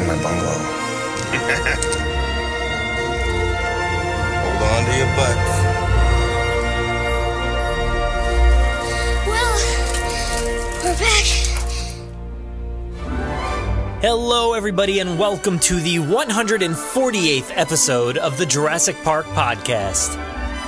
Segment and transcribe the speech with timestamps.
[0.00, 0.50] in my bungalow?
[4.40, 5.52] Hold on to your butts.
[9.26, 9.56] Well,
[10.84, 11.26] we're back.
[14.00, 20.16] Hello, everybody, and welcome to the 148th episode of the Jurassic Park podcast.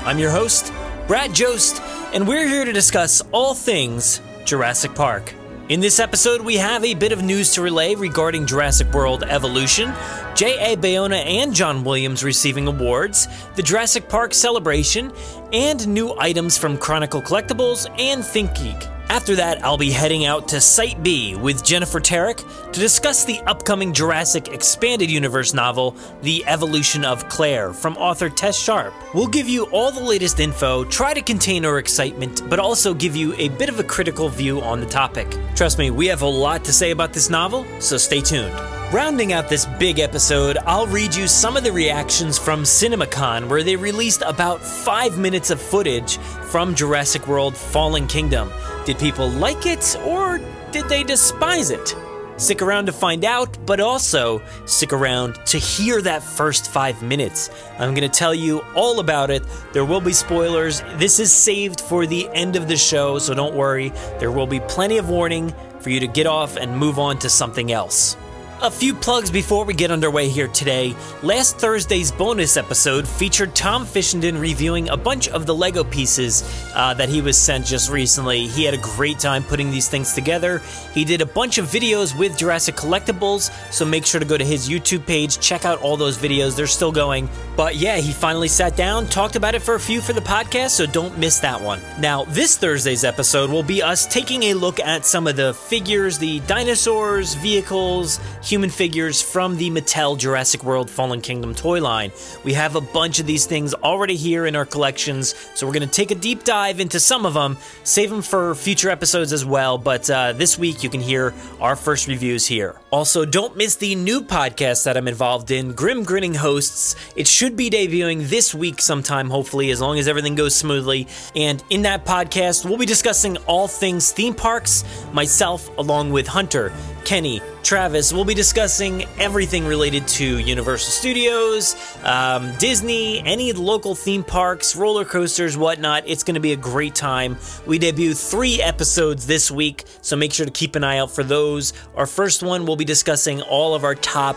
[0.05, 0.73] I'm your host,
[1.07, 1.81] Brad Jost,
[2.13, 5.35] and we're here to discuss all things Jurassic Park.
[5.73, 9.91] In this episode, we have a bit of news to relay regarding Jurassic World Evolution,
[10.35, 10.77] J.A.
[10.77, 15.11] Bayona and John Williams receiving awards, the Jurassic Park celebration,
[15.51, 18.92] and new items from Chronicle Collectibles and ThinkGeek.
[19.13, 23.41] After that, I'll be heading out to Site B with Jennifer Terek to discuss the
[23.41, 28.95] upcoming Jurassic Expanded Universe novel, The Evolution of Claire, from author Tess Sharpe.
[29.13, 33.15] We'll give you all the latest info, try to contain our excitement, but also give
[33.15, 35.37] you a bit of a critical view on the topic.
[35.55, 38.55] Trust me, we have a lot to say about this novel, so stay tuned.
[38.95, 43.63] Rounding out this big episode, I'll read you some of the reactions from CinemaCon, where
[43.63, 48.51] they released about five minutes of footage from Jurassic World Fallen Kingdom.
[48.85, 50.41] Did people like it, or
[50.73, 51.95] did they despise it?
[52.37, 57.51] Stick around to find out, but also stick around to hear that first five minutes.
[57.79, 59.45] I'm going to tell you all about it.
[59.73, 60.81] There will be spoilers.
[60.97, 63.91] This is saved for the end of the show, so don't worry.
[64.19, 67.31] There will be plenty of warning for you to get off and move on to
[67.31, 68.17] something else.
[68.63, 70.95] A few plugs before we get underway here today.
[71.25, 76.45] Last Thursday's bonus episode featured Tom Fishenden reviewing a bunch of the Lego pieces
[76.77, 78.47] uh, that he was sent just recently.
[78.47, 80.63] He had a great time putting these things together.
[80.95, 84.45] He did a bunch of videos with Jurassic Collectibles, so make sure to go to
[84.45, 86.55] his YouTube page, check out all those videos.
[86.55, 87.29] They're still going.
[87.57, 90.71] But yeah, he finally sat down, talked about it for a few for the podcast,
[90.71, 91.81] so don't miss that one.
[91.99, 96.17] Now, this Thursday's episode will be us taking a look at some of the figures,
[96.17, 98.21] the dinosaurs, vehicles,
[98.53, 102.13] human figures from the Mattel Jurassic World Fallen Kingdom toy line.
[102.45, 105.89] We have a bunch of these things already here in our collections, so we're going
[105.89, 109.43] to take a deep dive into some of them, save them for future episodes as
[109.43, 109.79] well.
[109.79, 111.33] But uh, this week you can hear
[111.63, 112.79] our first reviews here.
[112.91, 116.95] Also, don't miss the new podcast that I'm involved in, Grim Grinning Hosts.
[117.17, 121.09] It should be debuting this week sometime, hopefully, as long as everything goes smoothly.
[121.35, 124.85] And in that podcast, we'll be discussing all things theme parks,
[125.15, 126.71] myself, along with Hunter.
[127.07, 134.25] Kenny, Travis, we'll be discussing everything related to Universal Studios, um, Disney, any local theme
[134.25, 136.03] parks, roller coasters, whatnot.
[136.07, 137.39] It's going to be a great time.
[137.67, 141.23] We debut three episodes this week, so make sure to keep an eye out for
[141.23, 141.73] those.
[141.95, 144.37] Our first one, we'll be discussing all of our top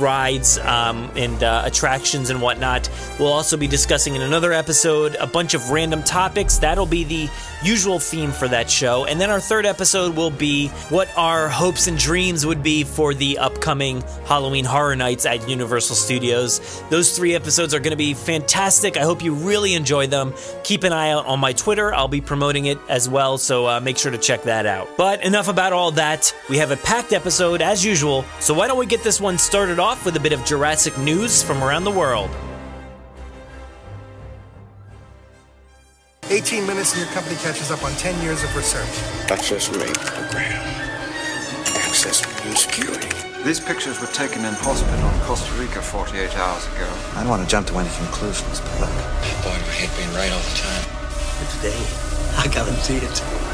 [0.00, 2.90] rides um, and uh, attractions and whatnot.
[3.18, 6.58] We'll also be discussing in another episode a bunch of random topics.
[6.58, 7.30] That'll be the
[7.64, 9.06] usual theme for that show.
[9.06, 13.14] And then our third episode will be what our hopes and dreams would be for
[13.14, 16.82] the upcoming Halloween Horror Nights at Universal Studios.
[16.90, 18.96] Those three episodes are going to be fantastic.
[18.96, 20.34] I hope you really enjoy them.
[20.62, 21.94] Keep an eye out on my Twitter.
[21.94, 24.88] I'll be promoting it as well, so uh, make sure to check that out.
[24.96, 26.34] But enough about all that.
[26.48, 29.78] We have a packed episode as usual, so why don't we get this one started
[29.78, 32.30] off with a bit of Jurassic news from around the world.
[36.30, 38.88] 18 minutes and your company catches up on 10 years of research.
[39.30, 40.62] Access rate program.
[41.84, 43.08] Access new security.
[43.44, 46.88] These pictures were taken in hospital in Costa Rica 48 hours ago.
[47.14, 48.94] I don't want to jump to any conclusions, but look.
[49.44, 50.84] Boy, I hate being right all the time.
[51.38, 51.76] But today,
[52.40, 53.53] I guarantee it.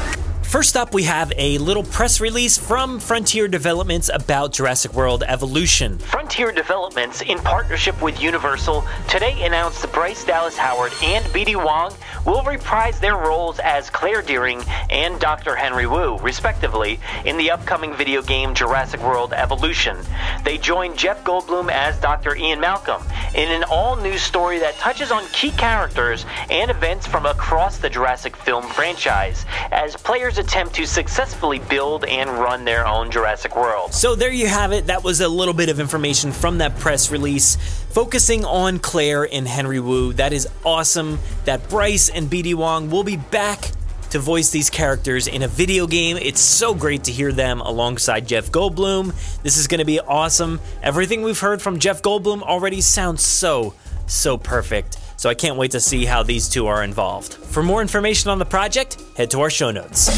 [0.51, 5.97] First up, we have a little press release from Frontier Developments about Jurassic World Evolution.
[5.97, 11.95] Frontier Developments, in partnership with Universal, today announced that Bryce Dallas Howard and BD Wong
[12.25, 15.55] will reprise their roles as Claire Dearing and Dr.
[15.55, 19.95] Henry Wu, respectively, in the upcoming video game Jurassic World Evolution.
[20.43, 22.35] They join Jeff Goldblum as Dr.
[22.35, 23.01] Ian Malcolm
[23.33, 27.89] in an all new story that touches on key characters and events from across the
[27.89, 33.93] Jurassic film franchise as players attempt to successfully build and run their own Jurassic World.
[33.93, 34.87] So there you have it.
[34.87, 37.55] That was a little bit of information from that press release
[37.91, 40.13] focusing on Claire and Henry Wu.
[40.13, 43.71] That is awesome that Bryce and BD Wong will be back
[44.09, 46.17] to voice these characters in a video game.
[46.17, 49.13] It's so great to hear them alongside Jeff Goldblum.
[49.41, 50.59] This is going to be awesome.
[50.83, 53.73] Everything we've heard from Jeff Goldblum already sounds so,
[54.07, 54.97] so perfect.
[55.21, 57.35] So I can't wait to see how these two are involved.
[57.35, 60.09] For more information on the project, head to our show notes.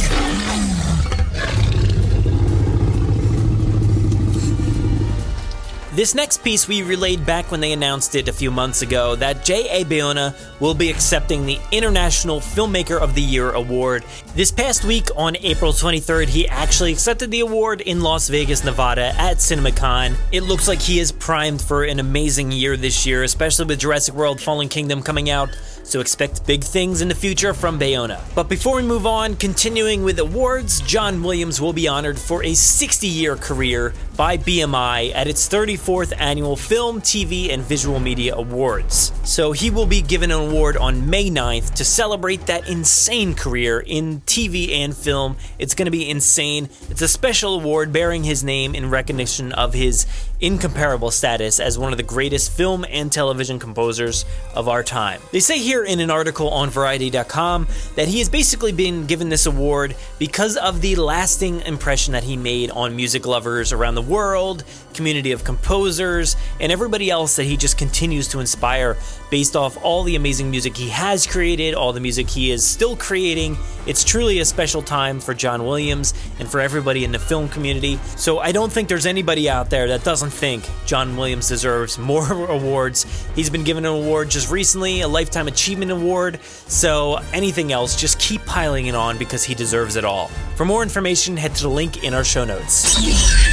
[5.95, 9.45] This next piece we relayed back when they announced it a few months ago that
[9.45, 9.85] J.A.
[9.85, 14.03] Bayona will be accepting the International Filmmaker of the Year award.
[14.33, 19.13] This past week on April 23rd, he actually accepted the award in Las Vegas, Nevada
[19.19, 20.15] at CinemaCon.
[20.31, 24.15] It looks like he is primed for an amazing year this year, especially with Jurassic
[24.15, 28.21] World Fallen Kingdom coming out so expect big things in the future from Bayona.
[28.35, 32.53] But before we move on, continuing with awards, John Williams will be honored for a
[32.53, 39.11] 60 year career by BMI at its 34th annual Film, TV, and Visual Media Awards.
[39.23, 43.79] So he will be given an award on May 9th to celebrate that insane career
[43.79, 45.37] in TV and film.
[45.59, 46.69] It's going to be insane.
[46.89, 50.05] It's a special award bearing his name in recognition of his
[50.43, 55.21] incomparable status as one of the greatest film and television composers of our time.
[55.31, 59.45] They say here in an article on Variety.com that he has basically been given this
[59.45, 64.65] award because of the lasting impression that he made on music lovers around the world,
[64.93, 68.97] community of composers, and everybody else that he just continues to inspire
[69.29, 72.95] based off all the amazing music he has created, all the music he is still
[72.95, 73.57] creating.
[73.87, 77.97] It's truly a special time for John Williams and for everybody in the film community.
[78.15, 82.31] So I don't think there's anybody out there that doesn't think John Williams deserves more
[82.49, 83.05] awards.
[83.35, 86.39] He's been given an award just recently, a Lifetime Achievement Award.
[86.43, 90.27] So anything else, just keep piling it on because he deserves it all.
[90.55, 93.52] For more information, head to the link in our show notes.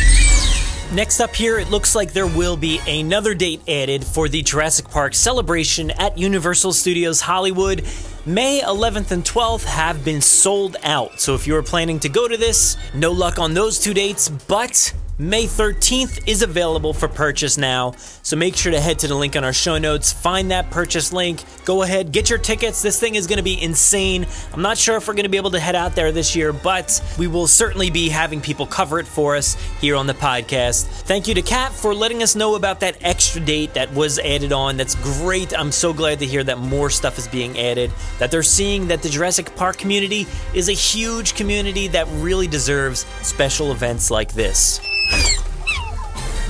[0.93, 4.91] Next up here, it looks like there will be another date added for the Jurassic
[4.91, 7.87] Park celebration at Universal Studios Hollywood.
[8.27, 12.27] May 11th and 12th have been sold out, so if you are planning to go
[12.27, 17.59] to this, no luck on those two dates, but May 13th is available for purchase
[17.59, 20.71] now, so make sure to head to the link on our show notes, find that
[20.71, 22.81] purchase link, go ahead, get your tickets.
[22.81, 24.27] This thing is going to be insane.
[24.55, 26.55] I'm not sure if we're going to be able to head out there this year,
[26.55, 30.87] but we will certainly be having people cover it for us here on the podcast.
[31.03, 34.55] Thank you to Kat for letting us know about that extra date that was added
[34.55, 34.79] on.
[34.79, 35.53] That's great.
[35.53, 39.03] I'm so glad to hear that more stuff is being added, that they're seeing that
[39.03, 44.81] the Jurassic Park community is a huge community that really deserves special events like this.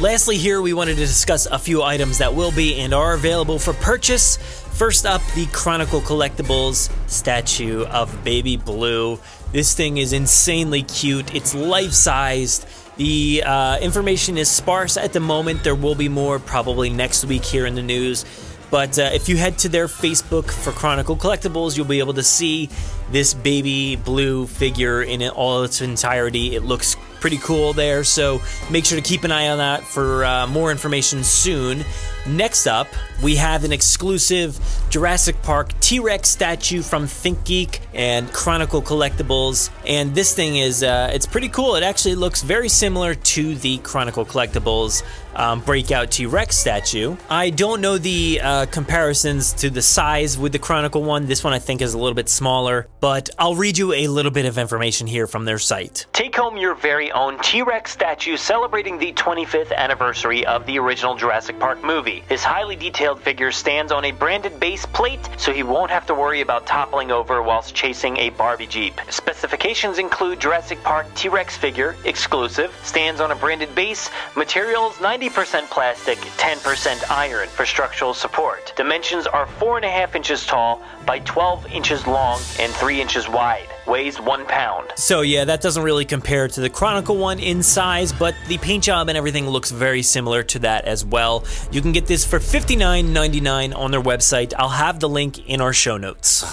[0.00, 3.58] Lastly, here we wanted to discuss a few items that will be and are available
[3.58, 4.38] for purchase.
[4.72, 9.20] First up, the Chronicle Collectibles statue of Baby Blue.
[9.52, 12.66] This thing is insanely cute, it's life sized.
[12.96, 15.64] The uh, information is sparse at the moment.
[15.64, 18.24] There will be more probably next week here in the news.
[18.70, 22.22] But uh, if you head to their Facebook for Chronicle Collectibles, you'll be able to
[22.22, 22.70] see
[23.10, 26.54] this baby blue figure in all its entirety.
[26.54, 30.24] It looks pretty cool there, so make sure to keep an eye on that for
[30.24, 31.84] uh, more information soon.
[32.26, 32.88] Next up,
[33.22, 34.58] we have an exclusive
[34.90, 39.70] Jurassic Park T Rex statue from ThinkGeek and Chronicle Collectibles.
[39.86, 41.76] And this thing is, uh, it's pretty cool.
[41.76, 45.02] It actually looks very similar to the Chronicle Collectibles
[45.34, 47.16] um, breakout T Rex statue.
[47.28, 51.26] I don't know the uh, comparisons to the size with the Chronicle one.
[51.26, 54.30] This one I think is a little bit smaller, but I'll read you a little
[54.30, 56.06] bit of information here from their site.
[56.12, 61.14] Take home your very own T Rex statue celebrating the 25th anniversary of the original
[61.14, 62.09] Jurassic Park movie.
[62.28, 66.14] This highly detailed figure stands on a branded base plate, so he won't have to
[66.14, 69.00] worry about toppling over whilst chasing a Barbie Jeep.
[69.10, 75.70] Specifications include Jurassic Park T Rex figure, exclusive, stands on a branded base, materials 90%
[75.70, 78.72] plastic, 10% iron for structural support.
[78.76, 83.68] Dimensions are 4.5 inches tall by 12 inches long and 3 inches wide.
[83.90, 84.92] Weighs 1 pound.
[84.94, 88.84] So, yeah, that doesn't really compare to the Chronicle one in size, but the paint
[88.84, 91.44] job and everything looks very similar to that as well.
[91.72, 94.54] You can get this for $59.99 on their website.
[94.56, 96.44] I'll have the link in our show notes.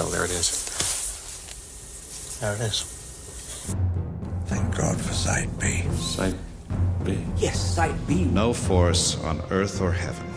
[0.00, 0.70] Oh, there it is.
[2.40, 2.84] There it is.
[4.46, 5.82] Thank God for Site B.
[5.92, 6.34] Site
[7.04, 7.18] B.
[7.36, 8.24] Yes, Site B.
[8.24, 10.31] No force on earth or heaven could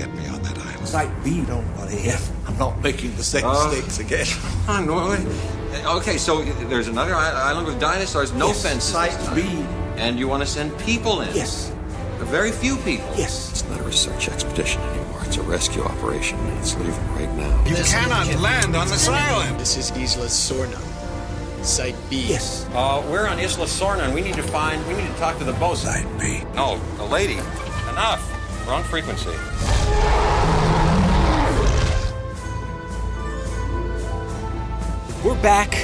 [0.00, 0.88] get me on that island.
[0.88, 2.10] Site B, don't worry.
[2.46, 4.26] I'm not making the same Uh, mistakes again.
[4.66, 5.84] Come on, wait.
[5.98, 6.42] Okay, so
[6.72, 8.92] there's another island with dinosaurs, no Yes, fences.
[8.92, 9.28] Site this.
[9.36, 9.64] B.
[9.96, 11.28] And you want to send people in?
[11.34, 11.70] Yes.
[12.20, 13.06] A very few people.
[13.16, 13.50] Yes.
[13.50, 15.20] It's not a research expedition anymore.
[15.26, 17.52] It's a rescue operation, and it's leaving right now.
[17.66, 19.60] You cannot land on this island.
[19.60, 20.80] This is Isla Sorna.
[21.62, 22.24] Site B.
[22.26, 22.66] Yes.
[22.72, 25.44] Uh, we're on Isla Sorna, and we need to find, we need to talk to
[25.44, 25.92] the bosun.
[25.92, 26.42] Site B.
[26.54, 27.38] No, the lady.
[27.92, 28.22] Enough.
[28.66, 29.30] Wrong frequency.
[35.24, 35.74] We're back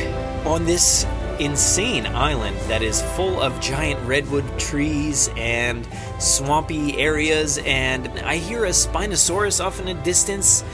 [0.47, 1.04] on this
[1.38, 5.87] insane island that is full of giant redwood trees and
[6.18, 10.64] swampy areas, and I hear a Spinosaurus off in the distance,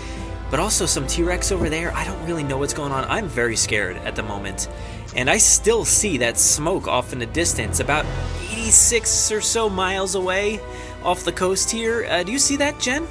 [0.50, 1.92] but also some T Rex over there.
[1.92, 3.04] I don't really know what's going on.
[3.06, 4.68] I'm very scared at the moment.
[5.16, 8.06] And I still see that smoke off in the distance, about
[8.50, 10.61] 86 or so miles away
[11.04, 12.06] off the coast here.
[12.09, 13.06] Uh, do you see that, Jen?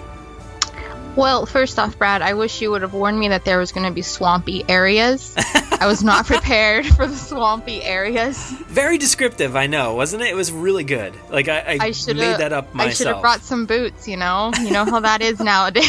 [1.15, 3.86] Well, first off, Brad, I wish you would have warned me that there was going
[3.86, 5.33] to be swampy areas.
[5.38, 8.38] I was not prepared for the swampy areas.
[8.67, 10.29] Very descriptive, I know, wasn't it?
[10.29, 11.13] It was really good.
[11.29, 12.91] Like I, I, I made that up myself.
[12.91, 14.07] I should have brought some boots.
[14.07, 15.86] You know, you know how that is nowadays.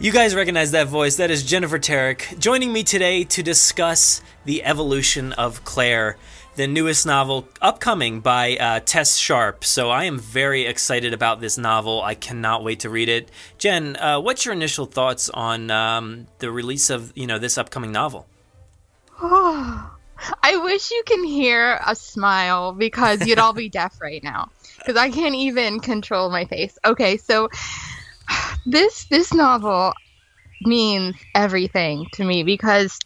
[0.00, 1.16] You guys recognize that voice.
[1.16, 6.18] That is Jennifer Terek joining me today to discuss the evolution of Claire
[6.58, 9.64] the newest novel upcoming by uh, Tess Sharpe.
[9.64, 12.02] So I am very excited about this novel.
[12.02, 13.30] I cannot wait to read it.
[13.58, 17.92] Jen, uh, what's your initial thoughts on um, the release of you know this upcoming
[17.92, 18.26] novel?
[19.22, 19.96] Oh,
[20.42, 24.96] I wish you can hear a smile because you'd all be deaf right now because
[24.96, 26.76] I can't even control my face.
[26.84, 27.50] Okay, so
[28.66, 29.92] this this novel
[30.62, 32.98] means everything to me because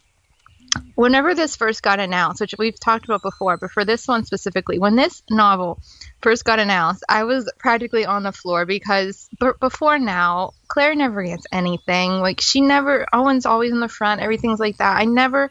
[0.95, 4.79] whenever this first got announced, which we've talked about before, but for this one specifically,
[4.79, 5.81] when this novel
[6.21, 11.23] first got announced, I was practically on the floor because b- before now, Claire never
[11.25, 12.21] gets anything.
[12.21, 14.97] Like, she never, Owen's always in the front, everything's like that.
[14.97, 15.51] I never,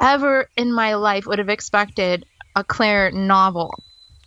[0.00, 3.74] ever in my life would have expected a Claire novel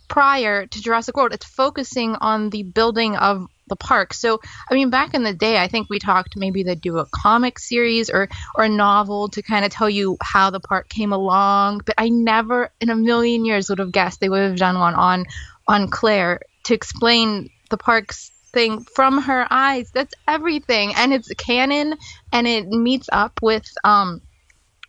[0.08, 1.32] prior to Jurassic World.
[1.32, 4.12] It's focusing on the building of the park.
[4.12, 7.06] So, I mean, back in the day, I think we talked maybe they'd do a
[7.06, 11.14] comic series or or a novel to kind of tell you how the park came
[11.14, 11.80] along.
[11.86, 14.94] But I never in a million years would have guessed they would have done one
[14.94, 15.24] on
[15.66, 19.90] on Claire to explain the park's thing from her eyes.
[19.92, 21.94] That's everything, and it's canon,
[22.32, 24.20] and it meets up with um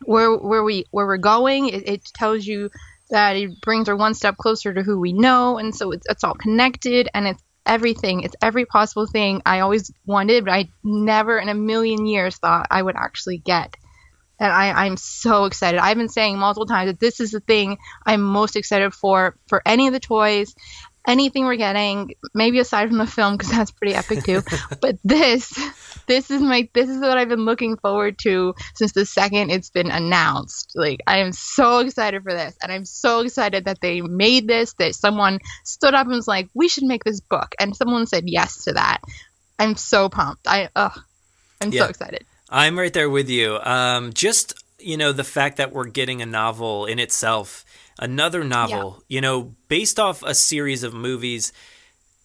[0.03, 1.69] where where we where we're going.
[1.69, 2.69] It, it tells you
[3.09, 6.23] that it brings her one step closer to who we know, and so it's it's
[6.23, 8.23] all connected, and it's everything.
[8.23, 12.67] It's every possible thing I always wanted, but I never in a million years thought
[12.71, 13.75] I would actually get.
[14.39, 15.79] And I, I'm so excited.
[15.79, 19.61] I've been saying multiple times that this is the thing I'm most excited for for
[19.65, 20.55] any of the toys
[21.07, 24.41] anything we're getting, maybe aside from the film because that's pretty epic too.
[24.81, 25.57] but this,
[26.07, 29.69] this is my, this is what I've been looking forward to since the second it's
[29.69, 30.73] been announced.
[30.75, 34.73] Like I am so excited for this, and I'm so excited that they made this.
[34.73, 38.23] That someone stood up and was like, "We should make this book," and someone said
[38.27, 39.01] yes to that.
[39.59, 40.47] I'm so pumped.
[40.47, 40.99] I, ugh,
[41.61, 41.83] I'm yeah.
[41.83, 42.25] so excited.
[42.49, 43.57] I'm right there with you.
[43.57, 47.65] Um, just you know the fact that we're getting a novel in itself
[48.01, 49.15] another novel, yeah.
[49.15, 51.53] you know, based off a series of movies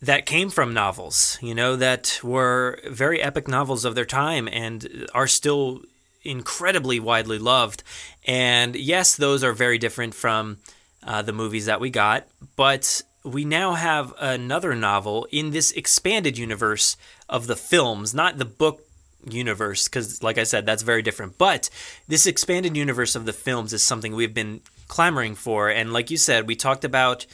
[0.03, 5.07] that came from novels, you know, that were very epic novels of their time and
[5.15, 5.83] are still
[6.23, 7.83] incredibly widely loved.
[8.27, 10.59] And yes, those are very different from
[11.05, 16.39] uh, the movies that we got, but we now have another novel in this expanded
[16.39, 16.97] universe
[17.29, 18.83] of the films, not the book
[19.29, 21.37] universe, because, like I said, that's very different.
[21.37, 21.69] But
[22.07, 25.69] this expanded universe of the films is something we've been clamoring for.
[25.69, 27.27] And like you said, we talked about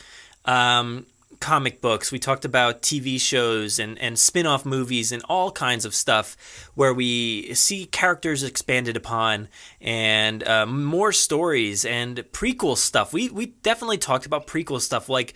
[0.45, 1.07] um,
[1.43, 5.85] comic books, we talked about TV shows and, and spin off movies and all kinds
[5.85, 9.49] of stuff where we see characters expanded upon
[9.81, 13.13] and uh, more stories and prequel stuff.
[13.13, 15.35] We, we definitely talked about prequel stuff like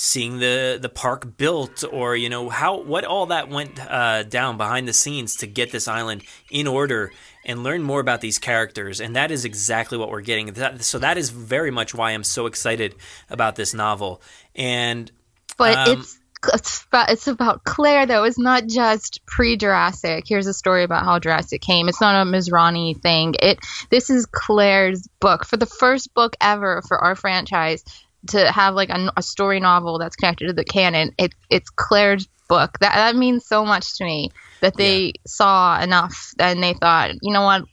[0.00, 4.56] seeing the the park built or you know how what all that went uh, down
[4.56, 6.22] behind the scenes to get this island
[6.52, 7.10] in order
[7.44, 11.16] and learn more about these characters and that is exactly what we're getting so that
[11.16, 12.94] is very much why i'm so excited
[13.30, 14.20] about this novel
[14.54, 15.10] and
[15.56, 16.18] but um, it's
[16.54, 18.24] it's about, it's about Claire though.
[18.24, 20.24] It's not just pre-Jurassic.
[20.26, 21.88] Here's a story about how Jurassic came.
[21.88, 23.34] It's not a Masrani thing.
[23.40, 23.58] It
[23.90, 27.84] this is Claire's book for the first book ever for our franchise
[28.28, 31.12] to have like a, a, story novel that's connected to the canon.
[31.18, 32.78] It, it's Claire's book.
[32.80, 35.12] That that means so much to me that they yeah.
[35.26, 37.64] saw enough and they thought, you know what,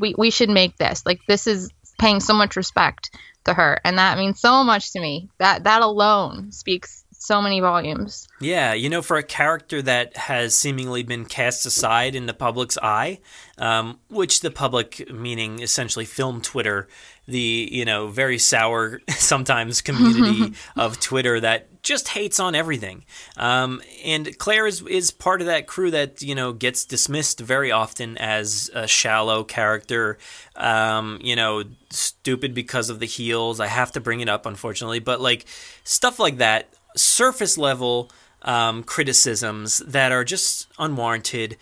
[0.00, 1.04] we we should make this.
[1.04, 3.10] Like this is paying so much respect
[3.44, 5.28] to her, and that means so much to me.
[5.38, 8.26] That that alone speaks so many volumes.
[8.40, 12.76] Yeah, you know, for a character that has seemingly been cast aside in the public's
[12.78, 13.20] eye,
[13.58, 16.88] um, which the public, meaning essentially film Twitter,
[17.28, 23.04] the you know very sour sometimes community of Twitter that just hates on everything.
[23.36, 27.70] Um, and Claire is is part of that crew that you know gets dismissed very
[27.70, 30.18] often as a shallow character.
[30.56, 33.60] Um, you know, stupid because of the heels.
[33.60, 35.46] I have to bring it up, unfortunately, but like
[35.84, 38.10] stuff like that, surface level
[38.42, 41.56] um, criticisms that are just unwarranted.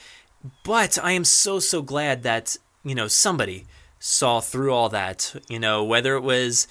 [0.65, 3.67] But I am so so glad that you know somebody
[3.99, 5.35] saw through all that.
[5.49, 6.67] You know whether it was.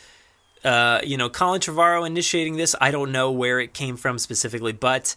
[0.61, 4.73] Uh, you know, Colin Trevorrow initiating this, I don't know where it came from specifically,
[4.73, 5.15] but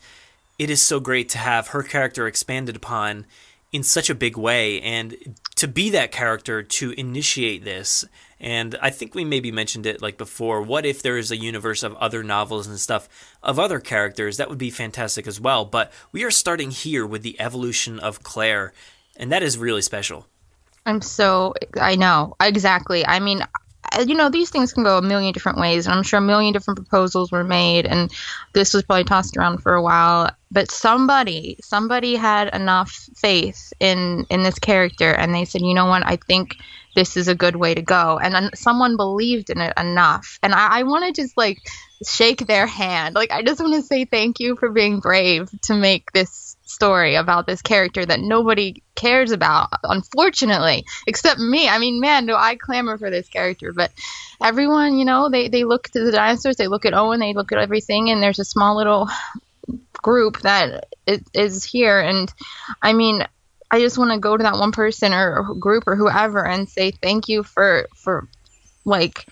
[0.57, 3.27] it is so great to have her character expanded upon
[3.73, 8.05] in such a big way and to be that character to initiate this
[8.43, 10.61] and i think we maybe mentioned it like before.
[10.61, 13.09] What if there is a universe of other novels and stuff
[13.43, 14.37] of other characters?
[14.37, 15.65] That would be fantastic as well.
[15.65, 18.73] But we are starting here with the evolution of claire
[19.17, 20.27] and that is really special.
[20.85, 23.07] I'm so i know exactly.
[23.07, 23.43] I mean
[23.95, 26.23] uh, you know, these things can go a million different ways, and I'm sure a
[26.23, 28.13] million different proposals were made, and
[28.55, 30.31] this was probably tossed around for a while.
[30.51, 35.87] But somebody, somebody had enough faith in in this character, and they said, you know
[35.87, 36.57] what, I think
[36.95, 40.55] this is a good way to go, and then someone believed in it enough, and
[40.55, 41.59] I, I want to just like
[42.07, 45.75] shake their hand, like I just want to say thank you for being brave to
[45.75, 51.69] make this story about this character that nobody cares about, unfortunately, except me.
[51.69, 53.93] I mean, man, do I clamor for this character, but
[54.43, 57.53] everyone, you know, they, they look to the dinosaurs, they look at Owen, they look
[57.53, 59.09] at everything, and there's a small little
[59.93, 62.01] group that is here.
[62.01, 62.33] And
[62.81, 63.25] I mean,
[63.73, 66.93] I just want to go to that one person or group or whoever and say
[66.93, 68.29] thank you for, for
[68.85, 69.27] like,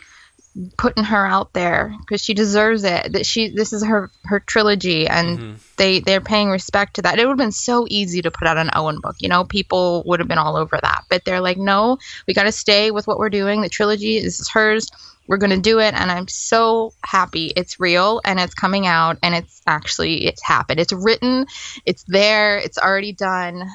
[0.76, 3.12] putting her out there because she deserves it.
[3.12, 5.52] That she this is her her trilogy, and mm-hmm.
[5.76, 7.18] they they're paying respect to that.
[7.18, 10.02] It would have been so easy to put out an Owen book, you know, people
[10.06, 11.04] would have been all over that.
[11.08, 13.60] But they're like, no, we got to stay with what we're doing.
[13.60, 14.90] The trilogy is hers.
[15.28, 17.52] We're gonna do it, and I'm so happy.
[17.54, 20.80] It's real, and it's coming out, and it's actually it's happened.
[20.80, 21.46] It's written,
[21.86, 23.70] it's there, it's already done.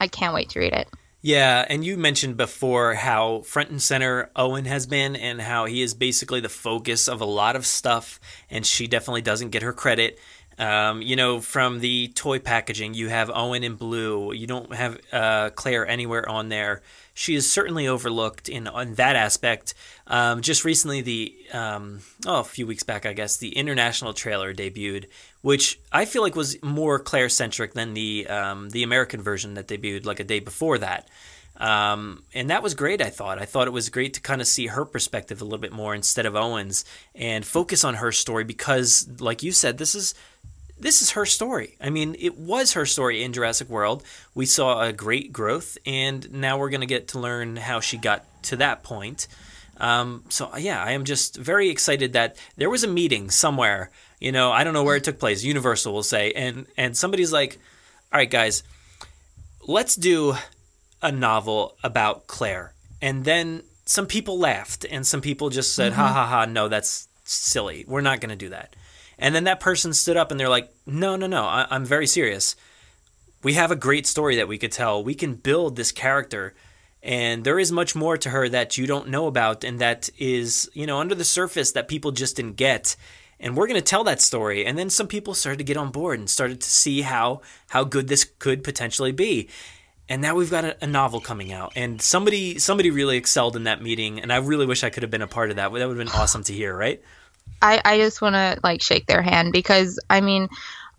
[0.00, 0.88] I can't wait to read it.
[1.20, 5.82] Yeah, and you mentioned before how front and center Owen has been and how he
[5.82, 9.72] is basically the focus of a lot of stuff, and she definitely doesn't get her
[9.72, 10.18] credit.
[10.58, 14.32] Um, you know, from the toy packaging, you have Owen in blue.
[14.32, 16.82] You don't have uh, Claire anywhere on there.
[17.14, 19.74] She is certainly overlooked in on that aspect.
[20.06, 24.52] Um, just recently, the um, oh, a few weeks back, I guess, the international trailer
[24.52, 25.06] debuted,
[25.42, 29.68] which I feel like was more Claire centric than the um, the American version that
[29.68, 31.08] debuted like a day before that.
[31.56, 33.02] Um, and that was great.
[33.02, 33.40] I thought.
[33.40, 35.94] I thought it was great to kind of see her perspective a little bit more
[35.94, 36.84] instead of Owen's,
[37.14, 40.14] and focus on her story because, like you said, this is
[40.78, 41.76] this is her story.
[41.80, 44.04] I mean, it was her story in Jurassic World.
[44.34, 47.96] We saw a great growth, and now we're going to get to learn how she
[47.96, 49.26] got to that point.
[49.78, 53.90] Um, so yeah, I am just very excited that there was a meeting somewhere.
[54.20, 55.44] You know, I don't know where it took place.
[55.44, 57.58] Universal will say, and and somebody's like,
[58.12, 58.62] "All right, guys,
[59.66, 60.34] let's do
[61.00, 66.00] a novel about Claire." And then some people laughed, and some people just said, mm-hmm.
[66.00, 66.44] "Ha ha ha!
[66.46, 67.84] No, that's silly.
[67.86, 68.74] We're not going to do that."
[69.20, 71.44] And then that person stood up and they're like, "No, no, no.
[71.44, 72.56] I- I'm very serious.
[73.44, 75.02] We have a great story that we could tell.
[75.02, 76.54] We can build this character."
[77.00, 80.68] and there is much more to her that you don't know about and that is
[80.74, 82.96] you know under the surface that people just didn't get
[83.40, 84.66] and we're going to tell that story.
[84.66, 87.84] And then some people started to get on board and started to see how how
[87.84, 89.48] good this could potentially be.
[90.08, 91.72] And now we've got a, a, novel coming out.
[91.76, 94.20] And somebody somebody really excelled in that meeting.
[94.20, 95.72] And i really wish i could have been a part of that.
[95.72, 97.02] That would have been awesome to hear right?
[97.62, 100.48] I i just want to like shake their hand because i mean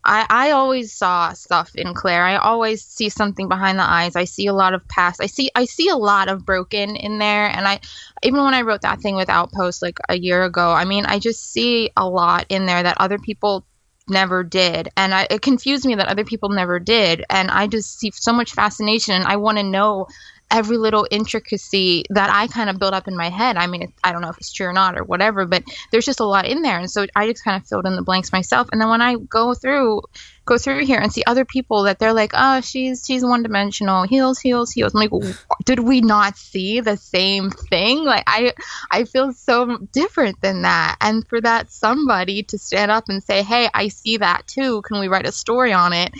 [0.10, 2.26] I, I always saw stuff in Claire.
[2.26, 4.16] I always see something behind the eyes.
[4.16, 5.22] I see a lot of past.
[5.22, 7.46] I see I see a lot of broken in there.
[7.46, 7.80] And I
[8.24, 11.20] even when I wrote that thing with Outpost like a year ago, I mean I
[11.20, 13.68] just see a lot in there that other people
[14.10, 14.90] never did.
[14.98, 17.24] And I, it confused me that other people never did.
[17.30, 20.08] And I just see so much fascination and I want to know
[20.52, 23.58] every little intricacy that I kind of built up in my head.
[23.58, 26.20] I mean, I don't know if it's true or not or whatever, but there's just
[26.20, 26.80] a lot in there.
[26.80, 28.68] And so I just kind of filled in the blanks myself.
[28.72, 30.02] And then when I go through
[30.50, 34.04] go through here and see other people that they're like, oh, she's she's one dimensional,
[34.04, 34.94] heels, heels, heels.
[34.94, 38.04] I'm like, did we not see the same thing?
[38.04, 38.54] Like I
[38.92, 40.98] I feel so different than that.
[41.00, 44.82] And for that somebody to stand up and say, hey, I see that too.
[44.82, 46.12] Can we write a story on it?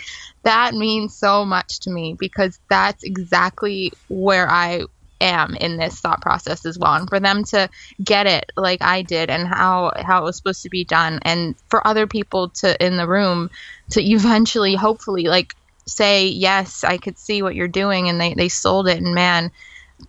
[0.44, 4.84] That means so much to me because that's exactly where I
[5.20, 7.68] am in this thought process as well and for them to
[8.02, 11.54] get it like I did and how how it was supposed to be done and
[11.68, 13.50] for other people to in the room
[13.90, 15.54] to eventually hopefully like
[15.86, 19.50] say yes I could see what you're doing and they they sold it and man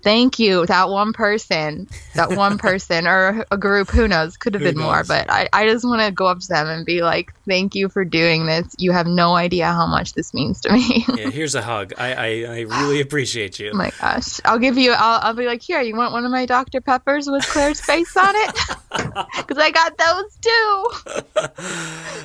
[0.04, 0.66] thank you.
[0.66, 4.38] That one person that one person or a group who knows?
[4.38, 4.84] Could have who been knows?
[4.84, 7.76] more but i, I just want to go up to them and be like thank
[7.76, 8.76] you for doing this.
[8.78, 11.06] You have no idea how much this means to me.
[11.16, 11.94] Yeah here's a hug.
[11.98, 13.72] I i, I really appreciate you.
[13.74, 14.40] Oh my gosh.
[14.46, 17.28] I'll give you I'll, I'll be like here you want one of my dr peppers
[17.28, 18.60] with claire's face on it?
[19.38, 21.50] Because i got those too.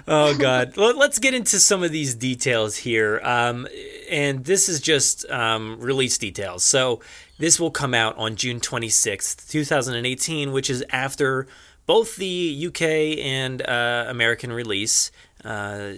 [0.09, 0.77] Oh god.
[0.77, 3.21] Well, let's get into some of these details here.
[3.23, 3.67] Um,
[4.11, 6.63] and this is just um, release details.
[6.63, 7.01] So
[7.39, 11.47] this will come out on June 26th, 2018, which is after
[11.87, 12.83] both the UK
[13.25, 15.11] and uh, American release.
[15.45, 15.93] Uh,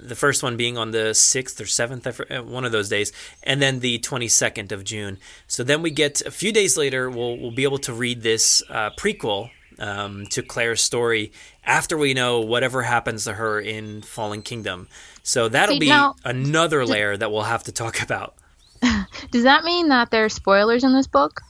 [0.00, 3.12] the first one being on the 6th or 7th, uh, one of those days,
[3.42, 5.18] and then the 22nd of June.
[5.48, 8.62] So then we get a few days later, we'll, we'll be able to read this
[8.70, 11.32] uh, prequel um, to Claire's story
[11.64, 14.88] after we know whatever happens to her in Fallen Kingdom.
[15.22, 18.34] So that'll See, be now- another layer that we'll have to talk about.
[19.30, 21.40] Does that mean that there are spoilers in this book?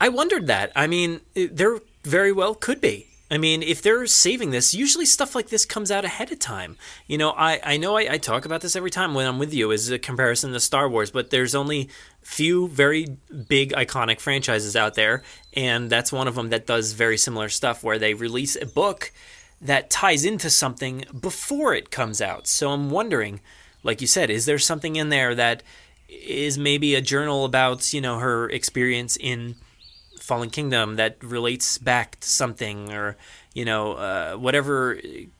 [0.00, 0.72] I wondered that.
[0.76, 3.06] I mean, there very well could be.
[3.28, 6.76] I mean, if they're saving this, usually stuff like this comes out ahead of time.
[7.08, 9.52] You know, I, I know I, I talk about this every time when I'm with
[9.52, 11.88] you is a comparison to Star Wars, but there's only
[12.22, 17.18] few very big iconic franchises out there, and that's one of them that does very
[17.18, 19.10] similar stuff where they release a book
[19.60, 22.46] that ties into something before it comes out.
[22.46, 23.40] So I'm wondering,
[23.82, 25.64] like you said, is there something in there that
[26.08, 29.56] is maybe a journal about, you know, her experience in
[30.20, 33.16] Fallen Kingdom that relates back to something or
[33.54, 34.98] you know uh, whatever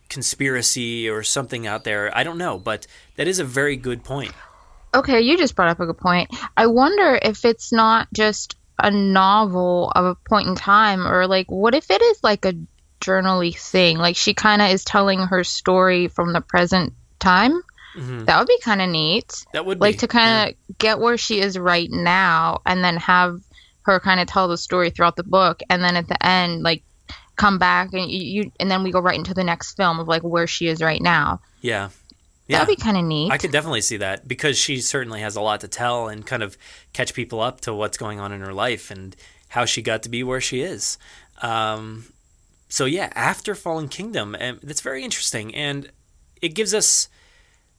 [0.08, 2.16] conspiracy or something out there.
[2.16, 4.32] I don't know, but that is a very good point.
[4.94, 6.30] Okay, you just brought up a good point.
[6.56, 11.50] I wonder if it's not just a novel of a point in time, or like,
[11.50, 12.54] what if it is like a
[13.00, 13.98] journally thing?
[13.98, 17.60] Like, she kind of is telling her story from the present time.
[17.96, 18.26] Mhm.
[18.26, 19.44] That would be kind of neat.
[19.52, 22.96] That would like be, to kind of get where she is right now, and then
[22.98, 23.40] have
[23.82, 26.82] her kind of tell the story throughout the book, and then at the end, like
[27.36, 30.08] come back and you, you and then we go right into the next film of
[30.08, 31.40] like where she is right now.
[31.60, 31.90] Yeah.
[32.48, 32.58] Yeah.
[32.60, 33.32] That'd be kind of neat.
[33.32, 36.42] I could definitely see that because she certainly has a lot to tell and kind
[36.42, 36.56] of
[36.92, 39.16] catch people up to what's going on in her life and
[39.48, 40.96] how she got to be where she is.
[41.42, 42.06] Um,
[42.68, 45.90] so yeah, after Fallen Kingdom, and that's very interesting, and
[46.40, 47.08] it gives us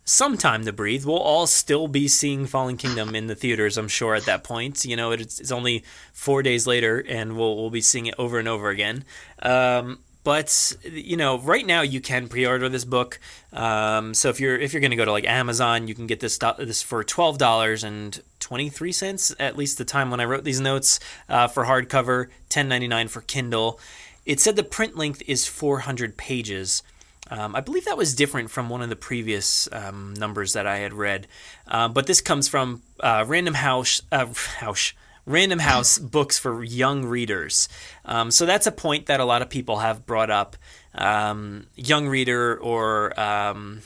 [0.08, 1.04] some time to breathe.
[1.04, 4.86] We'll all still be seeing Fallen Kingdom in the theaters, I'm sure, at that point.
[4.86, 8.40] You know, it's, it's only four days later, and we'll we'll be seeing it over
[8.40, 9.04] and over again.
[9.42, 13.20] Um, but you know, right now you can pre-order this book.
[13.52, 16.22] Um, so if you're if you're going to go to like Amazon, you can get
[16.22, 19.36] this this for twelve dollars and twenty three cents.
[19.40, 23.10] At least the time when I wrote these notes uh, for hardcover, ten ninety nine
[23.10, 23.80] for Kindle.
[24.26, 26.82] It said the print length is four hundred pages.
[27.30, 30.78] Um, I believe that was different from one of the previous um, numbers that I
[30.78, 31.28] had read,
[31.68, 34.02] um, but this comes from uh, Random House.
[34.12, 34.28] Uh,
[34.60, 34.94] House.
[35.26, 37.68] Random House books for young readers.
[38.06, 40.56] Um, so that's a point that a lot of people have brought up.
[40.96, 43.82] Um, young reader or um,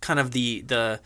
[0.00, 1.00] kind of the the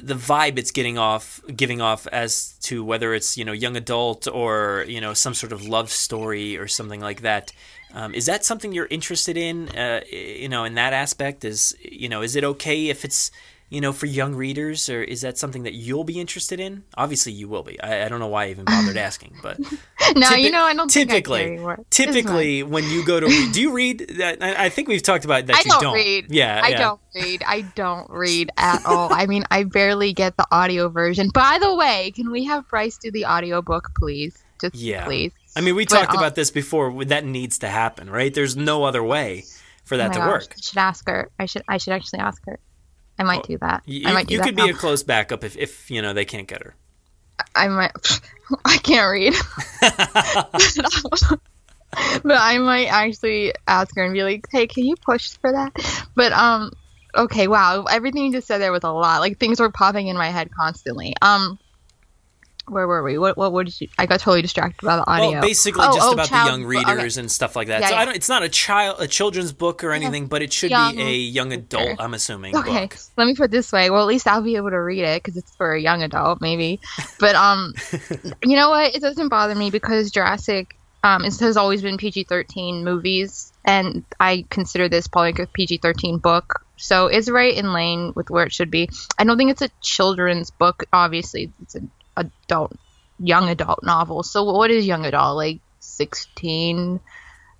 [0.00, 4.28] the vibe it's getting off giving off as to whether it's you know young adult
[4.28, 7.52] or you know some sort of love story or something like that.
[7.96, 9.70] Um, is that something you're interested in?
[9.70, 13.30] Uh, you know, in that aspect, is you know, is it okay if it's
[13.70, 16.84] you know for young readers, or is that something that you'll be interested in?
[16.98, 17.80] Obviously, you will be.
[17.80, 19.58] I, I don't know why I even bothered asking, but
[20.14, 21.58] no, typi- you know, I don't typically.
[21.88, 24.20] Typically when you go to read, do you read?
[24.22, 25.56] I I think we've talked about that.
[25.56, 26.26] I you don't, don't read.
[26.28, 26.78] Yeah, I yeah.
[26.78, 27.42] don't read.
[27.46, 29.08] I don't read at all.
[29.10, 31.30] I mean, I barely get the audio version.
[31.32, 34.36] By the way, can we have Bryce do the audio book, please?
[34.60, 35.06] Just Yeah.
[35.06, 35.32] please.
[35.56, 37.04] I mean, we But, talked um, about this before.
[37.06, 38.32] That needs to happen, right?
[38.32, 39.44] There's no other way
[39.84, 40.54] for that oh to gosh, work.
[40.56, 41.30] I should ask her.
[41.38, 41.62] I should.
[41.66, 42.58] I should actually ask her.
[43.18, 43.82] I might do that.
[43.86, 44.66] You, I might do you could now.
[44.66, 46.74] be a close backup if, if you know they can't get her.
[47.54, 48.20] I might.
[48.64, 49.34] I can't read.
[52.22, 55.72] but I might actually ask her and be like, "Hey, can you push for that?"
[56.14, 56.72] But um,
[57.16, 59.20] okay, wow, everything you just said there was a lot.
[59.20, 61.14] Like things were popping in my head constantly.
[61.22, 61.58] Um,
[62.68, 63.18] where were we?
[63.18, 63.88] What what would you?
[63.98, 65.32] I got totally distracted by the audio.
[65.32, 66.78] Well, basically Oh, just oh, about the child- young okay.
[66.94, 67.80] readers and stuff like that.
[67.82, 68.00] Yeah, so yeah.
[68.00, 68.16] I don't.
[68.16, 71.12] It's not a child, a children's book or anything, but it should Young be a
[71.14, 72.00] young adult.
[72.00, 72.56] I'm assuming.
[72.56, 72.96] Okay, Book.
[73.16, 73.90] let me put it this way.
[73.90, 76.40] Well, at least I'll be able to read it because it's for a young adult,
[76.40, 76.80] maybe.
[77.20, 77.74] But um,
[78.44, 78.94] you know what?
[78.94, 84.44] It doesn't bother me because Jurassic um it has always been PG-13 movies, and I
[84.50, 86.62] consider this probably like a PG-13 book.
[86.78, 88.90] So it's right in lane with where it should be.
[89.18, 90.84] I don't think it's a children's book.
[90.92, 92.72] Obviously, it's an adult,
[93.18, 94.22] young adult novel.
[94.22, 95.36] So what is young adult?
[95.36, 97.00] Like 16,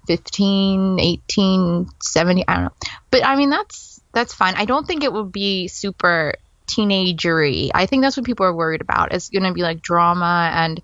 [0.07, 2.73] 15, 18, 70, I don't know.
[3.11, 4.55] But I mean that's that's fine.
[4.57, 6.35] I don't think it would be super
[6.67, 7.71] teenagery.
[7.75, 9.13] I think that's what people are worried about.
[9.13, 10.81] It's going to be like drama and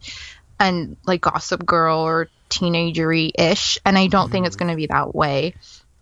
[0.60, 4.66] and like Gossip Girl or teenagery ish, and I don't think it's mm-hmm.
[4.66, 5.54] going to be that way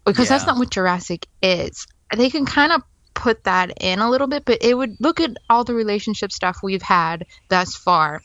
[0.04, 1.86] because that's not what Jurassic is.
[2.14, 2.82] They can kind of
[3.14, 6.58] put that in a little bit, but it would look at all the relationship stuff
[6.62, 8.22] we've had thus far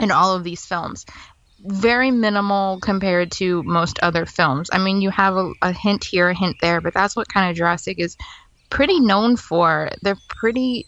[0.00, 1.06] in all of these films.
[1.60, 4.70] Very minimal compared to most other films.
[4.72, 7.50] I mean, you have a, a hint here, a hint there, but that's what kind
[7.50, 8.16] of Jurassic is
[8.70, 9.90] pretty known for.
[10.02, 10.86] They're pretty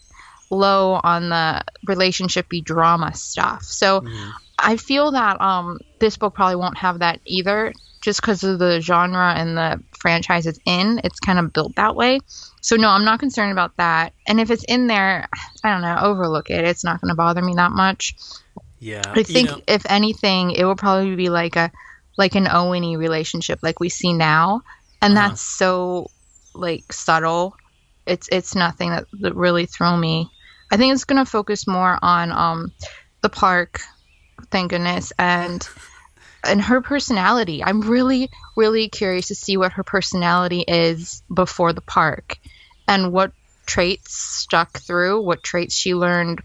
[0.49, 3.63] low on the relationship drama stuff.
[3.63, 4.05] So
[4.59, 8.81] I feel that um, this book probably won't have that either, just because of the
[8.81, 11.01] genre and the franchise it's in.
[11.03, 12.19] It's kind of built that way.
[12.61, 14.13] So no, I'm not concerned about that.
[14.27, 15.27] And if it's in there,
[15.63, 16.63] I don't know, overlook it.
[16.65, 18.13] It's not going to bother me that much.
[18.79, 21.71] Yeah, I think you know, if anything, it will probably be like a
[22.17, 24.61] like an Owen relationship, like we see now,
[25.01, 25.35] and Uh-huh.
[25.35, 26.11] that's so
[26.53, 27.55] like subtle.
[28.05, 30.29] It's it's nothing that, that really throw me.
[30.71, 32.73] I think it's gonna focus more on um
[33.21, 33.79] the park,
[34.51, 35.67] thank goodness, and
[36.45, 37.63] and her personality.
[37.63, 42.35] I'm really really curious to see what her personality is before the park,
[42.87, 43.31] and what
[43.65, 46.41] traits stuck through, what traits she learned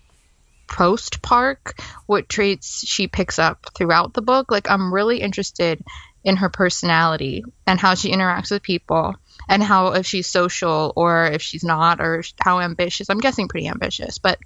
[0.67, 4.51] post park, what traits she picks up throughout the book.
[4.51, 5.83] Like, I'm really interested
[6.25, 9.15] in her personality and how she interacts with people
[9.49, 13.09] and how if she's social or if she's not or how ambitious.
[13.09, 14.39] I'm guessing pretty ambitious, but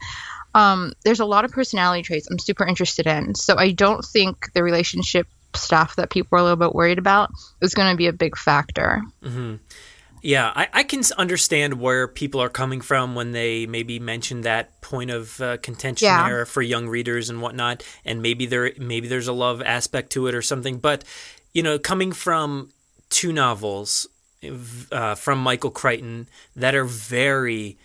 [0.55, 3.35] um, there's a lot of personality traits I'm super interested in.
[3.35, 7.31] So I don't think the relationship stuff that people are a little bit worried about
[7.63, 9.03] is going to be a big factor.
[9.23, 9.57] hmm
[10.23, 14.81] Yeah, I, I can understand where people are coming from when they maybe mention that
[14.81, 16.29] point of uh, contention Yeah.
[16.29, 20.27] there for young readers and whatnot, and maybe there maybe there's a love aspect to
[20.27, 20.79] it or something.
[20.79, 21.05] But
[21.53, 22.71] you know, coming from
[23.09, 24.07] two novels
[24.93, 27.79] uh, from Michael Crichton that are very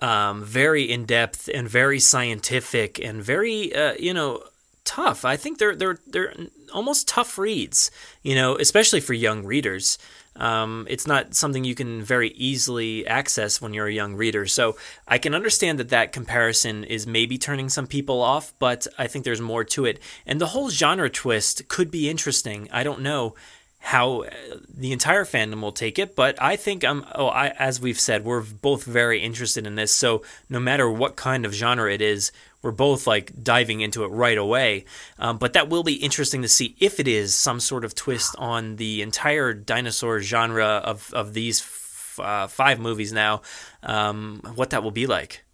[0.00, 4.42] um, very in depth and very scientific and very uh, you know
[4.84, 5.24] tough.
[5.24, 6.34] I think they're they're they're
[6.72, 7.90] almost tough reads,
[8.22, 9.98] you know, especially for young readers.
[10.38, 14.46] Um, it's not something you can very easily access when you're a young reader.
[14.46, 19.08] So I can understand that that comparison is maybe turning some people off, but I
[19.08, 20.00] think there's more to it.
[20.26, 22.68] And the whole genre twist could be interesting.
[22.72, 23.34] I don't know
[23.80, 24.30] how uh,
[24.68, 27.04] the entire fandom will take it, but I think I'm.
[27.14, 29.92] Oh, I, as we've said, we're both very interested in this.
[29.92, 34.08] So no matter what kind of genre it is, we're both like diving into it
[34.08, 34.84] right away.
[35.18, 38.34] Um, but that will be interesting to see if it is some sort of twist
[38.38, 43.42] on the entire dinosaur genre of of these f- uh, five movies now.
[43.82, 45.44] Um, what that will be like.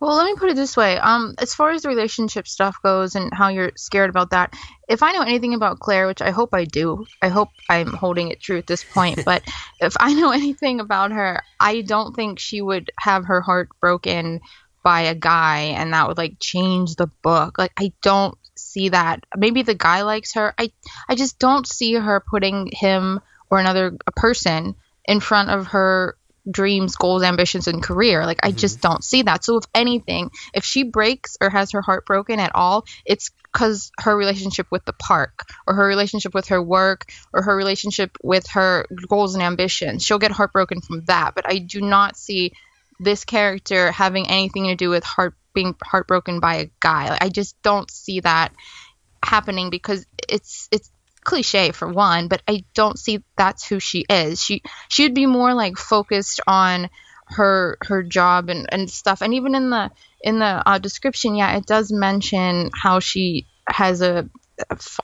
[0.00, 0.98] Well, let me put it this way.
[0.98, 4.54] Um, as far as the relationship stuff goes and how you're scared about that,
[4.88, 8.28] if I know anything about Claire, which I hope I do, I hope I'm holding
[8.30, 9.42] it true at this point, but
[9.80, 14.40] if I know anything about her, I don't think she would have her heart broken
[14.82, 17.58] by a guy and that would like change the book.
[17.58, 19.24] Like I don't see that.
[19.36, 20.54] Maybe the guy likes her.
[20.58, 20.72] I
[21.08, 26.16] I just don't see her putting him or another a person in front of her
[26.50, 28.26] dreams, goals, ambitions, and career.
[28.26, 28.92] Like I just mm-hmm.
[28.92, 29.44] don't see that.
[29.44, 33.92] So if anything, if she breaks or has her heart broken at all, it's because
[33.98, 38.46] her relationship with the park or her relationship with her work or her relationship with
[38.48, 40.04] her goals and ambitions.
[40.04, 41.34] She'll get heartbroken from that.
[41.34, 42.52] But I do not see
[43.02, 47.10] this character having anything to do with heart being heartbroken by a guy.
[47.10, 48.52] Like, I just don't see that
[49.22, 50.90] happening because it's it's
[51.24, 54.42] cliche for one, but I don't see that's who she is.
[54.42, 56.88] She she'd be more like focused on
[57.26, 59.22] her her job and, and stuff.
[59.22, 59.90] And even in the
[60.22, 64.28] in the uh, description, yeah, it does mention how she has a,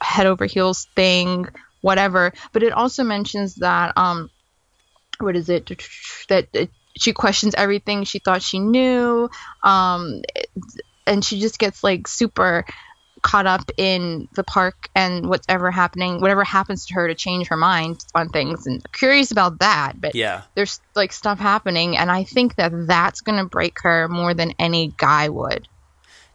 [0.00, 1.46] head over heels thing,
[1.80, 2.32] whatever.
[2.52, 4.30] But it also mentions that um,
[5.20, 5.66] what is it
[6.28, 9.30] that it, she questions everything she thought she knew,
[9.62, 10.22] um,
[11.06, 12.64] and she just gets like super
[13.22, 17.56] caught up in the park and whatever happening, whatever happens to her to change her
[17.56, 20.00] mind on things, and curious about that.
[20.00, 20.42] But Yeah.
[20.54, 24.92] there's like stuff happening, and I think that that's gonna break her more than any
[24.96, 25.66] guy would.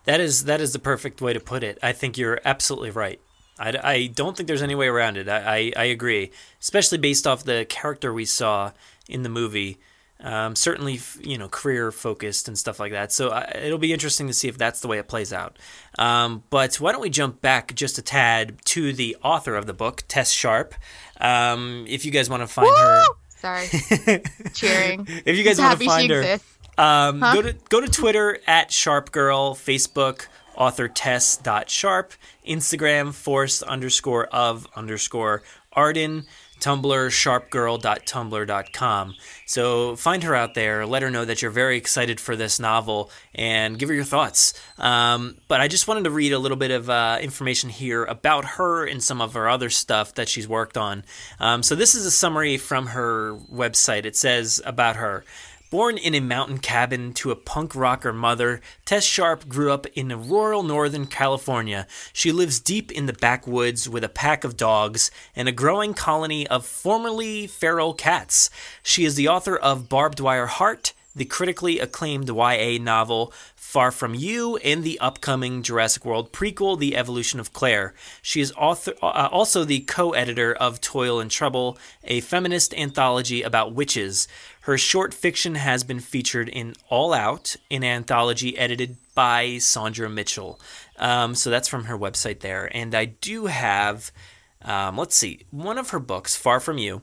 [0.05, 1.77] That is that is the perfect way to put it.
[1.81, 3.21] I think you're absolutely right.
[3.59, 5.29] I, I don't think there's any way around it.
[5.29, 8.71] I, I, I agree, especially based off the character we saw
[9.07, 9.77] in the movie.
[10.23, 13.11] Um, certainly, you know, career focused and stuff like that.
[13.11, 15.59] So uh, it'll be interesting to see if that's the way it plays out.
[15.99, 19.73] Um, but why don't we jump back just a tad to the author of the
[19.73, 20.75] book, Tess Sharpe.
[21.19, 23.03] Um, if you guys want to find her,
[23.43, 23.67] Sorry,
[24.53, 25.05] cheering.
[25.25, 26.39] if you guys Just want to find her,
[26.77, 27.33] um, Huh?
[27.33, 32.13] go to go to Twitter at Sharp Girl, Facebook author Tess dot Sharp,
[32.47, 36.25] Instagram force underscore of underscore Arden,
[36.63, 39.15] Tumblr sharpgirl.tumblr.com.
[39.45, 43.11] So find her out there, let her know that you're very excited for this novel,
[43.35, 44.53] and give her your thoughts.
[44.77, 48.45] Um, but I just wanted to read a little bit of uh, information here about
[48.45, 51.03] her and some of her other stuff that she's worked on.
[51.39, 54.05] Um, so this is a summary from her website.
[54.05, 55.25] It says about her.
[55.73, 60.29] Born in a mountain cabin to a punk rocker mother, Tess Sharpe grew up in
[60.29, 61.87] rural Northern California.
[62.13, 66.45] She lives deep in the backwoods with a pack of dogs and a growing colony
[66.45, 68.51] of formerly feral cats.
[68.83, 74.13] She is the author of Barbed Wire Heart, the critically acclaimed YA novel Far From
[74.13, 77.95] You, and the upcoming Jurassic World prequel, The Evolution of Claire.
[78.21, 83.41] She is author, uh, also the co editor of Toil and Trouble, a feminist anthology
[83.41, 84.27] about witches.
[84.63, 90.57] Her short fiction has been featured in All Out, an anthology edited by Saundra Mitchell.
[90.97, 92.71] Um, so that's from her website there.
[92.73, 94.13] And I do have,
[94.61, 97.01] um, let's see, one of her books, Far From You.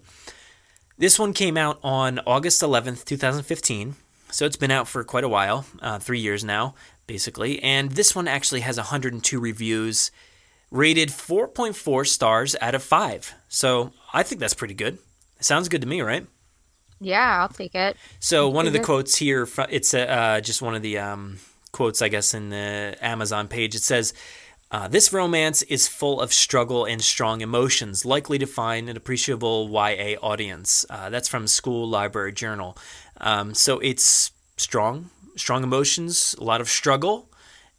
[0.96, 3.94] This one came out on August 11th, 2015.
[4.30, 6.74] So it's been out for quite a while, uh, three years now,
[7.06, 7.62] basically.
[7.62, 10.10] And this one actually has 102 reviews,
[10.70, 13.34] rated 4.4 stars out of 5.
[13.48, 14.96] So I think that's pretty good.
[15.40, 16.26] sounds good to me, right?
[17.00, 17.96] Yeah, I'll take it.
[18.18, 21.38] So one of the quotes here, it's uh, just one of the um,
[21.72, 23.74] quotes, I guess, in the Amazon page.
[23.74, 24.12] It says,
[24.72, 29.68] uh, this romance is full of struggle and strong emotions, likely to find an appreciable
[29.68, 30.86] YA audience.
[30.88, 32.76] Uh, that's from School Library Journal.
[33.20, 37.28] Um, so it's strong, strong emotions, a lot of struggle,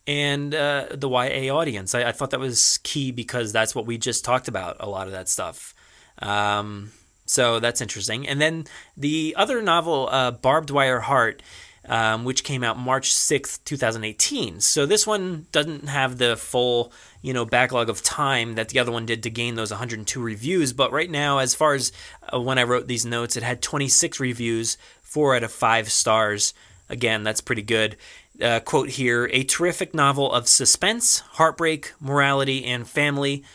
[0.05, 1.95] and uh, the YA audience.
[1.95, 5.07] I, I, thought that was key because that's what we just talked about, a lot
[5.07, 5.73] of that stuff.
[6.19, 6.91] Um,
[7.31, 8.27] so that's interesting.
[8.27, 8.65] And then
[8.97, 11.41] the other novel, uh, Barbed Wire Heart,
[11.87, 14.59] um, which came out March 6th, 2018.
[14.59, 16.91] So this one doesn't have the full,
[17.21, 20.73] you know, backlog of time that the other one did to gain those 102 reviews.
[20.73, 21.93] But right now, as far as
[22.33, 26.53] uh, when I wrote these notes, it had 26 reviews, four out of five stars.
[26.89, 27.95] Again, that's pretty good.
[28.41, 33.45] Uh, quote here a terrific novel of suspense, heartbreak, morality, and family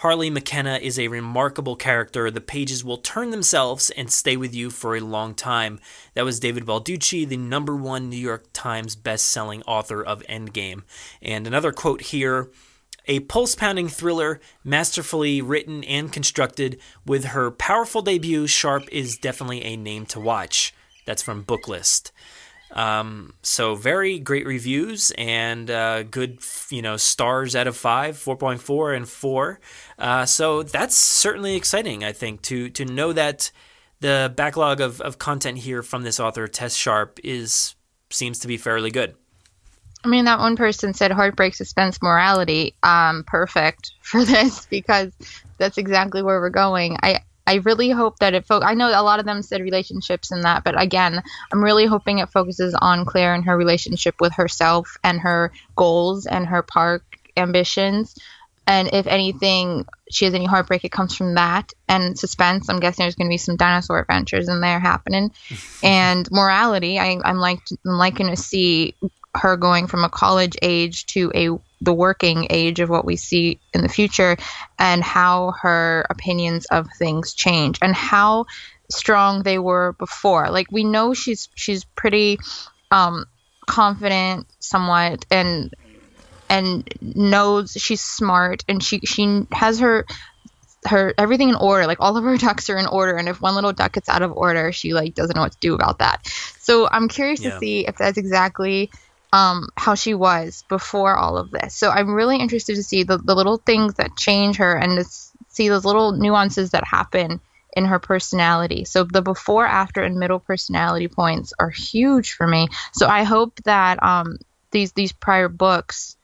[0.00, 2.30] Harley McKenna is a remarkable character.
[2.30, 5.80] The pages will turn themselves and stay with you for a long time.
[6.12, 10.82] That was David Baldacci, the number one New York Times best-selling author of Endgame.
[11.22, 12.50] And another quote here
[13.08, 16.78] a pulse pounding thriller, masterfully written and constructed.
[17.06, 20.74] With her powerful debut, Sharpe is definitely a name to watch.
[21.06, 22.10] That's from Booklist.
[22.76, 28.94] Um, so very great reviews and uh, good, you know, stars out of five, 4.4
[28.94, 29.60] and four.
[29.98, 33.50] Uh, so that's certainly exciting, I think, to to know that
[34.00, 37.74] the backlog of, of content here from this author, Tess Sharpe, is
[38.10, 39.14] seems to be fairly good.
[40.04, 42.74] I mean, that one person said heartbreak, suspense, morality.
[42.82, 45.12] Um, perfect for this because
[45.56, 46.98] that's exactly where we're going.
[47.02, 50.30] I I really hope that it fo- I know a lot of them said relationships
[50.30, 54.34] and that, but again, I'm really hoping it focuses on Claire and her relationship with
[54.34, 57.04] herself and her goals and her park
[57.36, 58.16] ambitions.
[58.66, 62.68] And if anything, she has any heartbreak, it comes from that and suspense.
[62.68, 65.30] I'm guessing there's going to be some dinosaur adventures in there happening,
[65.84, 66.98] and morality.
[66.98, 68.96] I, I'm like I'm liking to see
[69.36, 73.60] her going from a college age to a the working age of what we see
[73.74, 74.36] in the future
[74.78, 78.46] and how her opinions of things change and how
[78.90, 80.50] strong they were before.
[80.50, 82.38] Like we know she's she's pretty
[82.90, 83.26] um
[83.66, 85.74] confident somewhat and
[86.48, 90.06] and knows she's smart and she she has her
[90.86, 91.86] her everything in order.
[91.86, 94.22] Like all of her ducks are in order and if one little duck gets out
[94.22, 96.26] of order she like doesn't know what to do about that.
[96.58, 97.50] So i'm curious yeah.
[97.50, 98.90] to see if that's exactly
[99.32, 101.74] um, how she was before all of this.
[101.74, 105.04] So I'm really interested to see the, the little things that change her and to
[105.48, 107.40] see those little nuances that happen
[107.76, 108.84] in her personality.
[108.84, 112.68] So the before, after, and middle personality points are huge for me.
[112.92, 114.38] So I hope that um,
[114.70, 116.16] these these prior books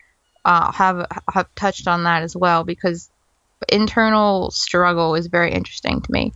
[0.44, 3.10] uh, have have touched on that as well because
[3.68, 6.32] internal struggle is very interesting to me.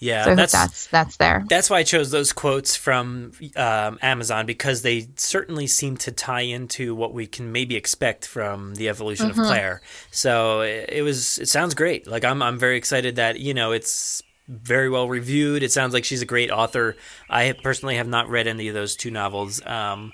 [0.00, 1.44] Yeah, so that's, that's that's there.
[1.46, 6.40] That's why I chose those quotes from um, Amazon because they certainly seem to tie
[6.40, 9.40] into what we can maybe expect from the evolution mm-hmm.
[9.40, 9.82] of Claire.
[10.10, 11.38] So it, it, was.
[11.38, 12.06] It sounds great.
[12.06, 12.42] Like I'm.
[12.42, 15.62] I'm very excited that you know it's very well reviewed.
[15.62, 16.96] It sounds like she's a great author.
[17.28, 20.12] I personally have not read any of those two novels, um,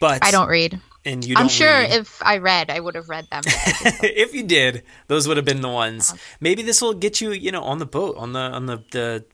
[0.00, 0.80] but I don't read.
[1.04, 1.92] And you I'm sure read.
[1.92, 3.42] if I read, I would have read them.
[3.46, 6.10] if you did, those would have been the ones.
[6.10, 6.18] Uh-huh.
[6.40, 9.24] Maybe this will get you, you know, on the boat, on the on the the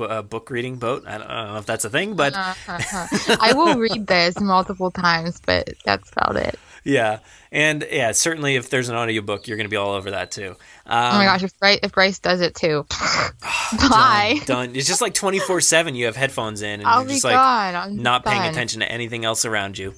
[0.00, 1.04] uh, book reading boat.
[1.06, 3.36] I don't, I don't, know if that's a thing, but uh-huh.
[3.40, 6.58] I will read this multiple times, but that's about it.
[6.84, 7.18] Yeah,
[7.52, 10.56] and yeah, certainly if there's an audiobook, you're going to be all over that too.
[10.86, 12.86] Um, oh my gosh, if Bryce, if Bryce does it too,
[13.90, 14.38] bye.
[14.46, 15.94] Done, done, It's just like 24 seven.
[15.94, 19.44] You have headphones in, and I'll you're just like not paying attention to anything else
[19.44, 19.94] around you.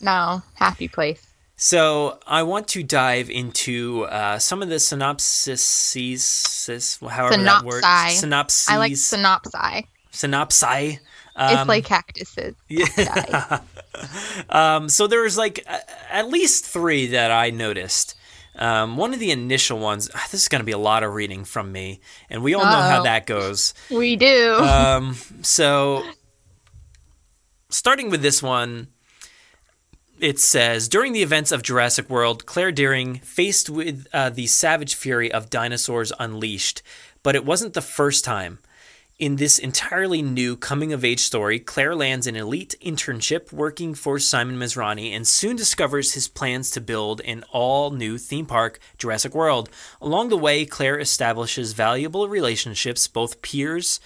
[0.00, 1.26] No, happy place.
[1.56, 7.44] So I want to dive into uh, some of the synopses, however synopsi.
[7.44, 8.68] that word, synopses.
[8.68, 9.84] I like synopsi.
[10.12, 10.98] Synopsi.
[11.34, 12.54] Um, it's like cactuses.
[12.68, 13.60] Yeah.
[14.50, 15.78] um, so there's like uh,
[16.10, 18.14] at least three that I noticed.
[18.56, 20.10] Um, one of the initial ones.
[20.14, 22.62] Ah, this is going to be a lot of reading from me, and we all
[22.62, 22.70] Uh-oh.
[22.70, 23.72] know how that goes.
[23.90, 24.54] We do.
[24.54, 26.04] Um, so
[27.68, 28.88] starting with this one,
[30.20, 34.94] it says during the events of Jurassic World, Claire Dearing faced with uh, the savage
[34.94, 36.82] fury of dinosaurs unleashed,
[37.22, 38.58] but it wasn't the first time.
[39.18, 44.20] In this entirely new coming of age story, Claire lands an elite internship working for
[44.20, 49.34] Simon Masrani and soon discovers his plans to build an all new theme park, Jurassic
[49.34, 49.70] World.
[50.00, 53.98] Along the way, Claire establishes valuable relationships, both peers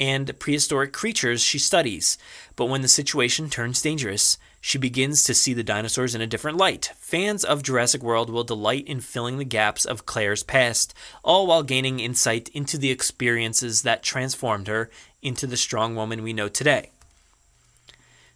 [0.00, 2.18] and prehistoric creatures she studies.
[2.56, 4.36] But when the situation turns dangerous,
[4.66, 6.90] she begins to see the dinosaurs in a different light.
[6.98, 10.92] Fans of Jurassic World will delight in filling the gaps of Claire's past,
[11.22, 14.90] all while gaining insight into the experiences that transformed her
[15.22, 16.90] into the strong woman we know today.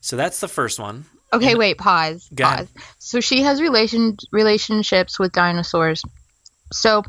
[0.01, 1.07] So that's the first one.
[1.33, 2.31] Okay, And- wait, pause.
[2.33, 2.73] Go ahead.
[2.77, 2.85] Pause.
[3.01, 6.05] So she has relation relationships with dinosaurs.
[6.73, 7.03] So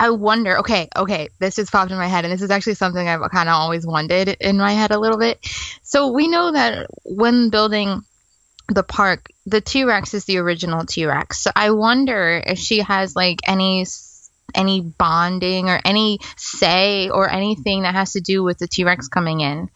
[0.00, 3.06] I wonder, okay, okay, this just popped in my head, and this is actually something
[3.06, 5.46] I've kind of always wondered in my head a little bit.
[5.82, 8.00] So we know that when building
[8.68, 11.40] the park, the T Rex is the original T Rex.
[11.40, 13.86] So I wonder if she has like any
[14.54, 19.08] any bonding or any say or anything that has to do with the T Rex
[19.08, 19.68] coming in,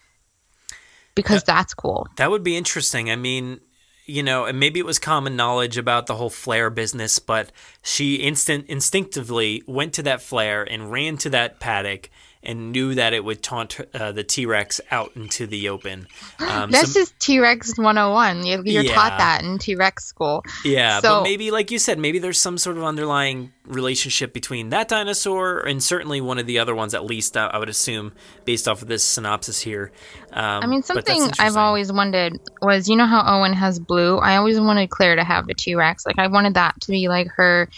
[1.14, 2.06] because that's cool.
[2.16, 3.10] That would be interesting.
[3.10, 3.60] I mean,
[4.06, 8.14] you know, and maybe it was common knowledge about the whole flare business, but she
[8.14, 12.08] instant instinctively went to that flare and ran to that paddock
[12.42, 16.06] and knew that it would taunt uh, the T Rex out into the open.
[16.38, 18.46] Um, That's so- just T Rex 101.
[18.46, 18.94] You, you're Yeah.
[18.94, 20.42] taught that in T Rex school.
[20.64, 24.70] Yeah, So- but maybe, like you said, maybe there's some sort of underlying relationship between
[24.70, 28.12] that dinosaur and certainly one of the other ones, at least uh, I would assume,
[28.44, 29.92] based off of this synopsis here.
[30.32, 34.16] Um, I mean, something I've always wondered was, you know how Owen has blue?
[34.18, 36.06] I always wanted Claire to have a T Rex.
[36.06, 37.68] Like, I wanted that to be like her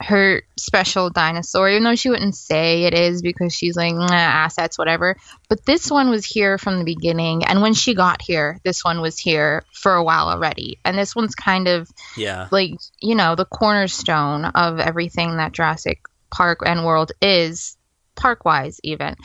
[0.00, 4.78] her special dinosaur, even though she wouldn't say it is because she's like "Nah, assets,
[4.78, 5.16] whatever.
[5.48, 9.00] But this one was here from the beginning, and when she got here, this one
[9.00, 12.48] was here for a while already, and this one's kind of Yeah.
[12.50, 17.76] like you know the cornerstone of everything that Jurassic Park and World is
[18.14, 19.16] park wise even.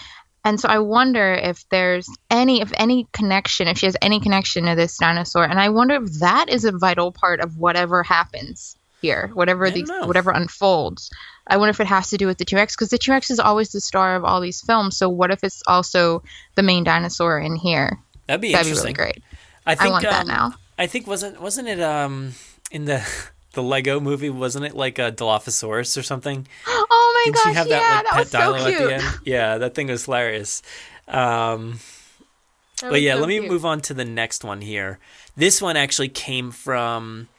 [0.46, 4.66] And so I wonder if there's any if any connection, if she has any connection
[4.66, 8.76] to this dinosaur, and I wonder if that is a vital part of whatever happens
[9.04, 11.12] here, whatever the whatever unfolds.
[11.46, 13.30] I wonder if it has to do with the T Rex because the T Rex
[13.30, 14.98] is always the star of all these films.
[14.98, 16.24] So what if it's also
[16.56, 18.00] the main dinosaur in here?
[18.28, 19.22] That'd be That'd be really great.
[19.66, 20.54] I, think, want that um, now.
[20.80, 22.34] I think wasn't wasn't it um
[22.72, 23.06] in the
[23.52, 26.48] the Lego movie wasn't it like a Dilophosaurus or something?
[26.96, 28.82] Oh my Didn't gosh, she have yeah, that like that pet was so cute.
[28.82, 29.20] at the end?
[29.26, 30.62] Yeah, that thing was hilarious.
[31.08, 31.80] Um,
[32.82, 33.52] That but yeah, so let me cute.
[33.52, 35.00] move on to the next one here.
[35.38, 37.30] This one actually came from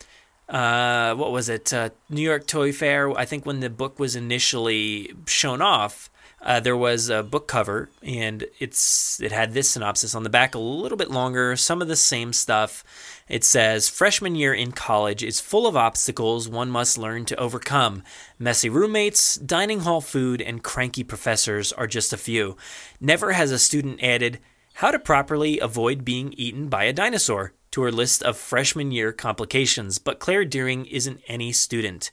[0.49, 1.73] uh, what was it?
[1.73, 3.11] Uh, New York Toy Fair.
[3.17, 6.11] I think when the book was initially shown off,
[6.43, 10.55] uh, there was a book cover, and it's it had this synopsis on the back,
[10.55, 12.85] a little bit longer, some of the same stuff.
[13.29, 18.03] It says, "Freshman year in college is full of obstacles one must learn to overcome.
[18.39, 22.59] Messy roommates, dining hall food, and cranky professors are just a few.
[23.01, 24.41] Never has a student added."
[24.79, 29.12] How to properly avoid being eaten by a dinosaur to her list of freshman year
[29.12, 32.12] complications, but Claire Dearing isn't any student.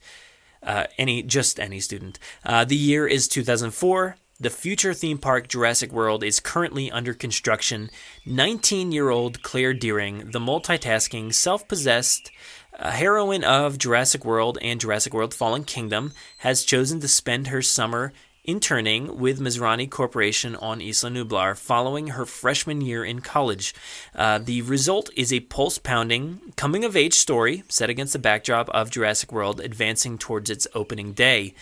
[0.60, 2.18] Uh, any just any student.
[2.44, 4.16] Uh, the year is 2004.
[4.40, 7.90] The future theme park Jurassic World is currently under construction.
[8.26, 12.32] 19 year old Claire Dearing, the multitasking, self possessed
[12.76, 17.62] uh, heroine of Jurassic World and Jurassic World Fallen Kingdom, has chosen to spend her
[17.62, 18.12] summer
[18.44, 23.72] interning with Masrani Corporation on Isla Nublar following her freshman year in college.
[24.14, 28.68] Uh, the result is a pulse pounding, coming of age story set against the backdrop
[28.70, 31.54] of Jurassic World advancing towards its opening day.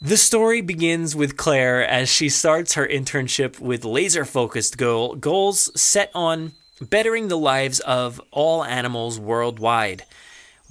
[0.00, 5.70] The story begins with Claire as she starts her internship with laser focused goal, goals
[5.80, 10.04] set on bettering the lives of all animals worldwide.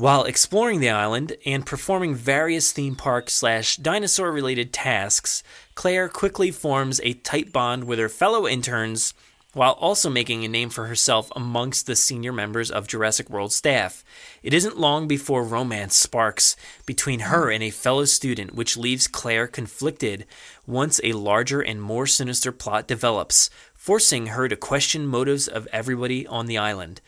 [0.02, 5.44] While exploring the island and performing various theme park slash dinosaur related tasks,
[5.76, 9.14] Claire quickly forms a tight bond with her fellow interns
[9.54, 14.04] while also making a name for herself amongst the senior members of Jurassic World staff.
[14.42, 16.56] It isn't long before romance sparks
[16.88, 20.26] between her and a fellow student, which leaves Claire conflicted
[20.66, 26.26] once a larger and more sinister plot develops, forcing her to question motives of everybody
[26.26, 27.02] on the island.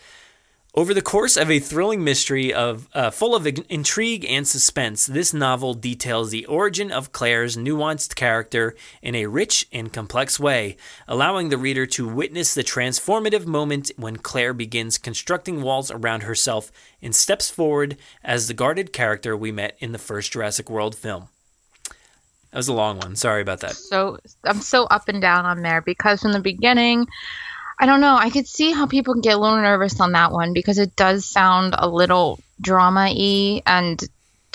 [0.76, 5.32] Over the course of a thrilling mystery of uh, full of intrigue and suspense, this
[5.32, 10.76] novel details the origin of Claire's nuanced character in a rich and complex way,
[11.08, 16.72] allowing the reader to witness the transformative moment when Claire begins constructing walls around herself
[17.04, 21.28] and steps forward as the guarded character we met in the first Jurassic World film.
[22.50, 23.16] That was a long one.
[23.16, 23.76] Sorry about that.
[23.76, 27.06] So I'm so up and down on there because from the beginning,
[27.84, 28.16] I don't know.
[28.16, 30.96] I could see how people can get a little nervous on that one because it
[30.96, 34.02] does sound a little drama y and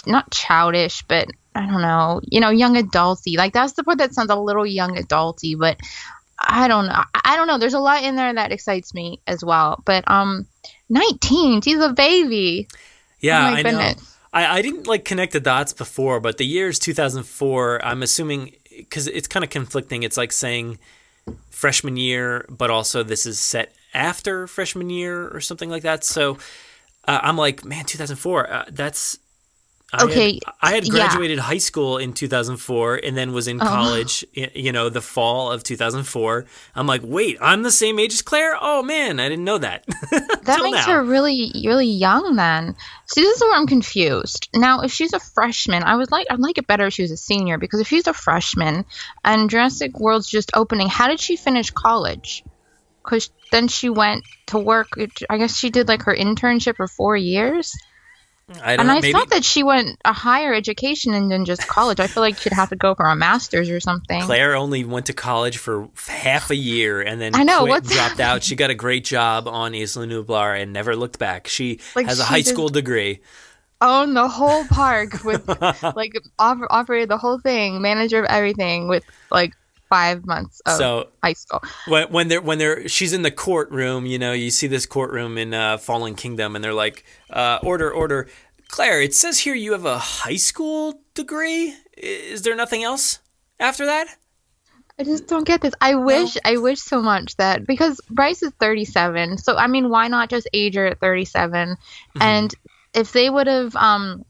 [0.06, 3.36] not childish, but I don't know, you know, young adulty.
[3.36, 5.76] Like that's the part that sounds a little young adulty, but
[6.40, 7.02] I don't know.
[7.22, 7.58] I don't know.
[7.58, 9.82] There's a lot in there that excites me as well.
[9.84, 10.46] But um,
[10.88, 12.66] 19, she's a baby.
[13.20, 13.92] Yeah, oh I know.
[14.32, 17.84] I, I didn't like connect the dots before, but the year is 2004.
[17.84, 20.02] I'm assuming because it's kind of conflicting.
[20.02, 20.78] It's like saying
[21.50, 26.04] freshman year, but also this is set after freshman year or something like that.
[26.04, 26.38] So
[27.06, 28.52] uh, I'm like, man, 2004.
[28.52, 29.18] Uh, that's
[29.90, 30.32] I okay.
[30.34, 31.44] Had, I had graduated yeah.
[31.44, 33.64] high school in 2004 and then was in oh.
[33.64, 34.44] college, oh.
[34.54, 36.44] you know, the fall of 2004.
[36.74, 38.58] I'm like, wait, I'm the same age as Claire?
[38.60, 39.86] Oh man, I didn't know that.
[40.10, 40.92] that makes now.
[40.92, 42.76] her really, really young then.
[43.06, 44.50] See, this is where I'm confused.
[44.54, 47.10] Now, if she's a freshman, I would like, I'd like it better if she was
[47.10, 48.84] a senior because if she's a freshman
[49.24, 52.44] and Jurassic World's just opening, how did she finish college?
[53.02, 54.88] Because then she went to work.
[55.30, 57.74] I guess she did like her internship for four years.
[58.62, 59.12] I and I maybe.
[59.12, 62.00] thought that she went a higher education and then just college.
[62.00, 64.22] I feel like she'd have to go for a master's or something.
[64.22, 68.20] Claire only went to college for half a year and then I know, quit, dropped
[68.20, 68.42] out.
[68.42, 71.46] She got a great job on Isla Nublar and never looked back.
[71.46, 73.20] She like has a high school degree.
[73.80, 75.46] Owned the whole park with
[75.96, 79.52] like op- operated the whole thing, manager of everything with like
[79.88, 81.62] five months of so, high school.
[81.86, 85.38] When, when they're when they're she's in the courtroom, you know, you see this courtroom
[85.38, 88.28] in uh, Fallen Kingdom, and they're like, uh, "Order, order."
[88.68, 91.74] Claire, it says here you have a high school degree.
[91.96, 93.18] Is there nothing else
[93.58, 94.08] after that?
[94.98, 95.74] I just don't get this.
[95.80, 96.40] I wish, no.
[96.44, 100.48] I wish so much that because Bryce is 37, so I mean, why not just
[100.52, 101.68] age her at 37?
[101.68, 102.22] Mm-hmm.
[102.22, 102.54] And
[102.94, 104.24] if they would have um,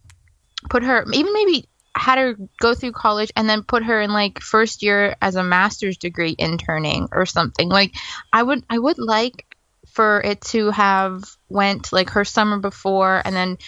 [0.69, 4.41] put her, even maybe had her go through college and then put her in like
[4.41, 7.95] first year as a master's degree interning or something, like
[8.33, 9.57] I would, I would like
[9.93, 13.59] for it to have went like her summer before and then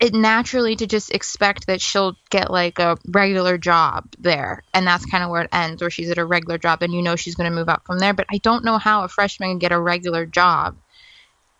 [0.00, 4.62] it naturally to just expect that she'll get like a regular job there.
[4.74, 7.02] And that's kind of where it ends where she's at a regular job and you
[7.02, 8.12] know she's going to move up from there.
[8.12, 10.76] But i don't know how a freshman can get a regular job.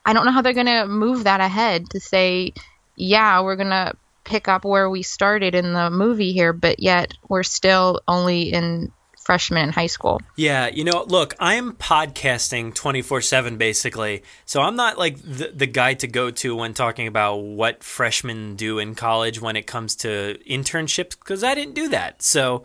[0.04, 2.52] I don't know how they're going to move that ahead to say
[2.96, 3.92] yeah we're going to
[4.26, 8.92] pick up where we started in the movie here but yet we're still only in
[9.26, 10.22] freshman in high school.
[10.36, 14.22] Yeah, you know, look, I'm podcasting 24/7 basically.
[14.44, 18.54] So I'm not like the, the guy to go to when talking about what freshmen
[18.54, 22.22] do in college when it comes to internships because I didn't do that.
[22.22, 22.62] So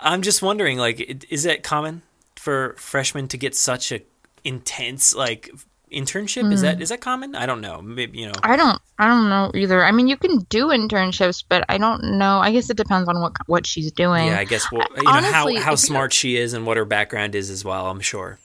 [0.00, 2.00] I'm just wondering like is it common
[2.36, 4.00] for freshmen to get such a
[4.42, 5.50] intense like
[5.92, 6.52] internship mm.
[6.52, 6.88] is that mm.
[6.88, 9.90] that common i don't know maybe you know i don't i don't know either i
[9.90, 13.32] mean you can do internships but i don't know i guess it depends on what
[13.46, 16.52] what she's doing yeah i guess well, you Honestly, know how, how smart she is
[16.52, 18.38] and what her background is as well i'm sure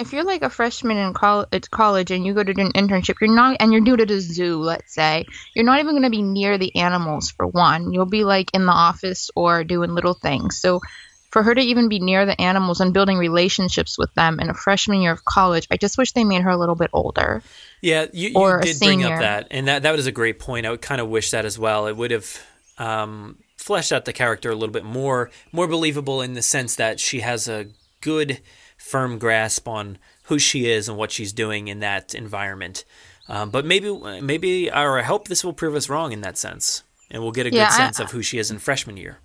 [0.00, 3.16] if you're like a freshman in college, college and you go to do an internship,
[3.20, 6.10] you're not, and you're new to the zoo, let's say, you're not even going to
[6.10, 7.92] be near the animals for one.
[7.92, 10.58] You'll be like in the office or doing little things.
[10.58, 10.80] So
[11.30, 14.54] for her to even be near the animals and building relationships with them in a
[14.54, 17.42] freshman year of college, I just wish they made her a little bit older.
[17.80, 20.66] Yeah, you, you did bring up that, and that that was a great point.
[20.66, 21.86] I would kind of wish that as well.
[21.86, 22.42] It would have
[22.78, 26.98] um, fleshed out the character a little bit more, more believable in the sense that
[26.98, 27.68] she has a
[28.00, 28.40] good,
[28.76, 32.84] firm grasp on who she is and what she's doing in that environment.
[33.28, 36.82] Um, but maybe, maybe, or I hope this will prove us wrong in that sense,
[37.08, 39.18] and we'll get a good yeah, sense I, of who she is in freshman year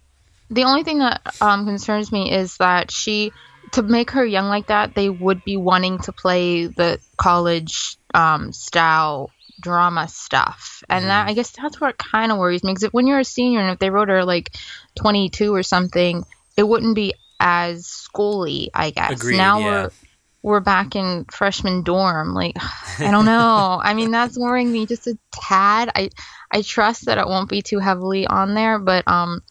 [0.50, 3.32] the only thing that um, concerns me is that she
[3.72, 8.52] to make her young like that they would be wanting to play the college um,
[8.54, 11.08] style drama stuff and mm.
[11.08, 13.72] that i guess that's what kind of worries me because when you're a senior and
[13.72, 14.54] if they wrote her like
[14.96, 16.24] 22 or something
[16.58, 19.66] it wouldn't be as schooly i guess Agreed, now yeah.
[19.66, 19.90] we're
[20.42, 22.54] we're back in freshman dorm like
[23.00, 26.10] i don't know i mean that's worrying me just a tad i
[26.52, 29.42] i trust that it won't be too heavily on there but um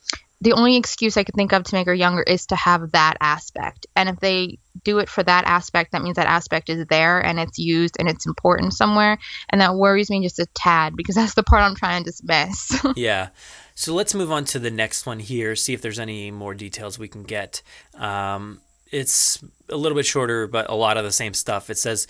[0.45, 3.17] the only excuse I could think of to make her younger is to have that
[3.19, 3.87] aspect.
[3.97, 7.41] And if they do it for that aspect, that means that aspect is there and
[7.41, 9.19] it's used and it's important somewhere.
[9.49, 12.79] And that worries me just a tad because that's the part I'm trying to dismiss.
[12.95, 13.31] yeah.
[13.75, 16.99] So let's move on to the next one here, see if there's any more details
[16.99, 17.63] we can get.
[17.95, 18.61] Um,
[18.93, 21.71] it's a little bit shorter, but a lot of the same stuff.
[21.71, 22.07] It says,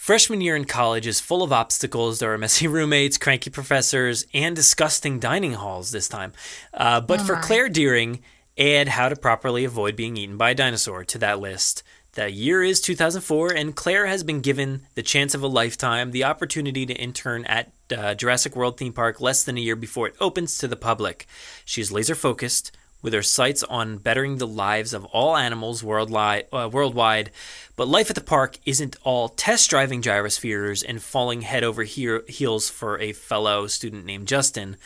[0.00, 2.20] Freshman year in college is full of obstacles.
[2.20, 6.32] There are messy roommates, cranky professors, and disgusting dining halls this time.
[6.72, 8.22] Uh, but oh for Claire Dearing,
[8.56, 11.82] add how to properly avoid being eaten by a dinosaur to that list.
[12.12, 16.24] The year is 2004, and Claire has been given the chance of a lifetime, the
[16.24, 20.16] opportunity to intern at uh, Jurassic World theme park less than a year before it
[20.18, 21.26] opens to the public.
[21.66, 22.72] She's laser focused,
[23.02, 27.30] with her sights on bettering the lives of all animals worldwide, uh, worldwide.
[27.76, 32.18] But life at the park isn't all test driving gyrospheres and falling head over he-
[32.28, 34.76] heels for a fellow student named Justin,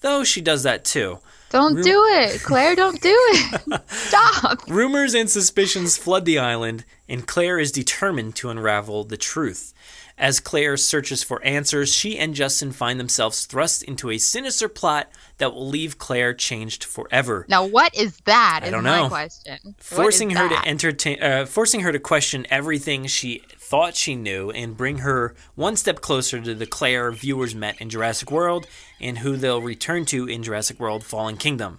[0.00, 1.18] though she does that too.
[1.50, 2.74] Don't Rum- do it, Claire.
[2.76, 3.80] Don't do it.
[3.90, 4.68] Stop.
[4.68, 9.72] Rumors and suspicions flood the island, and Claire is determined to unravel the truth.
[10.18, 15.08] As Claire searches for answers, she and Justin find themselves thrust into a sinister plot
[15.38, 17.46] that will leave Claire changed forever.
[17.48, 18.62] Now, what is that?
[18.64, 19.08] I don't know.
[19.08, 19.76] question.
[19.78, 20.64] Forcing her that?
[20.64, 25.36] to entertain, uh, forcing her to question everything she thought she knew, and bring her
[25.54, 28.66] one step closer to the Claire viewers met in Jurassic World,
[29.00, 31.78] and who they'll return to in Jurassic World: Fallen Kingdom.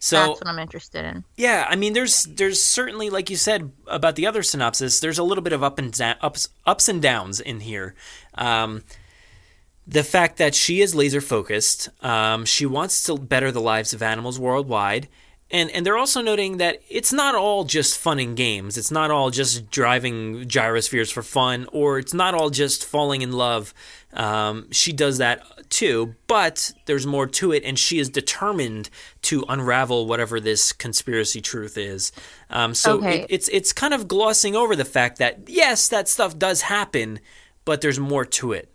[0.00, 1.24] So that's what I'm interested in.
[1.36, 5.24] Yeah, I mean, there's there's certainly, like you said about the other synopsis, there's a
[5.24, 7.94] little bit of up and ups ups and downs in here.
[8.34, 8.84] Um,
[9.86, 14.02] the fact that she is laser focused, um, she wants to better the lives of
[14.02, 15.08] animals worldwide,
[15.50, 18.76] and and they're also noting that it's not all just fun and games.
[18.76, 23.32] It's not all just driving gyrospheres for fun, or it's not all just falling in
[23.32, 23.72] love.
[24.12, 28.90] Um, she does that too, but there's more to it, and she is determined
[29.22, 32.12] to unravel whatever this conspiracy truth is.
[32.50, 33.20] Um, so okay.
[33.20, 37.20] it, it's it's kind of glossing over the fact that yes, that stuff does happen,
[37.64, 38.70] but there's more to it.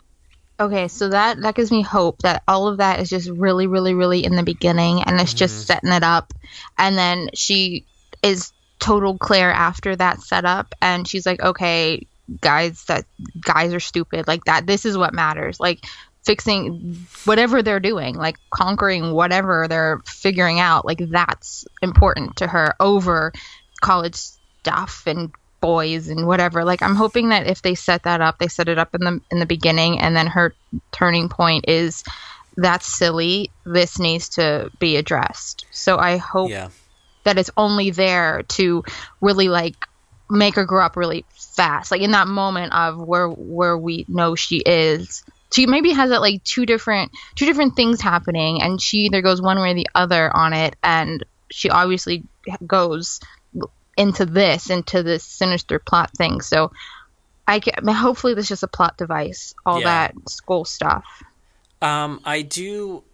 [0.58, 3.92] Okay, so that that gives me hope that all of that is just really, really,
[3.94, 5.38] really in the beginning, and it's mm-hmm.
[5.38, 6.32] just setting it up,
[6.78, 7.86] and then she
[8.22, 12.06] is total Claire after that setup, and she's like, okay,
[12.40, 13.04] guys, that
[13.40, 14.66] guys are stupid, like that.
[14.66, 15.84] This is what matters, like
[16.24, 22.74] fixing whatever they're doing, like conquering whatever they're figuring out, like that's important to her
[22.78, 23.32] over
[23.80, 25.32] college stuff and
[25.64, 26.62] boys and whatever.
[26.62, 29.20] Like I'm hoping that if they set that up, they set it up in the
[29.30, 30.54] in the beginning, and then her
[30.92, 32.04] turning point is
[32.54, 33.50] that's silly.
[33.64, 35.64] This needs to be addressed.
[35.70, 36.68] So I hope yeah.
[37.24, 38.84] that it's only there to
[39.22, 39.76] really like
[40.28, 41.90] make her grow up really fast.
[41.90, 45.24] Like in that moment of where where we know she is.
[45.50, 49.40] She maybe has it like two different two different things happening, and she either goes
[49.40, 52.24] one way or the other on it, and she obviously
[52.66, 53.20] goes
[53.96, 56.40] into this, into this sinister plot thing.
[56.40, 56.72] So
[57.46, 59.84] I can, hopefully this is just a plot device, all yeah.
[59.84, 61.04] that school stuff.
[61.82, 63.04] Um, I do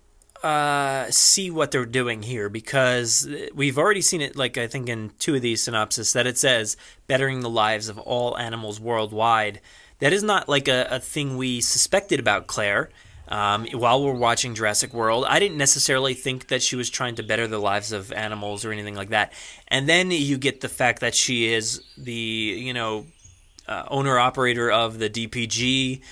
[0.43, 5.11] uh, see what they're doing here because we've already seen it, like I think in
[5.19, 6.77] two of these synopses, that it says
[7.07, 9.61] bettering the lives of all animals worldwide.
[9.99, 12.91] That is not like a, a thing we suspected about Claire
[13.31, 15.25] um, while we're watching Jurassic World.
[15.29, 18.73] I didn't necessarily think that she was trying to better the lives of animals or
[18.73, 19.33] anything like that.
[19.69, 23.07] And then you get the fact that she is the, you know,
[23.69, 26.03] uh, owner operator of the DPG,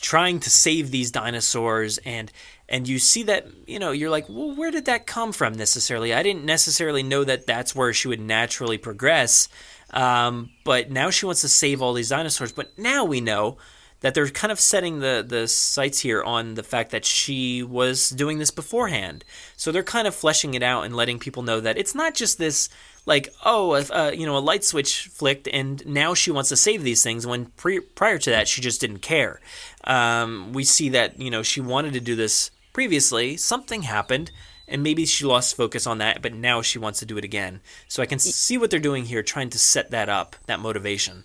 [0.00, 2.30] trying to save these dinosaurs and
[2.68, 6.14] and you see that you know you're like well where did that come from necessarily
[6.14, 9.48] i didn't necessarily know that that's where she would naturally progress
[9.90, 13.58] um, but now she wants to save all these dinosaurs but now we know
[14.02, 18.10] that they're kind of setting the the sights here on the fact that she was
[18.10, 19.24] doing this beforehand.
[19.56, 22.38] So they're kind of fleshing it out and letting people know that it's not just
[22.38, 22.68] this
[23.06, 26.82] like oh uh, you know a light switch flicked and now she wants to save
[26.82, 29.40] these things when pre- prior to that she just didn't care.
[29.84, 33.36] Um, we see that you know she wanted to do this previously.
[33.36, 34.30] Something happened.
[34.68, 37.60] And maybe she lost focus on that, but now she wants to do it again.
[37.88, 41.24] So I can see what they're doing here, trying to set that up, that motivation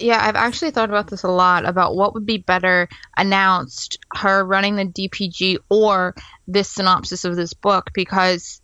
[0.00, 4.44] yeah, I've actually thought about this a lot about what would be better announced her
[4.44, 6.14] running the DPG or
[6.48, 8.60] this synopsis of this book because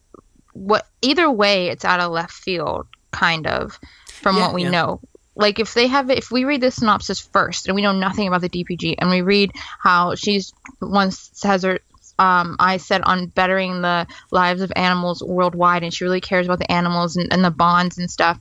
[0.53, 4.70] what either way it's out of left field kind of from yeah, what we yeah.
[4.70, 5.01] know.
[5.34, 8.41] Like if they have if we read the synopsis first and we know nothing about
[8.41, 11.80] the DPG and we read how she's once has her
[12.18, 16.59] um, I said on bettering the lives of animals worldwide, and she really cares about
[16.59, 18.41] the animals and, and the bonds and stuff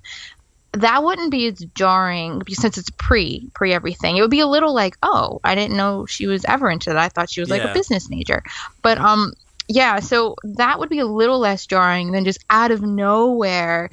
[0.75, 4.17] that wouldn't be as jarring since it's pre pre everything.
[4.17, 6.97] It would be a little like, oh, I didn't know she was ever into that.
[6.97, 7.71] I thought she was like yeah.
[7.71, 8.43] a business major.
[8.81, 9.33] But um
[9.67, 13.89] yeah, so that would be a little less jarring than just out of nowhere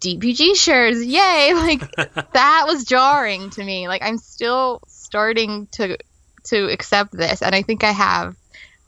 [0.00, 1.04] DPG shares.
[1.04, 1.52] Yay!
[1.54, 1.94] Like
[2.32, 3.88] that was jarring to me.
[3.88, 5.98] Like I'm still starting to
[6.44, 8.36] to accept this and I think I have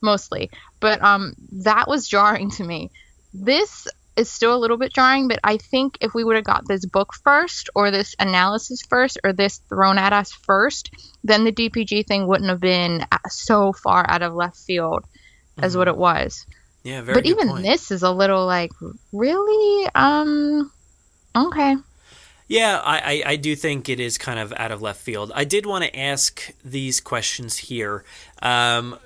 [0.01, 0.51] mostly.
[0.81, 2.91] But um that was jarring to me.
[3.33, 6.67] This is still a little bit jarring, but I think if we would have got
[6.67, 10.91] this book first, or this analysis first, or this thrown at us first,
[11.23, 15.05] then the DPG thing wouldn't have been so far out of left field
[15.59, 15.79] as mm-hmm.
[15.81, 16.47] what it was.
[16.83, 17.15] Yeah, very.
[17.15, 17.63] But even point.
[17.65, 18.73] this is a little like,
[19.13, 20.71] really, um,
[21.35, 21.77] okay.
[22.47, 25.33] Yeah, I, I, I, do think it is kind of out of left field.
[25.35, 28.05] I did want to ask these questions here.
[28.43, 28.99] Um,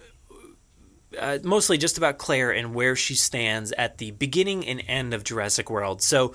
[1.19, 5.25] uh, mostly just about Claire and where she stands at the beginning and end of
[5.25, 6.03] Jurassic World.
[6.03, 6.35] So,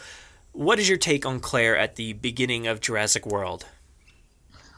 [0.51, 3.65] what is your take on Claire at the beginning of Jurassic World?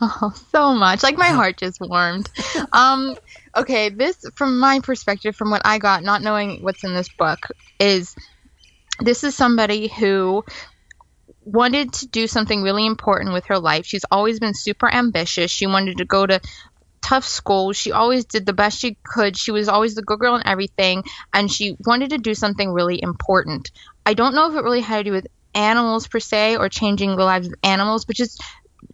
[0.02, 1.04] Oh, so much.
[1.04, 2.30] Like my heart just warmed.
[2.74, 3.16] Um,
[3.56, 7.48] okay, this from my perspective, from what I got, not knowing what's in this book,
[7.80, 8.16] is
[9.00, 10.44] this is somebody who
[11.44, 13.86] wanted to do something really important with her life.
[13.86, 15.52] She's always been super ambitious.
[15.52, 16.42] She wanted to go to
[17.06, 17.72] tough school.
[17.72, 19.38] She always did the best she could.
[19.38, 23.00] She was always the good girl and everything, and she wanted to do something really
[23.02, 23.70] important.
[24.08, 27.16] I don't know if it really had to do with animals per se or changing
[27.16, 28.42] the lives of animals, but just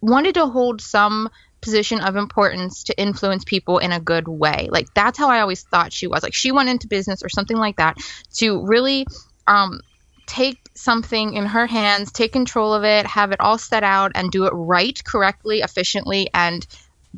[0.02, 1.30] wanted to hold some
[1.62, 4.68] position of importance to influence people in a good way.
[4.70, 6.22] Like that's how I always thought she was.
[6.22, 7.96] Like she went into business or something like that
[8.34, 9.06] to really
[9.46, 9.80] um,
[10.26, 14.30] take something in her hands, take control of it, have it all set out, and
[14.30, 16.66] do it right, correctly, efficiently, and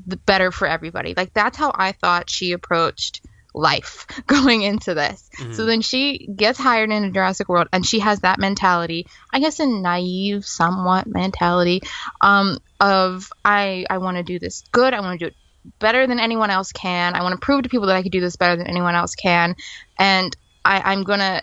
[0.07, 1.14] the better for everybody.
[1.16, 3.22] Like that's how I thought she approached
[3.55, 5.30] life going into this.
[5.38, 5.53] Mm-hmm.
[5.53, 9.61] So then she gets hired into Jurassic World and she has that mentality, I guess
[9.61, 11.82] a naive somewhat mentality
[12.20, 15.36] um, of I I want to do this good, I want to do it
[15.78, 17.14] better than anyone else can.
[17.14, 19.14] I want to prove to people that I could do this better than anyone else
[19.14, 19.55] can.
[19.99, 21.42] And I, I'm gonna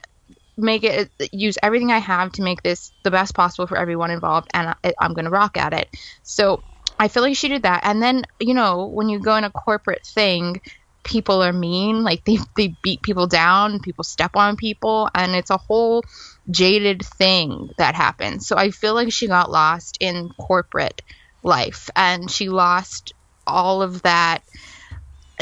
[0.58, 4.50] make it use everything I have to make this the best possible for everyone involved,
[4.54, 5.90] and I, I'm gonna rock at it.
[6.24, 6.62] So
[7.02, 7.82] I feel like she did that.
[7.84, 10.62] And then you know when you go in a corporate thing,
[11.04, 15.50] people are mean, like they they beat people down, people step on people, and it's
[15.50, 16.04] a whole
[16.52, 18.48] jaded thing that happens.
[18.48, 21.02] So I feel like she got lost in corporate
[21.44, 23.14] life, and she lost
[23.48, 24.44] all of that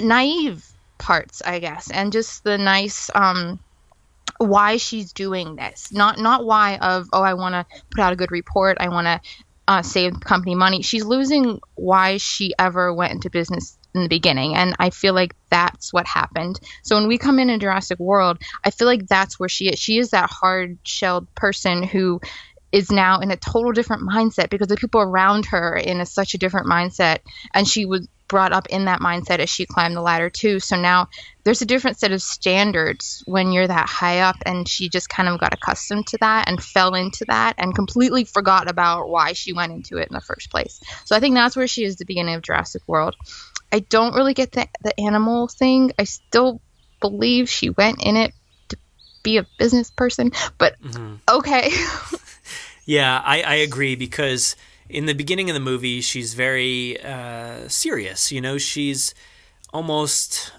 [0.01, 0.65] naive
[0.97, 3.59] parts, I guess, and just the nice um
[4.37, 5.91] why she's doing this.
[5.91, 9.07] Not not why of oh I want to put out a good report, I want
[9.07, 9.19] to
[9.69, 10.81] uh, save the company money.
[10.81, 15.35] She's losing why she ever went into business in the beginning, and I feel like
[15.51, 16.59] that's what happened.
[16.81, 19.77] So when we come in in Jurassic World, I feel like that's where she is.
[19.77, 22.19] She is that hard-shelled person who
[22.71, 26.33] is now in a total different mindset because the people around her in a, such
[26.33, 27.19] a different mindset,
[27.53, 30.61] and she was brought up in that mindset as she climbed the ladder too.
[30.61, 31.09] So now
[31.43, 35.27] there's a different set of standards when you're that high up, and she just kind
[35.27, 39.51] of got accustomed to that and fell into that and completely forgot about why she
[39.51, 40.79] went into it in the first place.
[41.03, 43.15] So I think that's where she is the beginning of Jurassic World.
[43.71, 45.91] I don't really get the the animal thing.
[45.99, 46.61] I still
[47.01, 48.33] believe she went in it
[48.69, 48.77] to
[49.23, 51.15] be a business person, but mm-hmm.
[51.27, 51.71] okay.
[52.85, 54.55] yeah, I, I agree because
[54.89, 58.31] in the beginning of the movie, she's very uh, serious.
[58.31, 59.13] You know, she's
[59.71, 60.51] almost,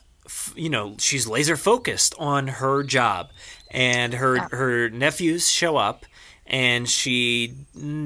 [0.55, 3.31] you know, she's laser focused on her job,
[3.71, 4.49] and her yeah.
[4.53, 6.07] her nephews show up,
[6.51, 7.55] and she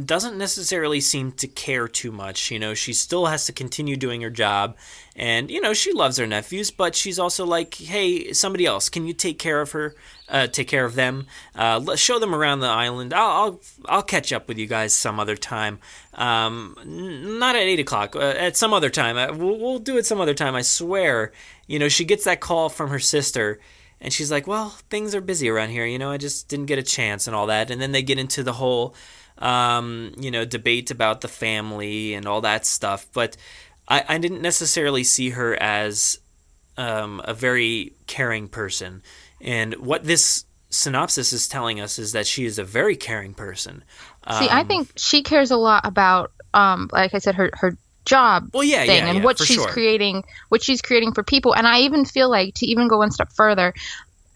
[0.05, 2.51] doesn't necessarily seem to care too much.
[2.51, 4.77] You know, she still has to continue doing her job,
[5.17, 9.07] and you know she loves her nephews, but she's also like, hey, somebody else, can
[9.07, 9.95] you take care of her?
[10.29, 11.27] uh, take care of them.
[11.55, 13.13] Uh, show them around the island.
[13.13, 15.79] I'll, I'll, I'll catch up with you guys some other time.
[16.15, 18.17] Um, not at eight o'clock.
[18.17, 19.17] Uh, at some other time.
[19.17, 20.55] Uh, we'll, we'll do it some other time.
[20.55, 21.33] I swear.
[21.67, 23.59] You know, she gets that call from her sister,
[24.01, 25.87] and she's like, "Well, things are busy around here.
[25.87, 28.19] You know, I just didn't get a chance and all that." And then they get
[28.19, 28.95] into the whole,
[29.39, 33.07] um, you know, debate about the family and all that stuff.
[33.13, 33.37] But
[33.89, 36.19] I, I didn't necessarily see her as
[36.77, 39.03] um, a very caring person.
[39.41, 43.85] And what this synopsis is telling us is that she is a very caring person.
[44.39, 47.77] See, I um, think she cares a lot about, um, like I said, her her
[48.05, 49.69] job well, yeah, thing yeah, and yeah, what she's sure.
[49.69, 51.55] creating, what she's creating for people.
[51.55, 53.75] And I even feel like to even go one step further,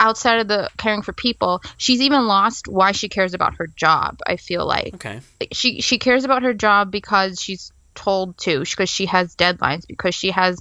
[0.00, 4.20] outside of the caring for people, she's even lost why she cares about her job.
[4.26, 5.20] I feel like okay,
[5.52, 10.14] she she cares about her job because she's told to because she has deadlines because
[10.14, 10.60] she has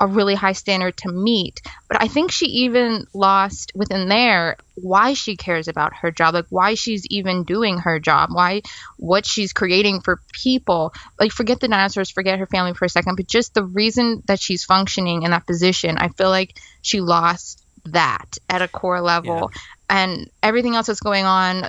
[0.00, 1.60] a really high standard to meet.
[1.88, 6.46] But I think she even lost within there why she cares about her job, like
[6.50, 8.62] why she's even doing her job, why
[8.96, 10.92] what she's creating for people.
[11.18, 14.40] Like forget the dinosaurs, forget her family for a second, but just the reason that
[14.40, 19.50] she's functioning in that position, I feel like she lost that at a core level.
[19.52, 19.60] Yeah.
[19.90, 21.68] And everything else that's going on,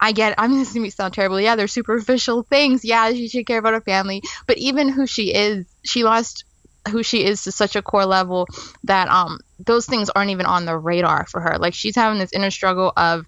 [0.00, 0.34] I get.
[0.38, 1.40] I'm going to sound terrible.
[1.40, 2.84] Yeah, they're superficial things.
[2.84, 6.44] Yeah, she should care about her family, but even who she is, she lost
[6.88, 8.46] who she is to such a core level
[8.84, 11.58] that um those things aren't even on the radar for her.
[11.58, 13.26] Like she's having this inner struggle of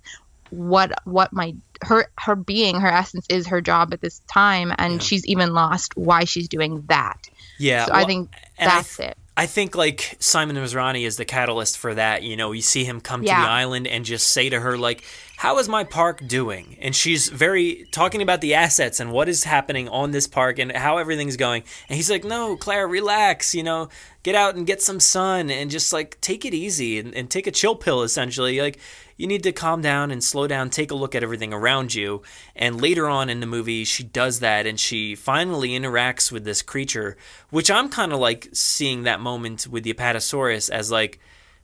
[0.53, 4.95] what what my her her being her essence is her job at this time and
[4.95, 4.99] yeah.
[4.99, 7.19] she's even lost why she's doing that
[7.59, 11.17] yeah so well, i think that's I th- it I think like Simon Masrani is
[11.17, 12.23] the catalyst for that.
[12.23, 13.37] You know, you see him come yeah.
[13.37, 15.05] to the island and just say to her like,
[15.39, 16.77] how is my park doing?
[16.81, 20.71] And she's very talking about the assets and what is happening on this park and
[20.71, 21.65] how everything's going.
[21.89, 23.89] And he's like, no, Claire, relax, you know,
[24.23, 27.47] get out and get some sun and just like take it easy and, and take
[27.47, 28.61] a chill pill, essentially.
[28.61, 28.79] Like,
[29.23, 32.23] you need to calm down and slow down, take a look at everything around you.
[32.57, 36.61] And later on in the movie, she does that and she finally interacts with this
[36.61, 37.17] creature,
[37.49, 41.21] which I'm kind of like seeing that moment with the Apatosaurus as like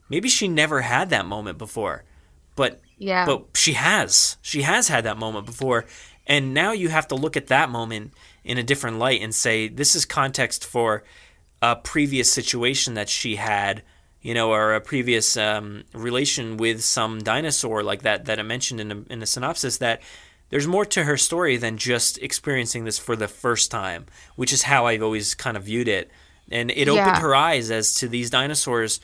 [0.08, 2.04] maybe she never had that moment before.
[2.54, 3.26] But yeah.
[3.26, 4.36] But she has.
[4.40, 5.86] She has had that moment before.
[6.28, 8.12] And now you have to look at that moment
[8.44, 11.02] in a different light and say, this is context for
[11.60, 13.82] a previous situation that she had,
[14.22, 18.80] you know, or a previous um, relation with some dinosaur like that that I mentioned
[18.80, 20.00] in the, in the synopsis that
[20.50, 24.06] there's more to her story than just experiencing this for the first time,
[24.36, 26.10] which is how I've always kind of viewed it.
[26.50, 27.20] And it opened Yeah.
[27.20, 29.00] her eyes as to these dinosaurs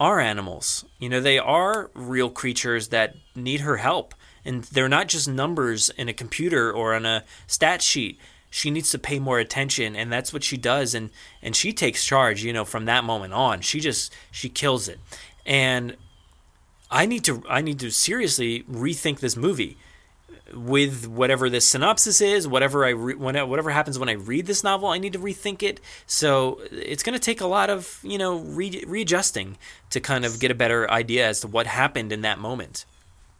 [0.00, 0.84] are animals.
[0.98, 4.14] You know, they are real creatures that need her help.
[4.44, 8.18] And they're not just numbers in a computer or on a stat sheet.
[8.58, 12.04] She needs to pay more attention and that's what she does and and she takes
[12.04, 13.60] charge, you know, from that moment on.
[13.60, 14.98] She just she kills it.
[15.46, 15.96] And
[16.90, 19.76] I need to I need to seriously rethink this movie
[20.52, 24.88] with whatever this synopsis is, whatever I re- whatever happens when I read this novel,
[24.88, 25.80] I need to rethink it.
[26.06, 29.56] So it's going to take a lot of you know re- readjusting
[29.90, 32.86] to kind of get a better idea as to what happened in that moment.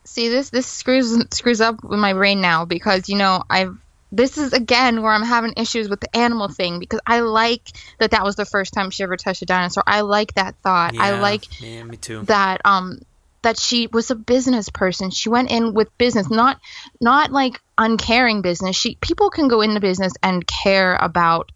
[0.05, 3.77] See this this screws screws up with my brain now because you know I've
[4.11, 8.13] this is again where I'm having issues with the animal thing because I like that
[8.13, 9.85] that was the first time she ever touched a dinosaur.
[9.87, 10.95] I like that thought.
[10.99, 12.23] I like yeah, me too.
[12.23, 13.01] that um
[13.43, 15.11] that she was a business person.
[15.11, 16.59] She went in with business, not
[17.01, 18.77] not like uncaring business.
[18.77, 21.53] She people can go into business and care about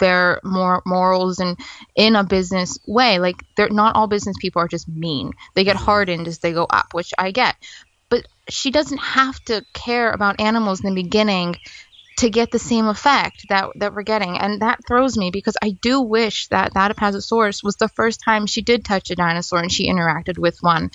[0.00, 1.56] their mor- morals and
[1.94, 3.18] in a business way.
[3.18, 5.32] Like they're not all business people are just mean.
[5.54, 7.56] They get hardened as they go up, which I get.
[8.48, 11.56] She doesn't have to care about animals in the beginning
[12.18, 15.70] to get the same effect that that we're getting, and that throws me because I
[15.70, 19.72] do wish that that Apatosaurus was the first time she did touch a dinosaur and
[19.72, 20.90] she interacted with one.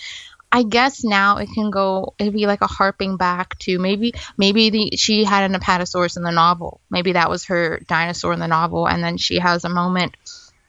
[0.51, 2.15] I guess now it can go.
[2.17, 6.23] It'd be like a harping back to maybe maybe the she had an Apatosaurus in
[6.23, 6.81] the novel.
[6.89, 10.15] Maybe that was her dinosaur in the novel, and then she has a moment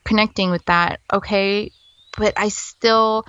[0.05, 1.01] connecting with that.
[1.13, 1.73] Okay,
[2.19, 3.25] but I still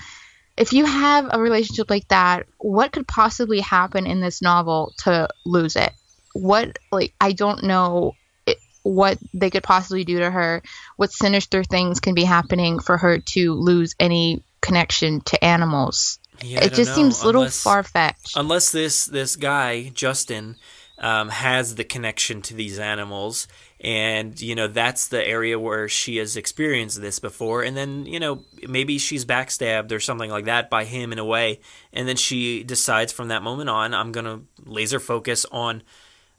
[0.61, 5.27] if you have a relationship like that, what could possibly happen in this novel to
[5.43, 5.91] lose it?
[6.33, 8.13] What like I don't know
[8.45, 10.61] it, what they could possibly do to her.
[10.97, 16.19] What sinister things can be happening for her to lose any connection to animals?
[16.43, 18.33] Yeah, it just know, seems a little far fetched.
[18.35, 20.57] Unless this this guy Justin
[21.01, 23.47] um, has the connection to these animals,
[23.81, 28.19] and you know that's the area where she has experienced this before, and then you
[28.19, 31.59] know maybe she's backstabbed or something like that by him in a way,
[31.91, 35.81] and then she decides from that moment on, I'm gonna laser focus on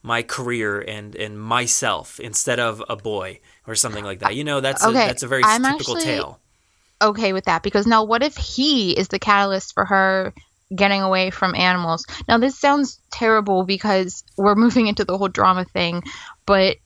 [0.00, 4.36] my career and and myself instead of a boy or something like that.
[4.36, 6.38] You know that's a, that's a very I'm typical actually- tale.
[7.02, 10.32] okay with that because now what if he is the catalyst for her
[10.74, 12.06] getting away from animals?
[12.28, 16.02] Now this sounds terrible because we're moving into the whole drama thing,
[16.46, 16.76] but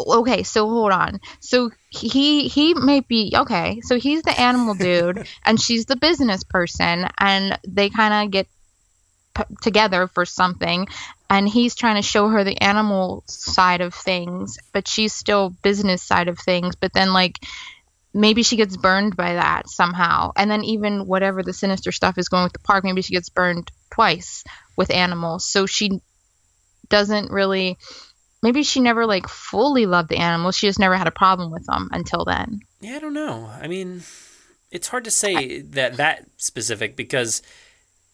[0.00, 1.20] okay, so hold on.
[1.40, 3.80] So he he may be okay.
[3.82, 8.46] So he's the animal dude and she's the business person and they kind of get
[9.34, 10.86] p- together for something
[11.30, 16.02] and he's trying to show her the animal side of things but she's still business
[16.02, 17.38] side of things but then like
[18.14, 20.32] maybe she gets burned by that somehow.
[20.36, 23.28] And then even whatever the sinister stuff is going with the park maybe she gets
[23.28, 24.44] burned twice
[24.76, 25.50] with animals.
[25.50, 26.00] So she
[26.88, 27.78] doesn't really
[28.42, 30.56] maybe she never like fully loved the animals.
[30.56, 32.60] She just never had a problem with them until then.
[32.80, 33.48] Yeah, I don't know.
[33.60, 34.02] I mean,
[34.70, 37.42] it's hard to say that that specific because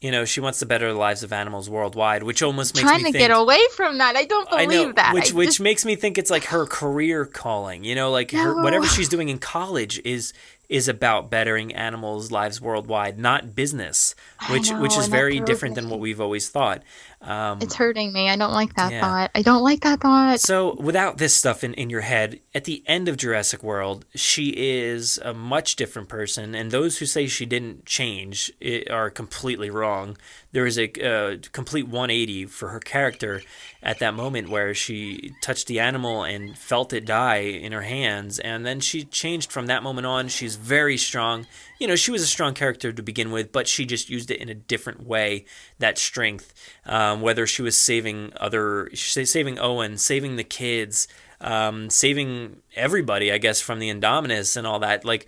[0.01, 2.89] you know she wants to better the lives of animals worldwide, which almost makes me
[2.89, 2.91] think.
[2.91, 5.33] trying me to think, get away from that i don't I believe know, that which
[5.33, 7.85] I which just- makes me think it's like her career calling.
[7.85, 10.33] You know, like her, whatever she's doing in college is
[10.69, 14.14] is about bettering animals' lives worldwide, not business,
[14.51, 16.83] which which is very different than what we've always thought.
[17.21, 19.01] Um, it's hurting me i don't like that Yeah.
[19.01, 22.62] thought i don't like that thought so, without this stuff in, in your head, at
[22.62, 27.27] the end of Jurassic World, she is a much different person, and those who say
[27.27, 30.16] she didn't change i- are completely wrong.
[30.53, 33.43] There is a uh, complete 180 for her character
[33.89, 38.39] at that moment where she touched the animal and felt it die in her hands,
[38.39, 40.28] and then she changed from that moment on.
[40.28, 41.47] She's very strong.
[41.78, 44.43] You know, she was a strong character to begin with, but she just used it
[44.43, 45.47] in a different way.
[45.78, 46.53] That strength,
[46.84, 51.09] um, whether she was saving other, saving Owen, saving the kids,
[51.41, 55.07] um, saving everybody, I guess, from the Indominus and all that.
[55.07, 55.26] Like,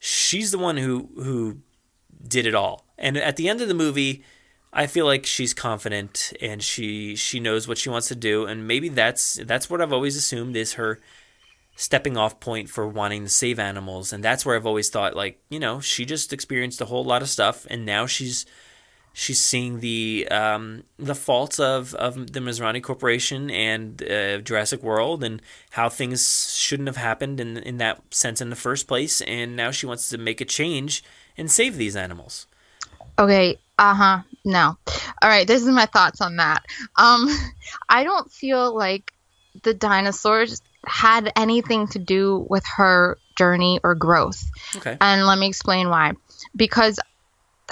[0.00, 1.58] she's the one who who
[2.26, 2.86] did it all.
[2.98, 4.24] And at the end of the movie,
[4.72, 8.66] I feel like she's confident and she she knows what she wants to do, and
[8.66, 11.00] maybe that's that's what I've always assumed is her
[11.76, 15.40] stepping off point for wanting to save animals, and that's where I've always thought like
[15.48, 18.46] you know she just experienced a whole lot of stuff, and now she's
[19.12, 25.24] she's seeing the um, the faults of, of the Masrani Corporation and uh, Jurassic World
[25.24, 29.56] and how things shouldn't have happened in in that sense in the first place, and
[29.56, 31.02] now she wants to make a change
[31.36, 32.46] and save these animals.
[33.18, 34.18] Okay, uh huh.
[34.44, 34.76] No.
[35.22, 36.64] All right, this is my thoughts on that.
[36.96, 37.28] Um,
[37.88, 39.12] I don't feel like
[39.62, 44.42] the dinosaurs had anything to do with her journey or growth.
[44.76, 44.96] Okay.
[45.00, 46.12] And let me explain why.
[46.56, 46.98] Because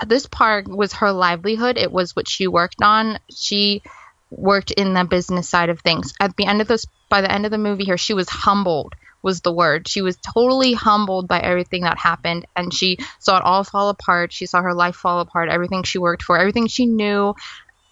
[0.06, 3.18] this park was her livelihood, it was what she worked on.
[3.34, 3.82] She
[4.30, 6.12] worked in the business side of things.
[6.20, 8.94] At the end of this, by the end of the movie here, she was humbled
[9.22, 9.88] was the word.
[9.88, 14.32] She was totally humbled by everything that happened and she saw it all fall apart.
[14.32, 17.34] She saw her life fall apart, everything she worked for, everything she knew,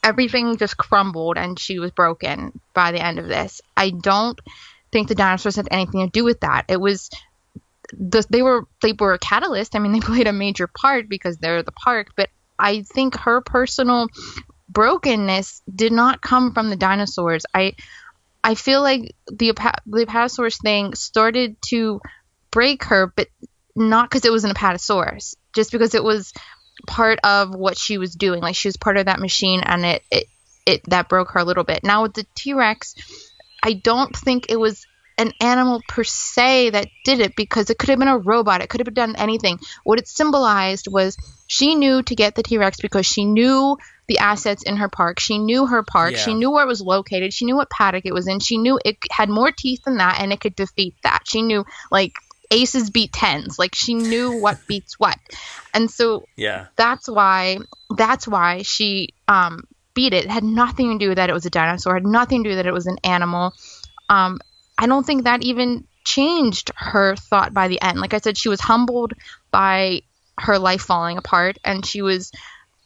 [0.03, 3.61] everything just crumbled and she was broken by the end of this.
[3.77, 4.41] I don't
[4.93, 6.67] think the dinosaurs had anything to do with that.
[6.69, 7.11] It was
[7.93, 9.75] the, they were they were a catalyst.
[9.75, 13.41] I mean, they played a major part because they're the park, but I think her
[13.41, 14.09] personal
[14.69, 17.45] brokenness did not come from the dinosaurs.
[17.55, 17.75] I
[18.47, 19.53] I feel like the
[19.87, 22.01] the Apatosaurus thing started to
[22.53, 23.27] break her, but
[23.75, 26.33] not because it was an Apatosaurus, just because it was
[26.87, 28.41] part of what she was doing.
[28.41, 30.27] Like she was part of that machine, and it it,
[30.65, 31.83] it that broke her a little bit.
[31.83, 32.95] Now with the T Rex,
[33.65, 34.87] I don't think it was
[35.19, 38.61] an animal per se that did it because it could have been a robot.
[38.61, 39.59] It could have done anything.
[39.83, 41.17] What it symbolized was
[41.49, 43.77] she knew to get the T Rex because she knew
[44.09, 45.19] the assets in her park.
[45.21, 46.13] She knew her park.
[46.13, 46.19] Yeah.
[46.19, 47.33] She knew where it was located.
[47.33, 48.41] She knew what paddock it was in.
[48.41, 51.21] She knew it had more teeth than that and it could defeat that.
[51.27, 52.13] She knew like
[52.51, 53.59] aces beat tens.
[53.59, 55.19] Like she knew what beats what.
[55.75, 56.67] And so Yeah.
[56.77, 57.59] that's why
[57.97, 60.25] that's why she um beat it.
[60.27, 61.97] It had nothing to do with that it was a dinosaur.
[61.97, 63.55] It had nothing to do with that it was an animal.
[64.09, 64.39] Um
[64.79, 67.99] I don't think that even changed her thought by the end.
[67.99, 69.15] Like I said, she was humbled
[69.51, 70.03] by
[70.39, 72.31] her life falling apart and she was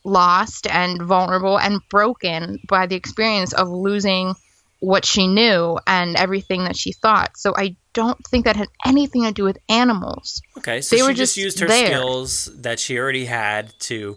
[0.05, 4.34] lost and vulnerable and broken by the experience of losing
[4.80, 7.36] what she knew and everything that she thought.
[7.36, 10.40] So I don't think that had anything to do with animals.
[10.59, 11.86] Okay, so They she were just just used her there.
[11.86, 14.16] skills that she already had to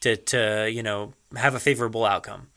[0.00, 2.48] to to you know have a favorable outcome.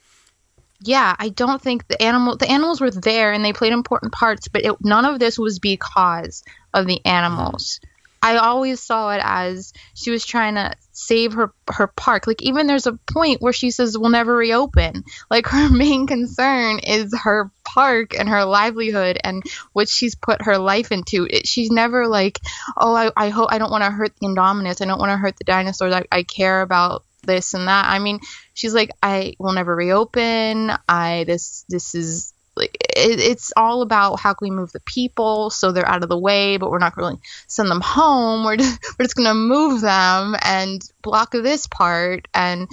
[0.82, 4.48] Yeah, I don't think the animal the animals were there and they played important parts,
[4.48, 7.80] but it, none of this was because of the animals.
[7.82, 7.94] Mm-hmm.
[8.22, 12.26] I always saw it as she was trying to save her her park.
[12.26, 15.04] Like even there's a point where she says we'll never reopen.
[15.30, 19.44] Like her main concern is her park and her livelihood and
[19.74, 21.28] what she's put her life into.
[21.30, 22.40] It, she's never like,
[22.76, 24.82] oh, I, I hope I don't want to hurt the Indominus.
[24.82, 25.94] I don't want to hurt the dinosaurs.
[25.94, 27.86] I, I care about this and that.
[27.86, 28.20] I mean,
[28.56, 30.72] she's like, I will never reopen.
[30.90, 35.88] I this this is it's all about how can we move the people so they're
[35.88, 38.44] out of the way, but we're not going to really send them home.
[38.46, 42.68] We're just, we're just going to move them and block this part, and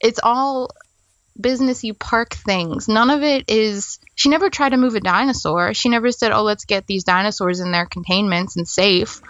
[0.00, 0.70] it's all
[1.40, 2.88] business you park things.
[2.88, 3.98] None of it is.
[4.14, 5.74] She never tried to move a dinosaur.
[5.74, 9.20] She never said, "Oh, let's get these dinosaurs in their containments and safe."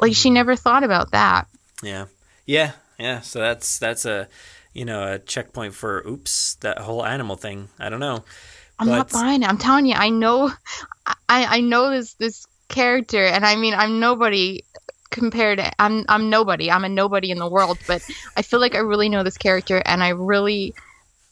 [0.00, 0.34] Like she mm-hmm.
[0.34, 1.46] never thought about that.
[1.82, 2.06] Yeah,
[2.44, 3.20] yeah, yeah.
[3.20, 4.28] So that's that's a
[4.72, 7.68] you know a checkpoint for oops that whole animal thing.
[7.78, 8.24] I don't know.
[8.78, 8.96] I'm but...
[8.96, 9.48] not buying it.
[9.48, 10.50] I'm telling you, I know,
[11.06, 14.64] I I know this this character, and I mean, I'm nobody
[15.10, 15.58] compared.
[15.58, 16.70] To, I'm I'm nobody.
[16.70, 18.06] I'm a nobody in the world, but
[18.36, 20.74] I feel like I really know this character, and I really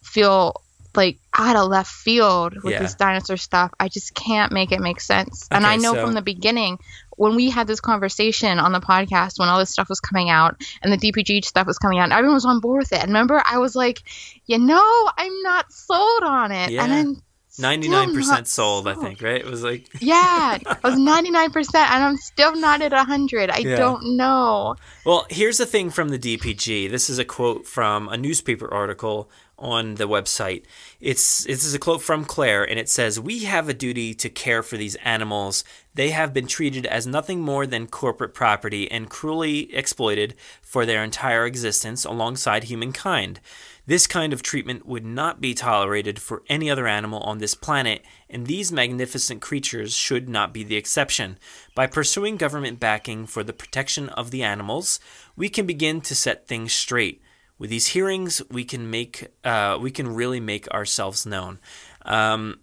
[0.03, 0.61] feel
[0.97, 2.78] like out of left field with yeah.
[2.80, 3.72] this dinosaur stuff.
[3.80, 5.49] I just can't make it make sense.
[5.51, 6.03] Okay, and I know so...
[6.03, 6.78] from the beginning
[7.16, 10.61] when we had this conversation on the podcast when all this stuff was coming out
[10.82, 12.99] and the DPG stuff was coming out, everyone was on board with it.
[12.99, 14.03] And remember, I was like,
[14.47, 16.70] you know, I'm not sold on it.
[16.70, 16.84] Yeah.
[16.84, 17.22] And then
[17.59, 19.40] 99% sold, I think, right?
[19.40, 19.88] It was like.
[20.00, 23.50] yeah, I was 99%, and I'm still not at 100.
[23.50, 23.76] I yeah.
[23.76, 24.76] don't know.
[25.07, 26.90] Well, here's the thing from the DPG.
[26.90, 30.64] This is a quote from a newspaper article on the website.
[31.00, 34.28] It's this is a quote from Claire, and it says, "We have a duty to
[34.28, 35.64] care for these animals.
[35.94, 41.05] They have been treated as nothing more than corporate property and cruelly exploited for their
[41.05, 43.40] entire existence alongside humankind.
[43.87, 48.03] This kind of treatment would not be tolerated for any other animal on this planet,
[48.30, 51.39] and these magnificent creatures should not be the exception.
[51.74, 55.01] By pursuing government backing for the protection of the animals,
[55.37, 57.20] we can begin to set things straight.
[57.59, 61.61] With these hearings, we can make uh, we can really make ourselves known.
[62.07, 62.61] Um,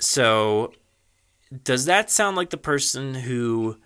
[0.00, 0.72] so,
[1.62, 3.76] does that sound like the person who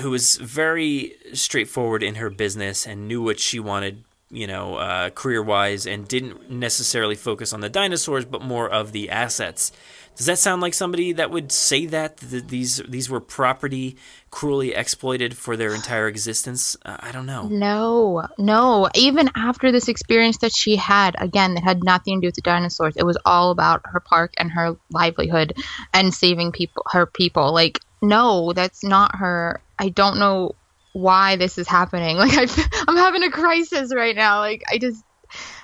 [0.00, 5.10] who was very straightforward in her business and knew what she wanted you know, uh,
[5.10, 9.72] career wise, and didn't necessarily focus on the dinosaurs, but more of the assets.
[10.16, 13.98] Does that sound like somebody that would say that, that these these were property
[14.30, 16.74] cruelly exploited for their entire existence?
[16.86, 17.48] Uh, I don't know.
[17.48, 18.88] No, no.
[18.94, 22.40] Even after this experience that she had, again, that had nothing to do with the
[22.40, 22.96] dinosaurs.
[22.96, 25.52] It was all about her park and her livelihood
[25.92, 27.52] and saving people, her people.
[27.52, 29.60] Like, no, that's not her.
[29.78, 30.54] I don't know
[30.96, 32.16] why this is happening.
[32.26, 34.40] Like, I, I'm having a crisis right now.
[34.40, 35.04] Like, I just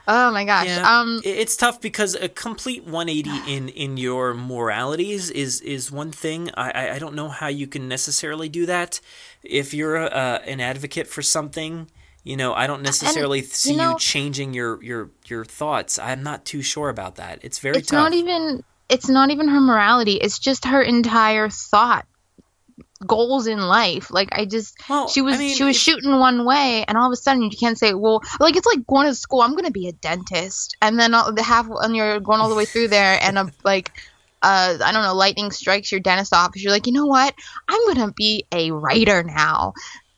[0.06, 0.66] Oh my gosh.
[0.66, 6.10] Yeah, um, it's tough because a complete 180 in in your moralities is is one
[6.10, 6.50] thing.
[6.54, 9.00] I I don't know how you can necessarily do that
[9.42, 11.90] if you're a, uh, an advocate for something.
[12.24, 15.98] You know, I don't necessarily and, see you, know, you, changing your your your thoughts.
[15.98, 17.38] I'm not too sure about that.
[17.42, 17.98] It's very it's tough.
[17.98, 20.14] not even it's not even her morality.
[20.14, 22.06] It's just her entire thought
[23.07, 24.11] goals in life.
[24.11, 27.07] Like I just well, she was I mean, she was shooting one way and all
[27.07, 29.70] of a sudden you can't say, well like it's like going to school, I'm gonna
[29.70, 32.88] be a dentist and then all, the half and you're going all the way through
[32.88, 33.90] there and a like
[34.42, 37.34] uh I don't know, lightning strikes your dentist office, you're like, you know what?
[37.68, 39.74] I'm gonna be a writer now.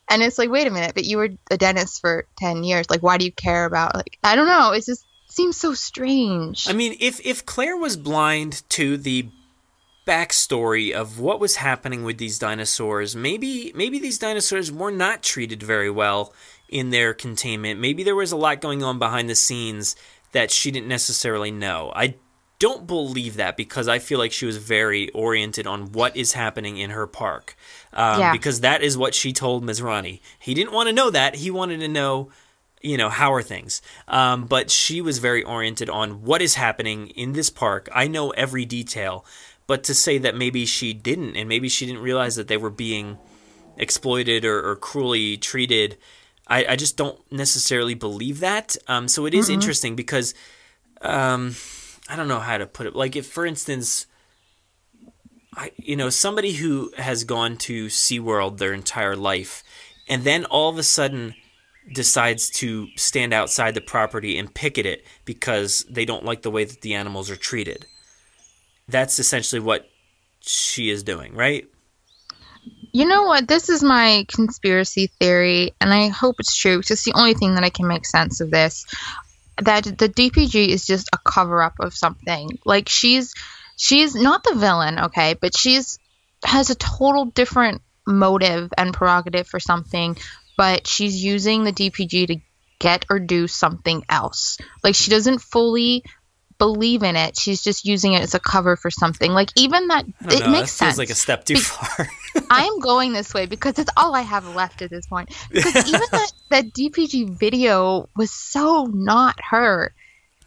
[0.07, 2.89] And it's like, wait a minute, but you were a dentist for ten years.
[2.89, 5.05] Like why do you care about like I don't know, it's just
[5.35, 6.67] seems so strange.
[6.69, 9.27] I mean, if if Claire was blind to the
[10.05, 13.15] backstory of what was happening with these dinosaurs.
[13.15, 16.33] Maybe maybe these dinosaurs were not treated very well
[16.69, 17.79] in their containment.
[17.79, 19.95] Maybe there was a lot going on behind the scenes
[20.31, 21.91] that she didn't necessarily know.
[21.95, 22.15] I
[22.59, 26.77] don't believe that because I feel like she was very oriented on what is happening
[26.77, 27.55] in her park.
[27.93, 28.31] Um, Yeah.
[28.31, 30.21] Because that is what she told Masrani.
[30.39, 31.35] He didn't want to know that.
[31.35, 32.29] He wanted to know,
[32.81, 33.81] you know, how are things.
[34.07, 37.89] Um, but she was very oriented on what is happening in this park.
[37.93, 39.25] I know every detail.
[39.67, 42.69] But to say that maybe she didn't, and maybe she didn't realize that they were
[42.69, 43.17] being
[43.77, 45.97] exploited or, or cruelly treated,
[46.47, 48.77] I, I just don't necessarily believe that.
[48.87, 49.53] Um, so it is Mhm.
[49.53, 50.33] interesting because
[51.01, 51.55] um,
[52.07, 52.95] I don't know how to put it.
[52.95, 54.05] Like if, for instance,
[55.55, 59.63] I you know somebody who has gone to SeaWorld their entire life,
[60.07, 61.33] and then all of a sudden
[61.93, 66.65] decides to stand outside the property and picket it because they don't like the way
[66.65, 67.85] that the animals are treated.
[68.87, 69.89] That's essentially what
[70.41, 71.67] she is doing, right?
[72.91, 73.47] You know what?
[73.47, 76.77] This is my conspiracy theory, and I hope it's true.
[76.77, 78.85] 'cause It's the only thing that I can make sense of this.
[79.57, 82.59] That the DPG is just a cover up of something.
[82.65, 83.33] Like she's
[83.75, 85.99] she's not the villain, okay, but she's
[86.43, 90.15] has a total different motive and prerogative for something,
[90.57, 92.37] but she's using the DPG to
[92.79, 94.57] get or do something else.
[94.83, 96.03] Like she doesn't fully
[96.57, 97.37] believe in it.
[97.37, 99.31] She's just using it as a cover for something.
[99.31, 100.97] Like even that it know, makes sense.
[100.97, 102.07] like a step too Be- far.
[102.49, 105.29] I'm going this way because it's all I have left at this point.
[105.51, 109.93] Because even that, that DPG video was so not her.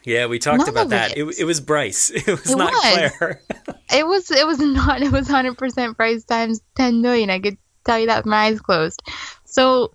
[0.04, 1.16] yeah, we talked None about that.
[1.16, 1.18] it.
[1.28, 1.38] It.
[1.40, 2.10] it was Bryce.
[2.14, 3.12] It was It not was.
[3.18, 3.42] Claire.
[3.90, 7.30] It was it was not it was hundred percent Bryce times ten million.
[7.30, 9.02] I could tell you that with my eyes closed.
[9.46, 9.92] So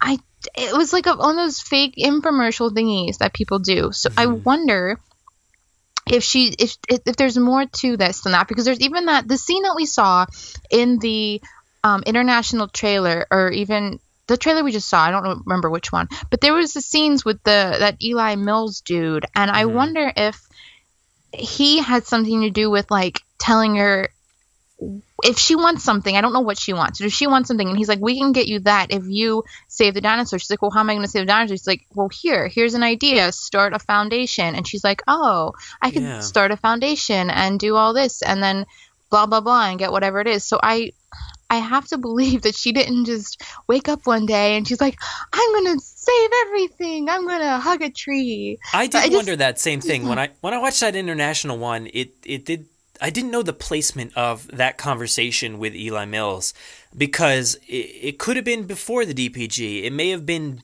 [0.00, 0.18] I
[0.56, 3.92] it was like a, one of those fake infomercial thingies that people do.
[3.92, 4.98] So I wonder
[6.06, 9.28] if she if, if if there's more to this than that because there's even that
[9.28, 10.26] the scene that we saw
[10.70, 11.40] in the
[11.84, 16.08] um, international trailer or even the trailer we just saw i don't remember which one
[16.30, 20.40] but there was the scenes with the that eli mills dude and i wonder if
[21.32, 24.08] he had something to do with like telling her
[25.22, 26.98] if she wants something, I don't know what she wants.
[26.98, 29.44] But if she wants something, and he's like, "We can get you that if you
[29.68, 31.66] save the dinosaur." She's like, "Well, how am I going to save the dinosaur?" She's
[31.66, 33.30] like, "Well, here, here's an idea.
[33.32, 36.20] Start a foundation." And she's like, "Oh, I could Yeah.
[36.20, 38.66] start a foundation and do all this, and then
[39.10, 40.92] blah blah blah, and get whatever it is." So I,
[41.50, 44.96] I have to believe that she didn't just wake up one day and she's like,
[45.32, 47.08] "I'm going to save everything.
[47.08, 50.18] I'm going to hug a tree." I did I just- wonder that same thing when
[50.18, 51.88] I when I watched that international one.
[51.92, 52.66] It it did.
[53.02, 56.54] I didn't know the placement of that conversation with Eli Mills
[56.96, 59.82] because it, it could have been before the DPG.
[59.84, 60.62] It may have been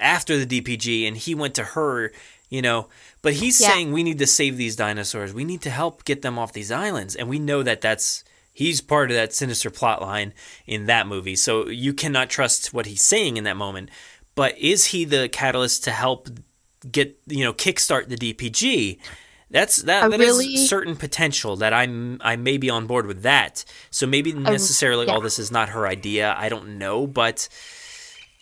[0.00, 2.12] after the DPG, and he went to her.
[2.48, 2.88] You know,
[3.22, 3.68] but he's Yeah.
[3.68, 5.32] saying we need to save these dinosaurs.
[5.32, 8.80] We need to help get them off these islands, and we know that that's he's
[8.80, 10.32] part of that sinister plot line
[10.66, 11.36] in that movie.
[11.36, 13.90] So you cannot trust what he's saying in that moment.
[14.34, 16.28] But is he the catalyst to help
[16.90, 18.98] get you know kickstart the DPG?
[19.50, 23.06] That's that, I that is really- certain potential that I'm I may be on board
[23.06, 23.64] with that.
[23.90, 25.14] So maybe oh, necessarily yeah.
[25.14, 26.34] all this is not her idea.
[26.36, 27.48] I don't know, but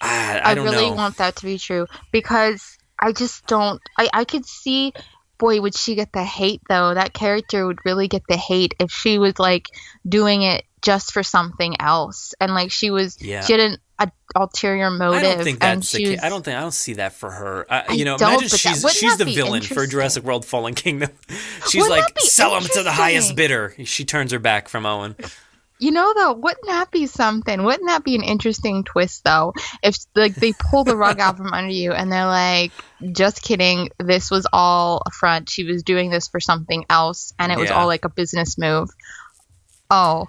[0.01, 0.95] ah, I, I I, really know.
[0.95, 3.81] want that to be true because I just don't.
[3.99, 4.93] I I could see.
[5.39, 6.95] Boy, would she get the hate though?
[6.95, 9.69] That character would really get the hate if she was like
[10.07, 13.43] doing it just for something else, and like she was Yeah.
[13.43, 15.19] she didn't a ulterior motive.
[15.21, 16.21] I don't think that's the case.
[16.23, 17.67] I don't think I don't see that for her.
[17.69, 19.87] I, you know, imagine but that- she's she's the villain for?
[19.87, 21.11] Jurassic World: Fallen Kingdom.
[21.69, 23.75] She's Wouldn't like, sell him to the highest bidder.
[23.85, 25.17] She turns her back from Owen.
[25.81, 27.63] You know though, wouldn't that be something?
[27.63, 29.53] Wouldn't that be an interesting twist though?
[29.83, 32.73] If like they pull the rug out from under you and they're like,
[33.13, 35.49] "Just kidding, this was all a front.
[35.49, 37.77] She was doing this for something else, and it was Yeah.
[37.77, 38.89] all like a business move."
[39.91, 40.27] Oh,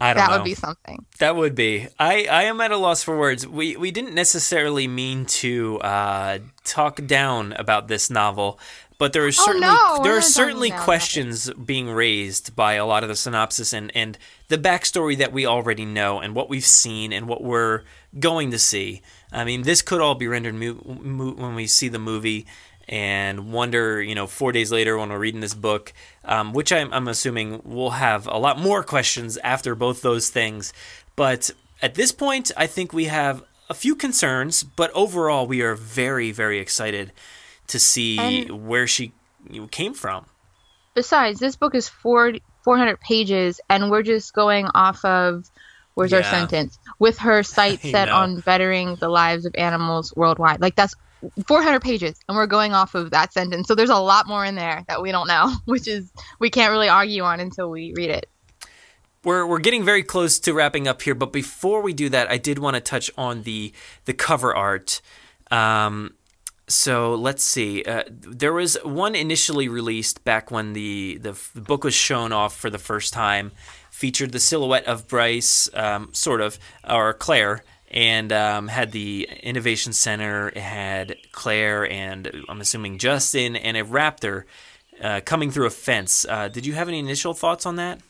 [0.00, 0.36] I don't that know.
[0.38, 1.06] would be something.
[1.18, 1.88] That would be.
[1.98, 3.46] I, I am at a loss for words.
[3.46, 8.58] We we didn't necessarily mean to uh, talk down about this novel,
[8.98, 10.84] but there are certainly Oh, no, there are certainly down about it.
[10.84, 14.18] questions being raised by a lot of the synopsis and and
[14.48, 17.82] the backstory that we already know and what we've seen and what we're
[18.18, 19.02] going to see.
[19.32, 22.46] I mean, this could all be rendered mo- mo- when we see the movie
[22.88, 25.92] and wonder, you know, four days later when we're reading this book,
[26.24, 30.72] um, which I'm, I'm assuming we'll have a lot more questions after both those things.
[31.16, 31.50] But
[31.82, 36.30] at this point, I think we have a few concerns, but overall, we are very,
[36.30, 37.12] very excited
[37.68, 39.12] to see And- where she
[39.70, 40.26] came from.
[40.94, 42.32] Besides, this book is four
[42.64, 45.48] four hundred pages, and we're just going off of
[45.94, 50.60] where's our sentence with her sight set on bettering the lives of animals worldwide.
[50.60, 50.94] Like that's
[51.46, 54.54] 400 pages and we're going off of that sentence so there's a lot more in
[54.54, 58.10] there that we don't know which is we can't really argue on until we read
[58.10, 58.28] it
[59.26, 62.38] we're we're getting very close to wrapping up here, but before we do that, I
[62.38, 63.72] did want to touch on the
[64.04, 65.00] the cover art.
[65.50, 66.14] Um,
[66.68, 67.82] so let's see.
[67.82, 72.56] Uh, there was one initially released back when the, the the book was shown off
[72.56, 73.50] for the first time,
[73.90, 76.58] featured the silhouette of Bryce, um, sort of,
[76.88, 80.48] or Claire, and um, had the Innovation Center.
[80.48, 84.44] It had Claire and I'm assuming Justin and a raptor
[85.02, 86.26] uh, coming through a fence.
[86.28, 88.00] Uh, did you have any initial thoughts on that?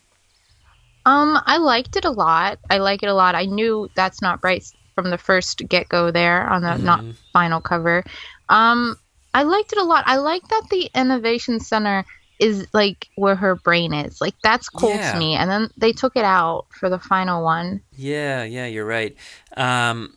[1.05, 2.59] Um, I liked it a lot.
[2.69, 3.35] I like it a lot.
[3.35, 7.61] I knew that's not Bryce from the first get go there on the not final
[7.61, 8.03] cover.
[8.49, 8.97] Um,
[9.33, 10.05] I liked it a lot.
[10.07, 12.05] I like that the innovation center
[12.39, 14.21] is like where her brain is.
[14.21, 15.13] Like that's cool Yeah.
[15.13, 15.35] to me.
[15.35, 17.83] And then they took it out for the final one.
[17.97, 19.17] Yeah, yeah, you're right.
[19.57, 20.15] Um,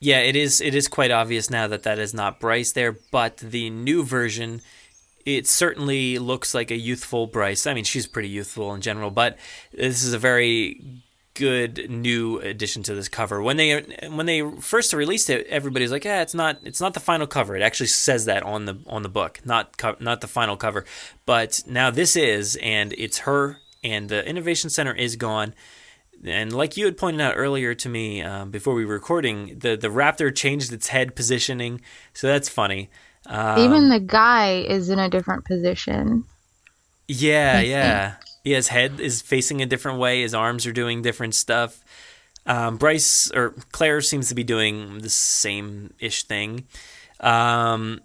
[0.00, 0.60] yeah, it is.
[0.60, 4.60] It is quite obvious now that that is not Bryce there, but the new version,
[5.26, 7.66] it certainly looks like a youthful Bryce.
[7.66, 9.36] I mean, she's pretty youthful in general, but
[9.72, 11.02] this is a very
[11.38, 13.40] good new addition to this cover.
[13.40, 17.00] When they when they first released it, everybody's like, "Yeah, it's not it's not the
[17.00, 20.26] final cover." It actually says that on the on the book, not co- not the
[20.26, 20.84] final cover.
[21.24, 25.54] But now this is, and it's her, and the Innovation Center is gone.
[26.24, 29.76] And like you had pointed out earlier to me um, before we were recording, the
[29.76, 31.80] the raptor changed its head positioning,
[32.12, 32.90] so that's funny.
[33.26, 36.24] Um, Even the guy is in a different position.
[37.06, 38.14] yeah, I yeah.
[38.44, 40.22] Yeah, his head is facing a different way.
[40.22, 41.84] His arms are doing different stuff.
[42.46, 46.66] Um, Bryce or Claire seems to be doing the same ish thing.
[47.20, 48.00] Um,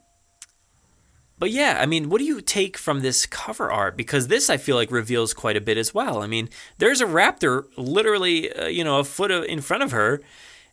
[1.39, 3.97] but yeah, I mean, what do you take from this cover art?
[3.97, 6.21] Because this, I feel like, reveals quite a bit as well.
[6.21, 10.21] I mean, there's a raptor literally, uh, you know, a foot in front of her.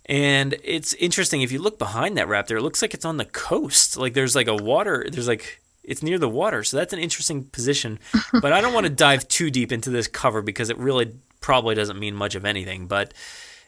[0.06, 3.24] And it's interesting if you look behind that raptor, it looks like it's on the
[3.24, 3.96] coast.
[3.96, 5.60] Like there's like a water, there's like
[5.90, 6.62] it's near the water.
[6.62, 7.98] So that's an interesting position.
[8.40, 11.74] but I don't want to dive too deep into this cover because it really probably
[11.74, 12.86] doesn't mean much of anything.
[12.86, 13.12] But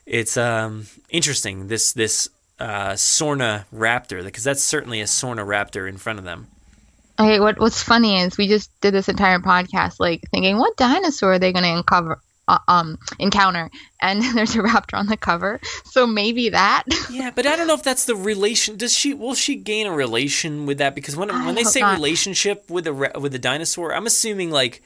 [0.06, 2.28] it's um, interesting this this
[2.60, 6.46] uh, Sorna raptor because that's certainly a Sorna raptor in front of them.
[7.18, 11.34] Okay, what what's funny is we just did this entire podcast like thinking what dinosaur
[11.34, 13.70] are they going to uncover uh, um encounter
[14.00, 15.60] and there's a raptor on the cover.
[15.84, 16.84] So maybe that.
[17.10, 18.76] Yeah, but I don't know if that's the relation.
[18.76, 19.12] Does she?
[19.12, 20.94] Will she gain a relation with that?
[20.94, 21.94] Because when I when they say not.
[21.94, 24.82] relationship with ra- with the dinosaur, I'm assuming like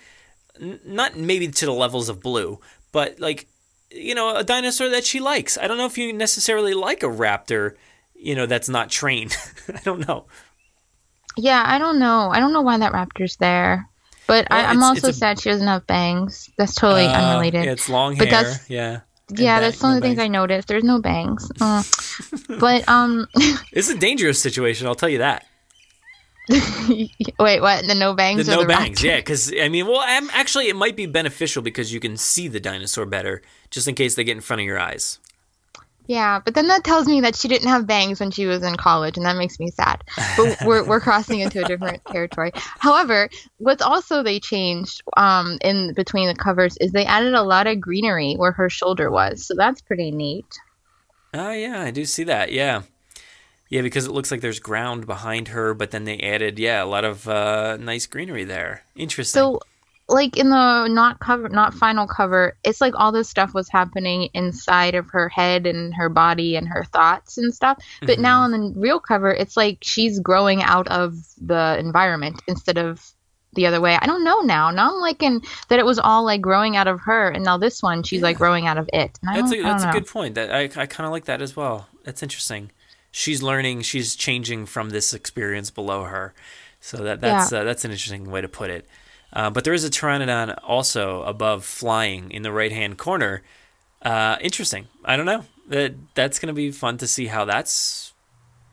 [0.61, 2.59] n- not maybe to the levels of blue,
[2.91, 3.47] but like
[3.91, 5.57] you know a dinosaur that she likes.
[5.57, 7.77] I don't know if you necessarily like a raptor,
[8.15, 9.37] you know, that's not trained.
[9.69, 10.27] I don't know.
[11.37, 12.31] Yeah, I don't know.
[12.31, 13.89] I don't know why that raptor's there.
[14.27, 16.51] But Well, I, I'm it's- also a- sad she doesn't have bangs.
[16.59, 17.65] That's totally Uh, unrelated.
[17.65, 18.43] yeah, it's long But hair.
[18.43, 19.01] that's- yeah.
[19.31, 20.69] Yeah, that's the only no things I noticed.
[20.69, 21.51] There's no bangs.
[21.61, 21.83] Uh,
[22.61, 23.27] but um,
[23.73, 24.87] It's a dangerous situation.
[24.87, 25.45] I'll tell you that.
[26.49, 27.85] wait, what?
[27.87, 29.05] The no bangs The no the bangs, raptor?
[29.05, 29.17] yeah.
[29.17, 32.61] Because I mean, well, I'm, actually, it might be beneficial because you can see the
[32.61, 35.19] dinosaur better, just in case they get in front of your eyes.
[36.07, 38.77] Yeah, but then that tells me that she didn't have bangs when she was in
[38.77, 40.03] college, and that makes me sad.
[40.37, 42.53] But we're we're crossing into a different territory.
[42.55, 43.29] However,
[43.59, 47.81] what's also they changed um in between the covers is they added a lot of
[47.81, 50.47] greenery where her shoulder was, so that's pretty neat.
[51.35, 52.53] Oh yeah, I do see that.
[52.53, 52.83] Yeah,
[53.69, 56.87] yeah, because it looks like there's ground behind her, but then they added yeah a
[56.87, 58.85] lot of uh, nice greenery there.
[58.95, 59.41] Interesting.
[59.41, 59.61] So
[60.09, 64.29] like in the not cover not final cover it's like all this stuff was happening
[64.35, 68.23] inside of her head and her body and her thoughts and stuff but Mm-hmm.
[68.23, 73.05] now on the real cover it's like she's growing out of the environment instead of
[73.55, 76.41] the other way i don't know now now i'm liking that it was all like
[76.41, 79.31] growing out of her and now this one she's like growing out of it and
[79.31, 80.35] I That's a, that's a good point.
[80.37, 81.89] That I, I kind of like that as well.
[82.05, 82.71] That's interesting.
[83.11, 83.81] She's learning.
[83.83, 86.35] She's changing from this experience below her.
[86.81, 87.61] So that that's Yeah.
[87.61, 88.87] uh, that's an interesting way to put it.
[89.33, 93.43] Uh, but there is a pteranodon also above flying in the right hand corner.
[94.03, 94.87] Uh, interesting.
[95.05, 95.45] I don't know.
[95.69, 98.15] That that's going to be fun to see how that's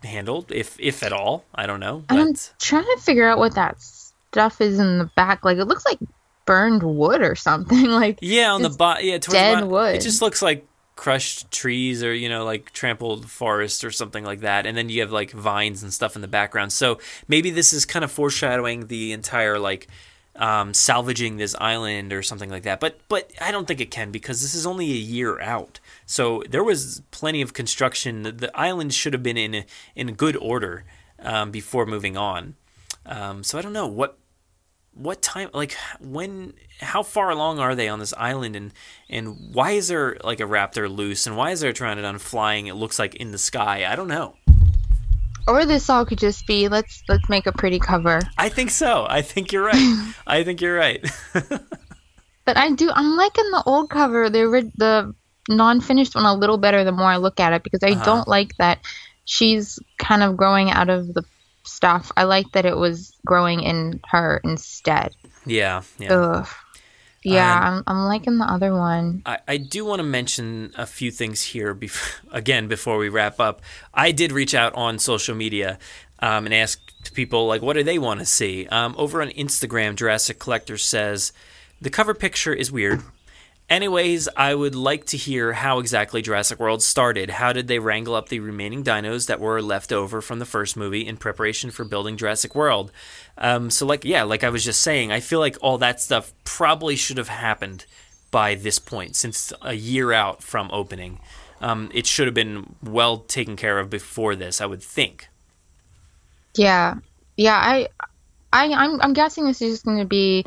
[0.03, 1.45] handled, if if at all.
[1.55, 2.03] I don't know.
[2.09, 5.43] And I'm trying to figure out what that stuff is in the back.
[5.43, 5.99] Like it looks like
[6.45, 7.83] burned wood or something.
[7.93, 9.95] Like yeah, on the bottom, yeah, towards the dead bottom, wood.
[9.95, 14.41] It just looks like crushed trees or you know like trampled forest or something like
[14.41, 17.73] that and then you have like vines and stuff in the background so maybe this
[17.73, 19.87] is kind of foreshadowing the entire like
[20.35, 22.79] um, salvaging this island or something like that.
[22.79, 25.79] But but i don't think it can because this is only a year out.
[26.05, 28.23] So there was plenty of construction.
[28.23, 29.65] The, the island should have been in
[29.95, 30.85] in good order
[31.19, 32.55] um, before moving on.
[33.05, 34.17] Um, so i don't know what
[34.93, 38.71] what time like when how far along are they on this island and
[39.09, 42.67] and why is there like a raptor loose and why is there a pteranodon flying
[42.67, 43.85] it looks like in the sky?
[43.91, 44.35] I don't know
[45.47, 48.19] or this all could just be let's let's make a pretty cover.
[48.37, 51.05] i think so i think you're right i think you're right
[52.45, 55.15] But I do I'm liking the old cover, the the
[55.47, 58.03] non-finished one a little better the more I look at it because I Uh-huh.
[58.03, 58.79] don't like that
[59.23, 61.23] she's kind of growing out of the
[61.65, 62.11] stuff.
[62.17, 65.15] I like that it was growing in her instead.
[65.45, 66.47] yeah yeah Ugh.
[67.23, 69.21] Yeah, Um, I'm, I'm liking the other one.
[69.25, 73.39] I, I do want to mention a few things here bef- again before we wrap
[73.39, 73.61] up.
[73.93, 75.79] I did reach out on social media
[76.19, 76.79] um, and ask
[77.13, 78.67] people like what do they want to see.
[78.67, 81.33] Um, over on Instagram, Jurassic Collector says
[81.81, 83.01] the cover picture is weird.
[83.69, 87.29] Anyways, I would like to hear how exactly Jurassic World started.
[87.29, 90.75] How did they wrangle up the remaining dinos that were left over from the first
[90.75, 92.91] movie in preparation for building Jurassic World?
[93.37, 96.33] Um, so, like, yeah, like I was just saying, I feel like all that stuff
[96.43, 97.85] probably should have happened
[98.31, 101.19] by this point, since a year out from opening.
[101.61, 105.29] Um, it should have been well taken care of before this, I would think.
[106.55, 106.95] Yeah,
[107.37, 107.55] yeah.
[107.55, 107.87] I,
[108.51, 110.45] I, I'm, I'm guessing this is going to be,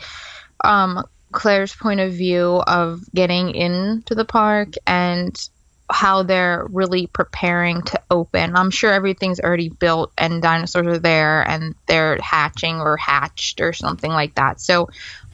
[0.63, 1.03] um,
[1.37, 5.37] Claire's point of view of getting into the park and
[5.91, 8.57] how they're really preparing to open.
[8.57, 13.73] I'm sure everything's already built and dinosaurs are there and they're hatching or hatched or
[13.73, 14.61] something like that.
[14.61, 14.89] So,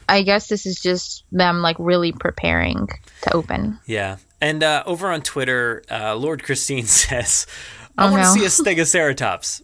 [0.09, 2.87] I guess this is just them like really preparing
[3.21, 3.79] to open.
[3.85, 4.17] Yeah.
[4.41, 7.47] And uh, over on Twitter, uh, Lord Christine says,
[7.97, 8.45] I Oh, want to no.
[8.45, 9.61] see a Stegoceratops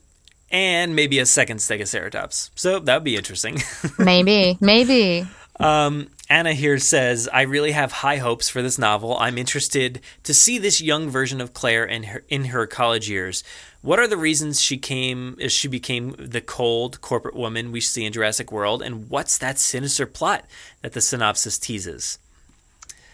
[0.49, 2.51] and maybe a second Stegoceratops.
[2.55, 3.59] So that would be interesting.
[3.99, 5.27] maybe, maybe.
[5.59, 9.17] Um, Anna here says, I really have high hopes for this novel.
[9.17, 13.43] I'm interested to see this young version of Claire in her, in her college years.
[13.81, 18.05] What are the reasons she came as she became the cold corporate woman we see
[18.05, 20.45] in Jurassic World and what's that sinister plot
[20.83, 22.19] that the synopsis teases?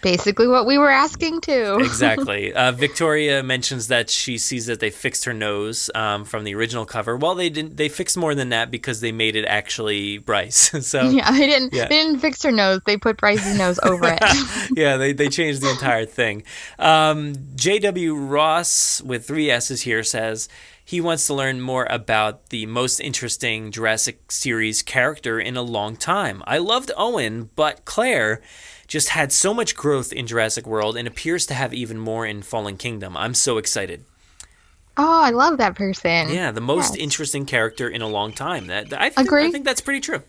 [0.05, 1.79] Basically, what we were asking too.
[1.79, 2.53] exactly.
[2.65, 6.85] Uh, Victoria mentions that she sees that they fixed her nose um, from the original
[6.85, 7.17] cover.
[7.17, 7.75] Well, they didn't.
[7.75, 10.71] They fixed more than that because they made it actually Bryce.
[10.87, 11.73] so yeah, they didn't.
[11.73, 11.87] yeah.
[11.87, 12.81] They didn't fix her nose.
[12.85, 14.19] They put Bryce's nose over it.
[14.77, 16.43] yeah, they, they changed the entire thing.
[16.77, 18.15] Um, J.W.
[18.15, 20.47] Ross with three S's here says
[20.83, 25.95] he wants to learn more about the most interesting Jurassic series character in a long
[25.95, 26.43] time.
[26.45, 28.41] I loved Owen, but Claire
[28.87, 32.41] just had so much growth in Jurassic World and appears to have even more in
[32.41, 33.17] Fallen Kingdom.
[33.17, 34.03] I'm so excited.
[34.97, 36.29] Oh, I love that person.
[36.29, 37.03] Yeah, the most Yes.
[37.03, 38.67] interesting character in a long time.
[38.67, 39.47] That I think, Agree.
[39.47, 40.21] I think that's pretty true.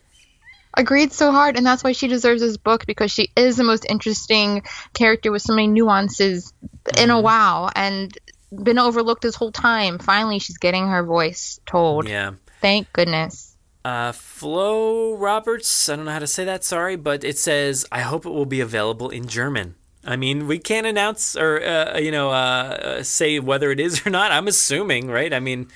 [0.75, 3.87] Agreed so hard, and that's why she deserves this book because she is the most
[3.89, 4.63] interesting
[4.93, 6.53] character with so many nuances
[6.99, 7.23] in a mm-hmm.
[7.23, 8.17] while and
[8.63, 9.99] been overlooked this whole time.
[9.99, 12.09] Finally, she's getting her voice told.
[12.09, 12.33] Yeah.
[12.61, 13.56] Thank goodness.
[13.87, 18.01] Uh, Flo Roberts, I don't know how to say that, sorry, but it says, I
[18.01, 19.77] hope it will be available in German.
[20.05, 24.05] I mean, we can't announce or, uh, you know, uh, uh, say whether it is
[24.05, 24.33] or not.
[24.33, 25.33] I'm assuming, right?
[25.33, 25.69] I mean,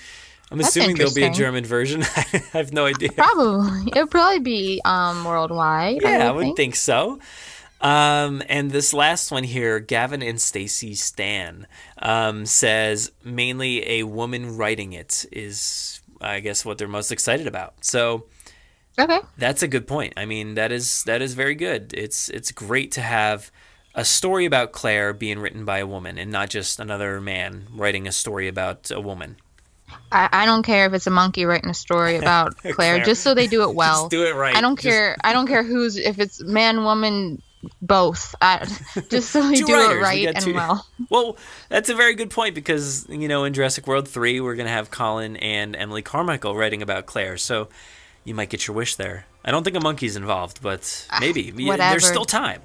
[0.51, 1.31] I'm That's assuming there'll be a.
[1.31, 2.03] German version.
[2.17, 3.13] I have no idea.
[3.13, 3.93] Probably.
[3.93, 6.03] It'll probably be um, worldwide.
[6.03, 6.57] Yeah, I would would think.
[6.57, 7.21] think so.
[7.81, 11.69] Um, and this last one here, Gavin and Stacy Stan,
[12.03, 17.75] um, says mainly a woman writing it is, I guess, what they're most excited about.
[17.85, 18.27] So
[18.99, 19.21] Okay.
[19.39, 20.15] that's a good point.
[20.17, 21.93] I mean, that is that is very good.
[21.97, 23.51] It's it's great to have
[23.95, 28.07] a story about Claire being written by a woman and not just another man writing
[28.07, 29.37] a story about a woman.
[30.13, 33.05] I, I don't care if it's a monkey writing a story about Claire, Claire.
[33.05, 34.03] just so they do it well.
[34.03, 34.55] Just do it right.
[34.55, 35.17] I don't Just- care.
[35.25, 37.43] I don't care who's if it's man, woman,
[37.83, 38.35] both.
[39.11, 39.97] Just so Two do writers.
[39.97, 40.87] it right and two- well.
[41.09, 41.37] Well,
[41.69, 44.91] that's a very good point because you know in Jurassic World three we're gonna have
[44.91, 47.69] Colin and Emily Carmichael writing about Claire, so
[48.25, 49.27] you might get your wish there.
[49.45, 51.91] I don't think a monkey's involved, but maybe Ah, whatever.
[51.93, 52.61] there's still time.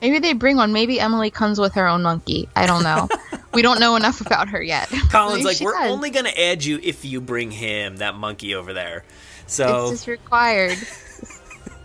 [0.00, 0.72] Maybe they bring one.
[0.72, 2.48] Maybe Emily comes with her own monkey.
[2.56, 3.08] I don't know.
[3.54, 4.88] we don't know enough about her yet.
[5.10, 5.90] Colin's like, we're does.
[5.90, 9.04] only gonna add you if you bring him that monkey over there.
[9.46, 10.76] So It's just required.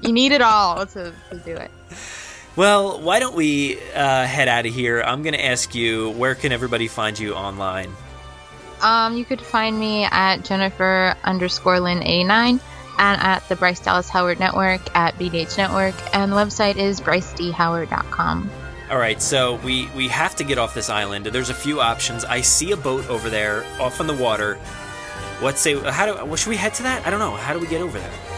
[0.01, 1.71] you need it all to, to do it.
[2.59, 5.01] Well, why don't we uh, head out of here?
[5.01, 7.89] I'm gonna ask you where can everybody find you online?
[8.81, 12.59] Um, you could find me at Jennifer underscore Lynn 89
[12.97, 18.51] and at the Bryce Dallas Howard Network at BDH Network, and the website is brycedhoward.com.
[18.91, 21.27] All right, so we we have to get off this island.
[21.27, 22.25] There's a few options.
[22.25, 24.55] I see a boat over there, off on the water.
[25.39, 25.79] What say?
[25.79, 26.25] How do?
[26.25, 27.07] Well, should we head to that?
[27.07, 27.37] I don't know.
[27.37, 28.28] How do we get over there?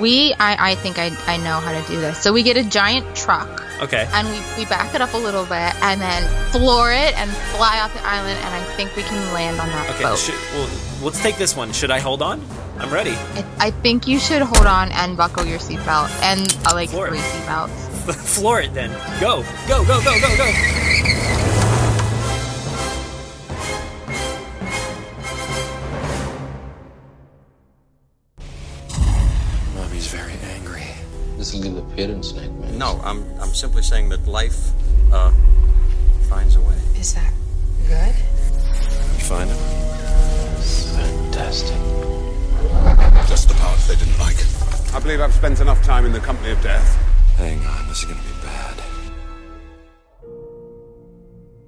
[0.00, 2.18] We, I, I think I, I know how to do this.
[2.20, 4.08] So we get a giant truck Okay.
[4.12, 7.80] and we, we back it up a little bit and then floor it and fly
[7.80, 10.02] off the island, and I think we can land on that Okay.
[10.04, 10.18] boat.
[10.18, 10.68] Should, well,
[11.02, 11.72] let's take this one.
[11.72, 12.40] Should I hold on?
[12.78, 13.12] I'm ready.
[13.12, 17.08] I, I think you should hold on and buckle your seatbelt and uh, like Floor
[17.08, 17.70] three seatbelts.
[18.14, 18.90] Floor it then.
[19.20, 19.42] Go.
[19.68, 19.84] Go.
[19.86, 20.02] Go.
[20.02, 20.20] Go.
[20.20, 20.36] Go.
[20.36, 21.03] Go.
[31.94, 32.76] Parents nightmares.
[32.76, 34.70] No, I'm I'm simply saying that life
[35.12, 35.32] uh,
[36.28, 36.76] finds a way.
[36.98, 37.32] Is that
[37.86, 38.14] good?
[39.16, 39.56] You find him?
[40.96, 41.76] Fantastic.
[43.28, 44.36] Just the parts they didn't like.
[44.94, 46.96] I believe I've spent enough time in the company of death.
[47.36, 48.74] Hang on, this is gonna be bad.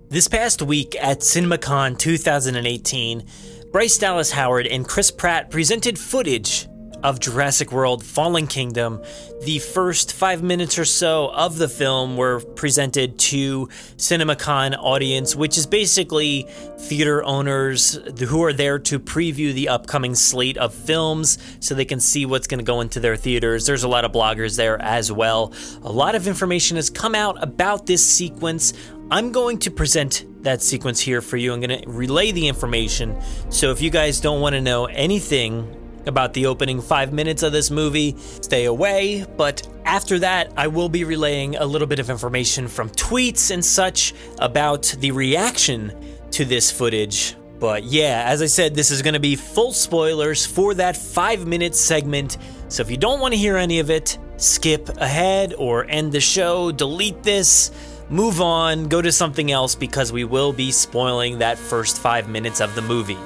[0.09, 3.27] This past week at CinemaCon 2018,
[3.73, 6.69] Bryce Dallas Howard and Chris Pratt presented footage
[7.07, 9.01] of Jurassic World Fallen Kingdom.
[9.45, 15.57] The first five minutes or so of the film were presented to CinemaCon audience, which
[15.57, 16.49] is basically
[16.81, 22.01] theater owners who are there to preview the upcoming slate of films so they can
[22.01, 23.67] see what's going to go into their theaters.
[23.67, 25.53] There's a lot of bloggers there as well.
[25.83, 28.73] A lot of information has come out about this sequence.
[29.13, 31.53] I'm going to present that sequence here for you.
[31.53, 33.17] I'm going to relay the information.
[33.49, 37.53] So if you guys don't want to know anything about the opening five minutes of
[37.53, 39.25] this movie, stay away.
[39.37, 43.65] But after that, I will be relaying a little bit of information from tweets and
[43.65, 45.93] such about the reaction
[46.33, 47.37] to this footage.
[47.59, 51.47] But yeah, as I said, this is going to be full spoilers for that five
[51.47, 52.37] minute segment.
[52.69, 56.21] So if you don't want to hear any of it, skip ahead or end the
[56.21, 57.71] show, delete this,
[58.11, 62.61] move on, go to something else because we will be spoiling that first five minutes
[62.61, 63.19] of the movie.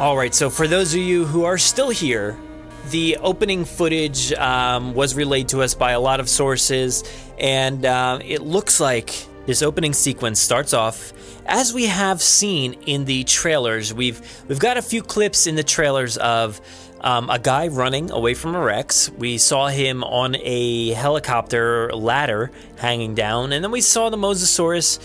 [0.00, 2.36] All right, so for those of you who are still here,
[2.90, 7.04] the opening footage um, was relayed to us by a lot of sources,
[7.38, 9.14] and uh, it looks like
[9.46, 11.12] this opening sequence starts off
[11.46, 13.94] as we have seen in the trailers.
[13.94, 16.60] We've we've got a few clips in the trailers of
[17.00, 19.10] um, a guy running away from a Rex.
[19.10, 24.98] We saw him on a helicopter ladder hanging down, and then we saw the Mosasaurus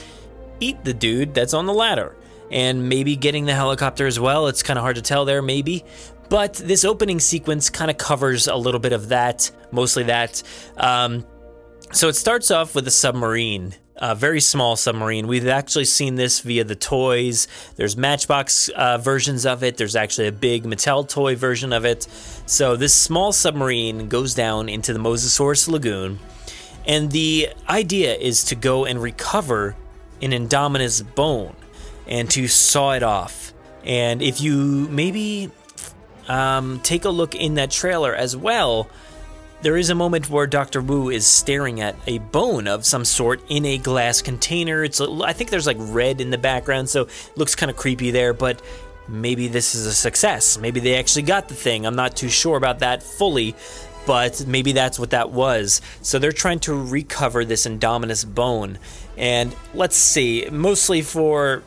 [0.60, 2.16] eat the dude that's on the ladder.
[2.52, 4.48] And maybe getting the helicopter as well.
[4.48, 5.86] It's kind of hard to tell there, maybe.
[6.30, 10.42] But this opening sequence kind of covers a little bit of that, mostly that.
[10.78, 11.26] Um,
[11.92, 15.26] so it starts off with a submarine, a very small submarine.
[15.26, 17.48] We've actually seen this via the toys.
[17.78, 19.78] There's Matchbox uh, versions of it.
[19.78, 22.04] There's actually a big Mattel toy version of it.
[22.46, 26.20] So this small submarine goes down into the Mosasaurus Lagoon,
[26.86, 29.76] and the idea is to go and recover
[30.22, 31.56] an Indominus bone
[32.10, 33.54] and to saw it off.
[33.86, 35.52] And if you maybe
[36.28, 38.90] um, take a look in that trailer as well,
[39.62, 40.82] there is a moment where Dr.
[40.82, 44.84] Wu is staring at a bone of some sort in a glass container.
[44.84, 48.12] It's I think there's like red in the background, so it looks kind of creepy
[48.12, 48.62] there, but
[49.08, 50.58] maybe this is a success.
[50.58, 51.86] Maybe they actually got the thing.
[51.86, 53.56] I'm not too sure about that fully,
[54.06, 55.82] but maybe that's what that was.
[56.02, 58.80] So they're trying to recover this Indominus bone.
[59.18, 61.64] And let's see, mostly for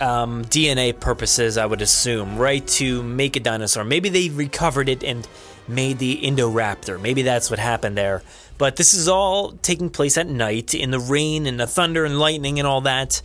[0.00, 2.66] um, DNA purposes, I would assume, right?
[2.68, 3.84] To make a dinosaur.
[3.84, 5.26] Maybe they recovered it and
[5.68, 7.00] made the Indoraptor.
[7.00, 8.22] Maybe that's what happened there.
[8.58, 12.18] But this is all taking place at night in the rain and the thunder and
[12.18, 13.20] lightning and all that.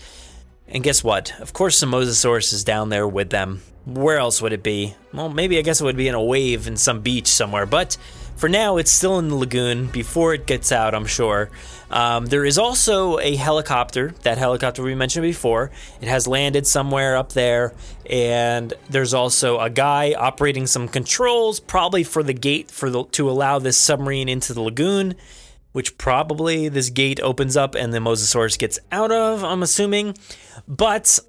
[0.68, 1.40] And guess what?
[1.40, 3.62] Of course, the Mosasaurus is down there with them.
[3.86, 4.96] Where else would it be?
[5.14, 7.66] Well, maybe I guess it would be in a wave in some beach somewhere.
[7.66, 7.98] But
[8.40, 11.50] for now, it's still in the lagoon before it gets out, I'm sure.
[11.92, 15.72] Um, there is also a helicopter, that helicopter we mentioned before.
[16.00, 17.74] It has landed somewhere up there,
[18.10, 23.30] and there's also a guy operating some controls, probably for the gate for the, to
[23.30, 25.16] allow this submarine into the lagoon,
[25.74, 30.16] which probably this gate opens up and the Mosasaurus gets out of, I'm assuming.
[30.66, 31.20] But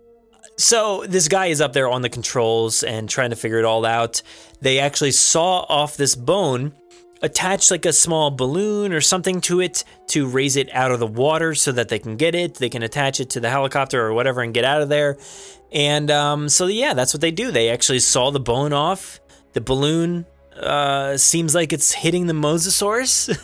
[0.57, 3.85] so this guy is up there on the controls and trying to figure it all
[3.85, 4.23] out.
[4.61, 6.75] They actually saw off this bone
[7.23, 11.07] attach like a small balloon or something to it to raise it out of the
[11.07, 12.55] water so that they can get it.
[12.55, 15.17] They can attach it to the helicopter or whatever and get out of there.
[15.73, 17.51] And um, so, yeah, that's what they do.
[17.51, 19.21] They actually saw the bone off.
[19.53, 20.27] The balloon
[20.63, 23.37] uh, seems like it's hitting the Mosasaurus,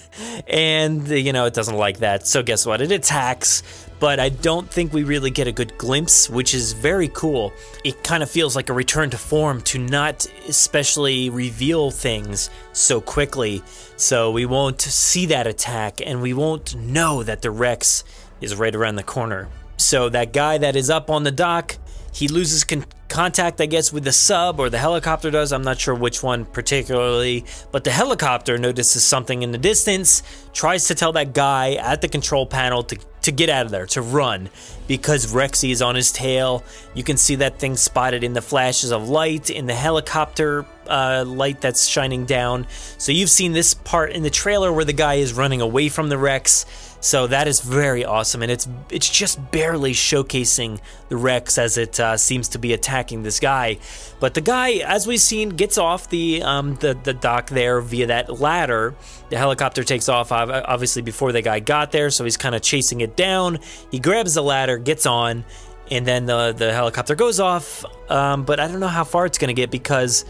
[0.49, 2.27] and you know it doesn't like that.
[2.27, 2.81] So guess what?
[2.81, 3.63] It attacks,
[3.99, 7.53] but I don't think we really get a good glimpse, which is very cool.
[7.85, 13.01] It kind of feels like a return to form to not especially reveal things so
[13.01, 13.63] quickly.
[13.97, 18.05] So we won't see that attack, and we won't know that the Rex
[18.41, 19.49] is right around the corner.
[19.79, 21.77] So that guy that is up on the dock
[22.17, 25.53] he loses con- contact, I guess, with the sub or the helicopter does.
[25.53, 30.23] I'm not sure which one particularly, but the helicopter notices something in the distance,
[30.53, 33.87] tries to tell that guy at the control panel to, to get out of there,
[33.87, 34.49] to run,
[34.87, 36.65] because Rexy is on his tail.
[36.95, 41.25] You can see that thing spotted in the flashes of light in the helicopter uh,
[41.27, 42.67] light that's shining down.
[42.99, 46.09] So you've seen this part in the trailer where the guy is running away from
[46.09, 46.67] the Rex.
[47.01, 52.01] So that is very awesome, and it's it's just barely showcasing the Rex as it
[52.01, 53.79] uh, seems to be attacking this guy.
[54.19, 58.07] But the guy, as we've seen, gets off the um, the the dock there via
[58.07, 58.95] that ladder.
[59.29, 63.03] The helicopter takes off obviously before the guy got there, so he's kind of chasing
[63.03, 63.59] it down.
[63.91, 65.45] He grabs the ladder, gets on,
[65.91, 67.85] and then the the helicopter goes off.
[68.11, 70.25] Um, but I don't know how far it's going to get because,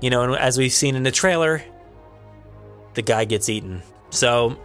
[0.00, 1.62] you know, as we've seen in the trailer,
[2.94, 3.82] the guy gets eaten.
[4.10, 4.56] So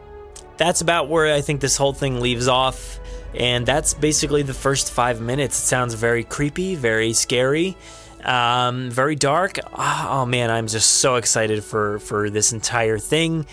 [0.61, 2.99] that's about where I think this whole thing leaves off.
[3.33, 5.57] And that's basically the first five minutes.
[5.57, 7.75] It sounds very creepy, very scary,
[8.23, 9.57] um, very dark.
[9.73, 13.47] Oh man, I'm just so excited for for this entire thing.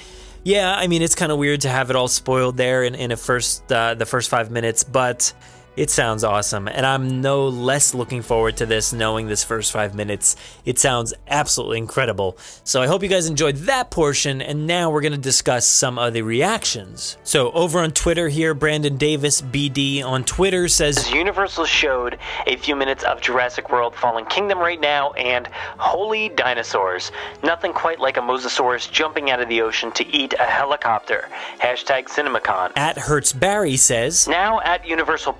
[0.44, 3.10] Yeah, I mean it's kind of weird to have it all spoiled there in in
[3.10, 5.32] a first uh, the first five minutes, but
[5.78, 9.94] it sounds awesome, and I'm no less looking forward to this knowing this first five
[9.94, 10.34] minutes.
[10.64, 12.36] It sounds absolutely incredible.
[12.64, 15.96] So I hope you guys enjoyed that portion, and now we're going to discuss some
[15.96, 17.16] of the reactions.
[17.22, 22.18] So over on Twitter here, Brandon Davis BD on Twitter says Universal showed
[22.48, 25.46] a few minutes of Jurassic World Fallen Kingdom right now, and
[25.78, 27.12] holy dinosaurs.
[27.44, 31.28] Nothing quite like a Mosasaurus jumping out of the ocean to eat a helicopter.
[31.60, 32.72] Hashtag CinemaCon.
[32.74, 35.34] At Hertz Barry says Now at Universal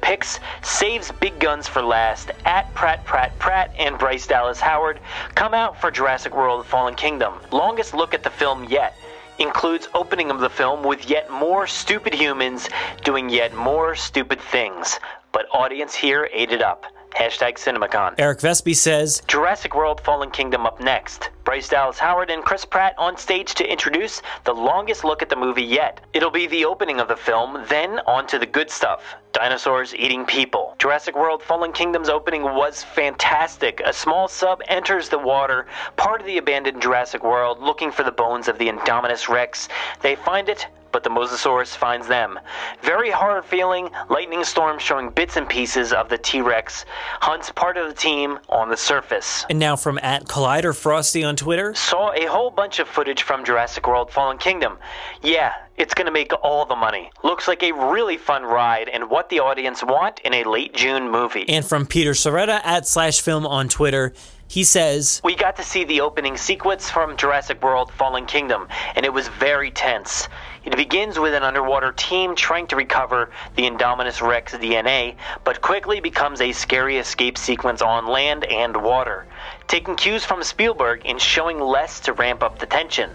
[0.62, 5.00] Saves big guns for last at Pratt Pratt Pratt and Bryce Dallas Howard
[5.34, 7.34] come out for Jurassic World Fallen Kingdom.
[7.52, 8.94] Longest look at the film yet
[9.38, 12.68] includes opening of the film with yet more stupid humans
[13.04, 14.98] doing yet more stupid things.
[15.32, 16.84] But audience here ate it up.
[17.18, 18.14] Hashtag CinemaCon.
[18.16, 21.30] Eric Vespe says Jurassic World Fallen Kingdom up next.
[21.42, 25.34] Bryce Dallas Howard and Chris Pratt on stage to introduce the longest look at the
[25.34, 26.00] movie yet.
[26.12, 30.24] It'll be the opening of the film, then on to the good stuff dinosaurs eating
[30.24, 30.74] people.
[30.78, 33.80] Jurassic World Fallen Kingdom's opening was fantastic.
[33.84, 35.66] A small sub enters the water,
[35.96, 39.68] part of the abandoned Jurassic World, looking for the bones of the Indominus Rex.
[40.02, 42.38] They find it, but the Mosasaurus finds them.
[42.82, 46.84] Very hard feeling, lightning storm showing bits and pieces of the T Rex
[47.20, 49.44] hunts part of the team on the surface.
[49.50, 51.74] And now from at Collider Frosty on Twitter.
[51.74, 54.78] Saw a whole bunch of footage from Jurassic World Fallen Kingdom.
[55.22, 57.10] Yeah, it's gonna make all the money.
[57.22, 61.10] Looks like a really fun ride and what the audience want in a late June
[61.10, 61.48] movie.
[61.48, 64.12] And from Peter Sciretta at Slash Film on Twitter.
[64.50, 68.66] He says, We got to see the opening sequence from Jurassic World Fallen Kingdom,
[68.96, 70.26] and it was very tense.
[70.68, 75.98] It begins with an underwater team trying to recover the Indominus Rex DNA, but quickly
[75.98, 79.24] becomes a scary escape sequence on land and water,
[79.66, 83.08] taking cues from Spielberg in showing less to ramp up the tension.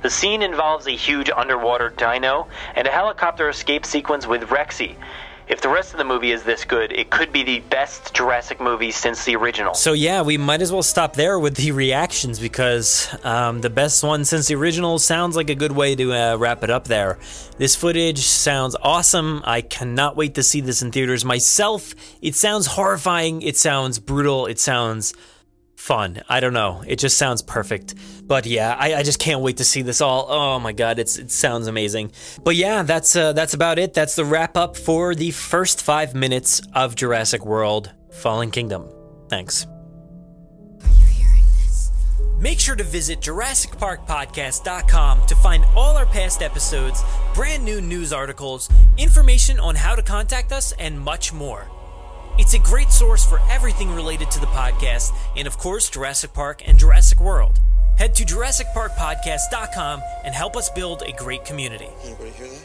[0.00, 4.96] The scene involves a huge underwater dino and a helicopter escape sequence with Rexy
[5.48, 8.60] if the rest of the movie is this good, it could be the best Jurassic
[8.60, 9.74] movie since the original.
[9.74, 14.02] So yeah, we might as well stop there with the reactions because um, the best
[14.02, 17.18] one since the original sounds like a good way to uh, wrap it up there.
[17.58, 19.42] This footage sounds awesome.
[19.44, 21.94] I cannot wait to see this in theaters myself.
[22.22, 23.42] It sounds horrifying.
[23.42, 24.46] It sounds brutal.
[24.46, 25.14] It sounds
[25.76, 26.22] fun.
[26.28, 26.82] I don't know.
[26.86, 27.94] It just sounds perfect.
[28.26, 30.26] But yeah, I, I just can't wait to see this all.
[30.28, 32.12] Oh my god, it's it sounds amazing.
[32.42, 33.94] But yeah, that's uh, that's about it.
[33.94, 38.88] That's the wrap up for the first five minutes of Jurassic World: Fallen Kingdom.
[39.28, 39.66] Thanks.
[42.38, 47.02] Make sure to visit JurassicParkPodcast.com to find all our past episodes,
[47.32, 48.68] brand new news articles,
[48.98, 51.70] information on how to contact us, and much more.
[52.36, 56.62] It's a great source for everything related to the podcast and, of course, Jurassic Park
[56.66, 57.60] and Jurassic World.
[57.96, 61.88] Head to JurassicParkPodcast.com and help us build a great community.
[62.02, 62.62] Anybody hear that?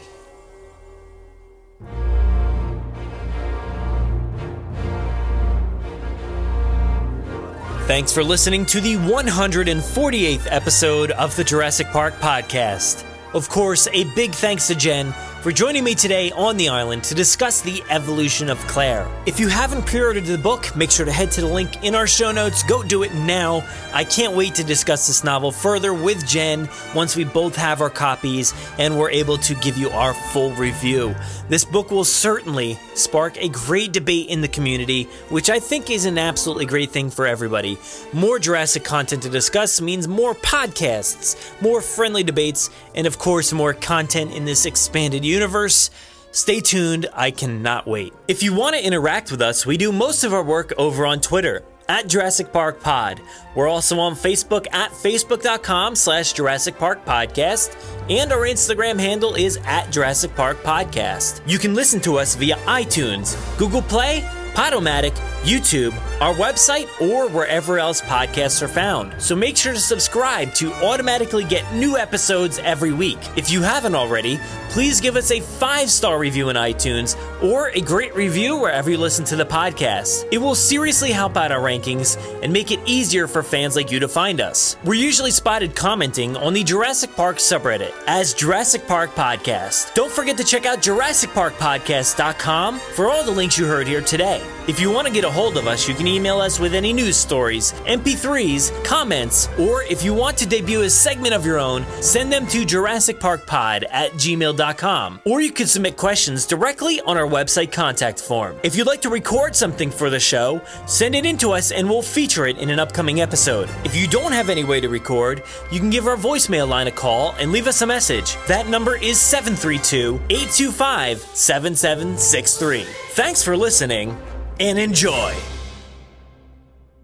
[7.86, 13.04] Thanks for listening to the 148th episode of the Jurassic Park podcast.
[13.34, 17.14] Of course, a big thanks to Jen for joining me today on the island to
[17.14, 19.10] discuss the evolution of Claire.
[19.24, 21.94] If you haven't pre ordered the book, make sure to head to the link in
[21.94, 22.62] our show notes.
[22.62, 23.66] Go do it now.
[23.94, 27.88] I can't wait to discuss this novel further with Jen once we both have our
[27.88, 31.14] copies and we're able to give you our full review.
[31.48, 36.04] This book will certainly spark a great debate in the community, which I think is
[36.04, 37.78] an absolutely great thing for everybody.
[38.12, 43.72] More Jurassic content to discuss means more podcasts, more friendly debates, and of course, more
[43.72, 45.90] content in this expanded universe.
[46.32, 48.12] Stay tuned, I cannot wait.
[48.28, 51.20] If you want to interact with us, we do most of our work over on
[51.20, 53.20] Twitter at Jurassic Park Pod.
[53.56, 57.74] We're also on Facebook at facebook.com slash Jurassic Park Podcast,
[58.08, 61.42] and our Instagram handle is at Jurassic Park Podcast.
[61.46, 64.20] You can listen to us via iTunes, Google Play,
[64.54, 69.20] Podomatic, YouTube, our website, or wherever else podcasts are found.
[69.20, 73.18] So make sure to subscribe to automatically get new episodes every week.
[73.36, 74.38] If you haven't already,
[74.68, 78.98] please give us a five star review in iTunes or a great review wherever you
[78.98, 80.26] listen to the podcast.
[80.30, 84.00] It will seriously help out our rankings and make it easier for fans like you
[84.00, 84.76] to find us.
[84.84, 89.94] We're usually spotted commenting on the Jurassic Park subreddit as Jurassic Park Podcast.
[89.94, 94.44] Don't forget to check out JurassicParkPodcast.com for all the links you heard here today.
[94.68, 96.92] If you want to get a hold of us, you can email us with any
[96.92, 101.86] news stories, MP3s, comments, or if you want to debut a segment of your own,
[102.02, 105.20] send them to JurassicParkPod at gmail.com.
[105.24, 108.58] Or you can submit questions directly on our website contact form.
[108.62, 111.88] If you'd like to record something for the show, send it in to us and
[111.88, 113.70] we'll feature it in an upcoming episode.
[113.84, 116.92] If you don't have any way to record, you can give our voicemail line a
[116.92, 118.36] call and leave us a message.
[118.46, 122.84] That number is 732 825 7763.
[123.10, 124.16] Thanks for listening
[124.58, 125.34] and enjoy.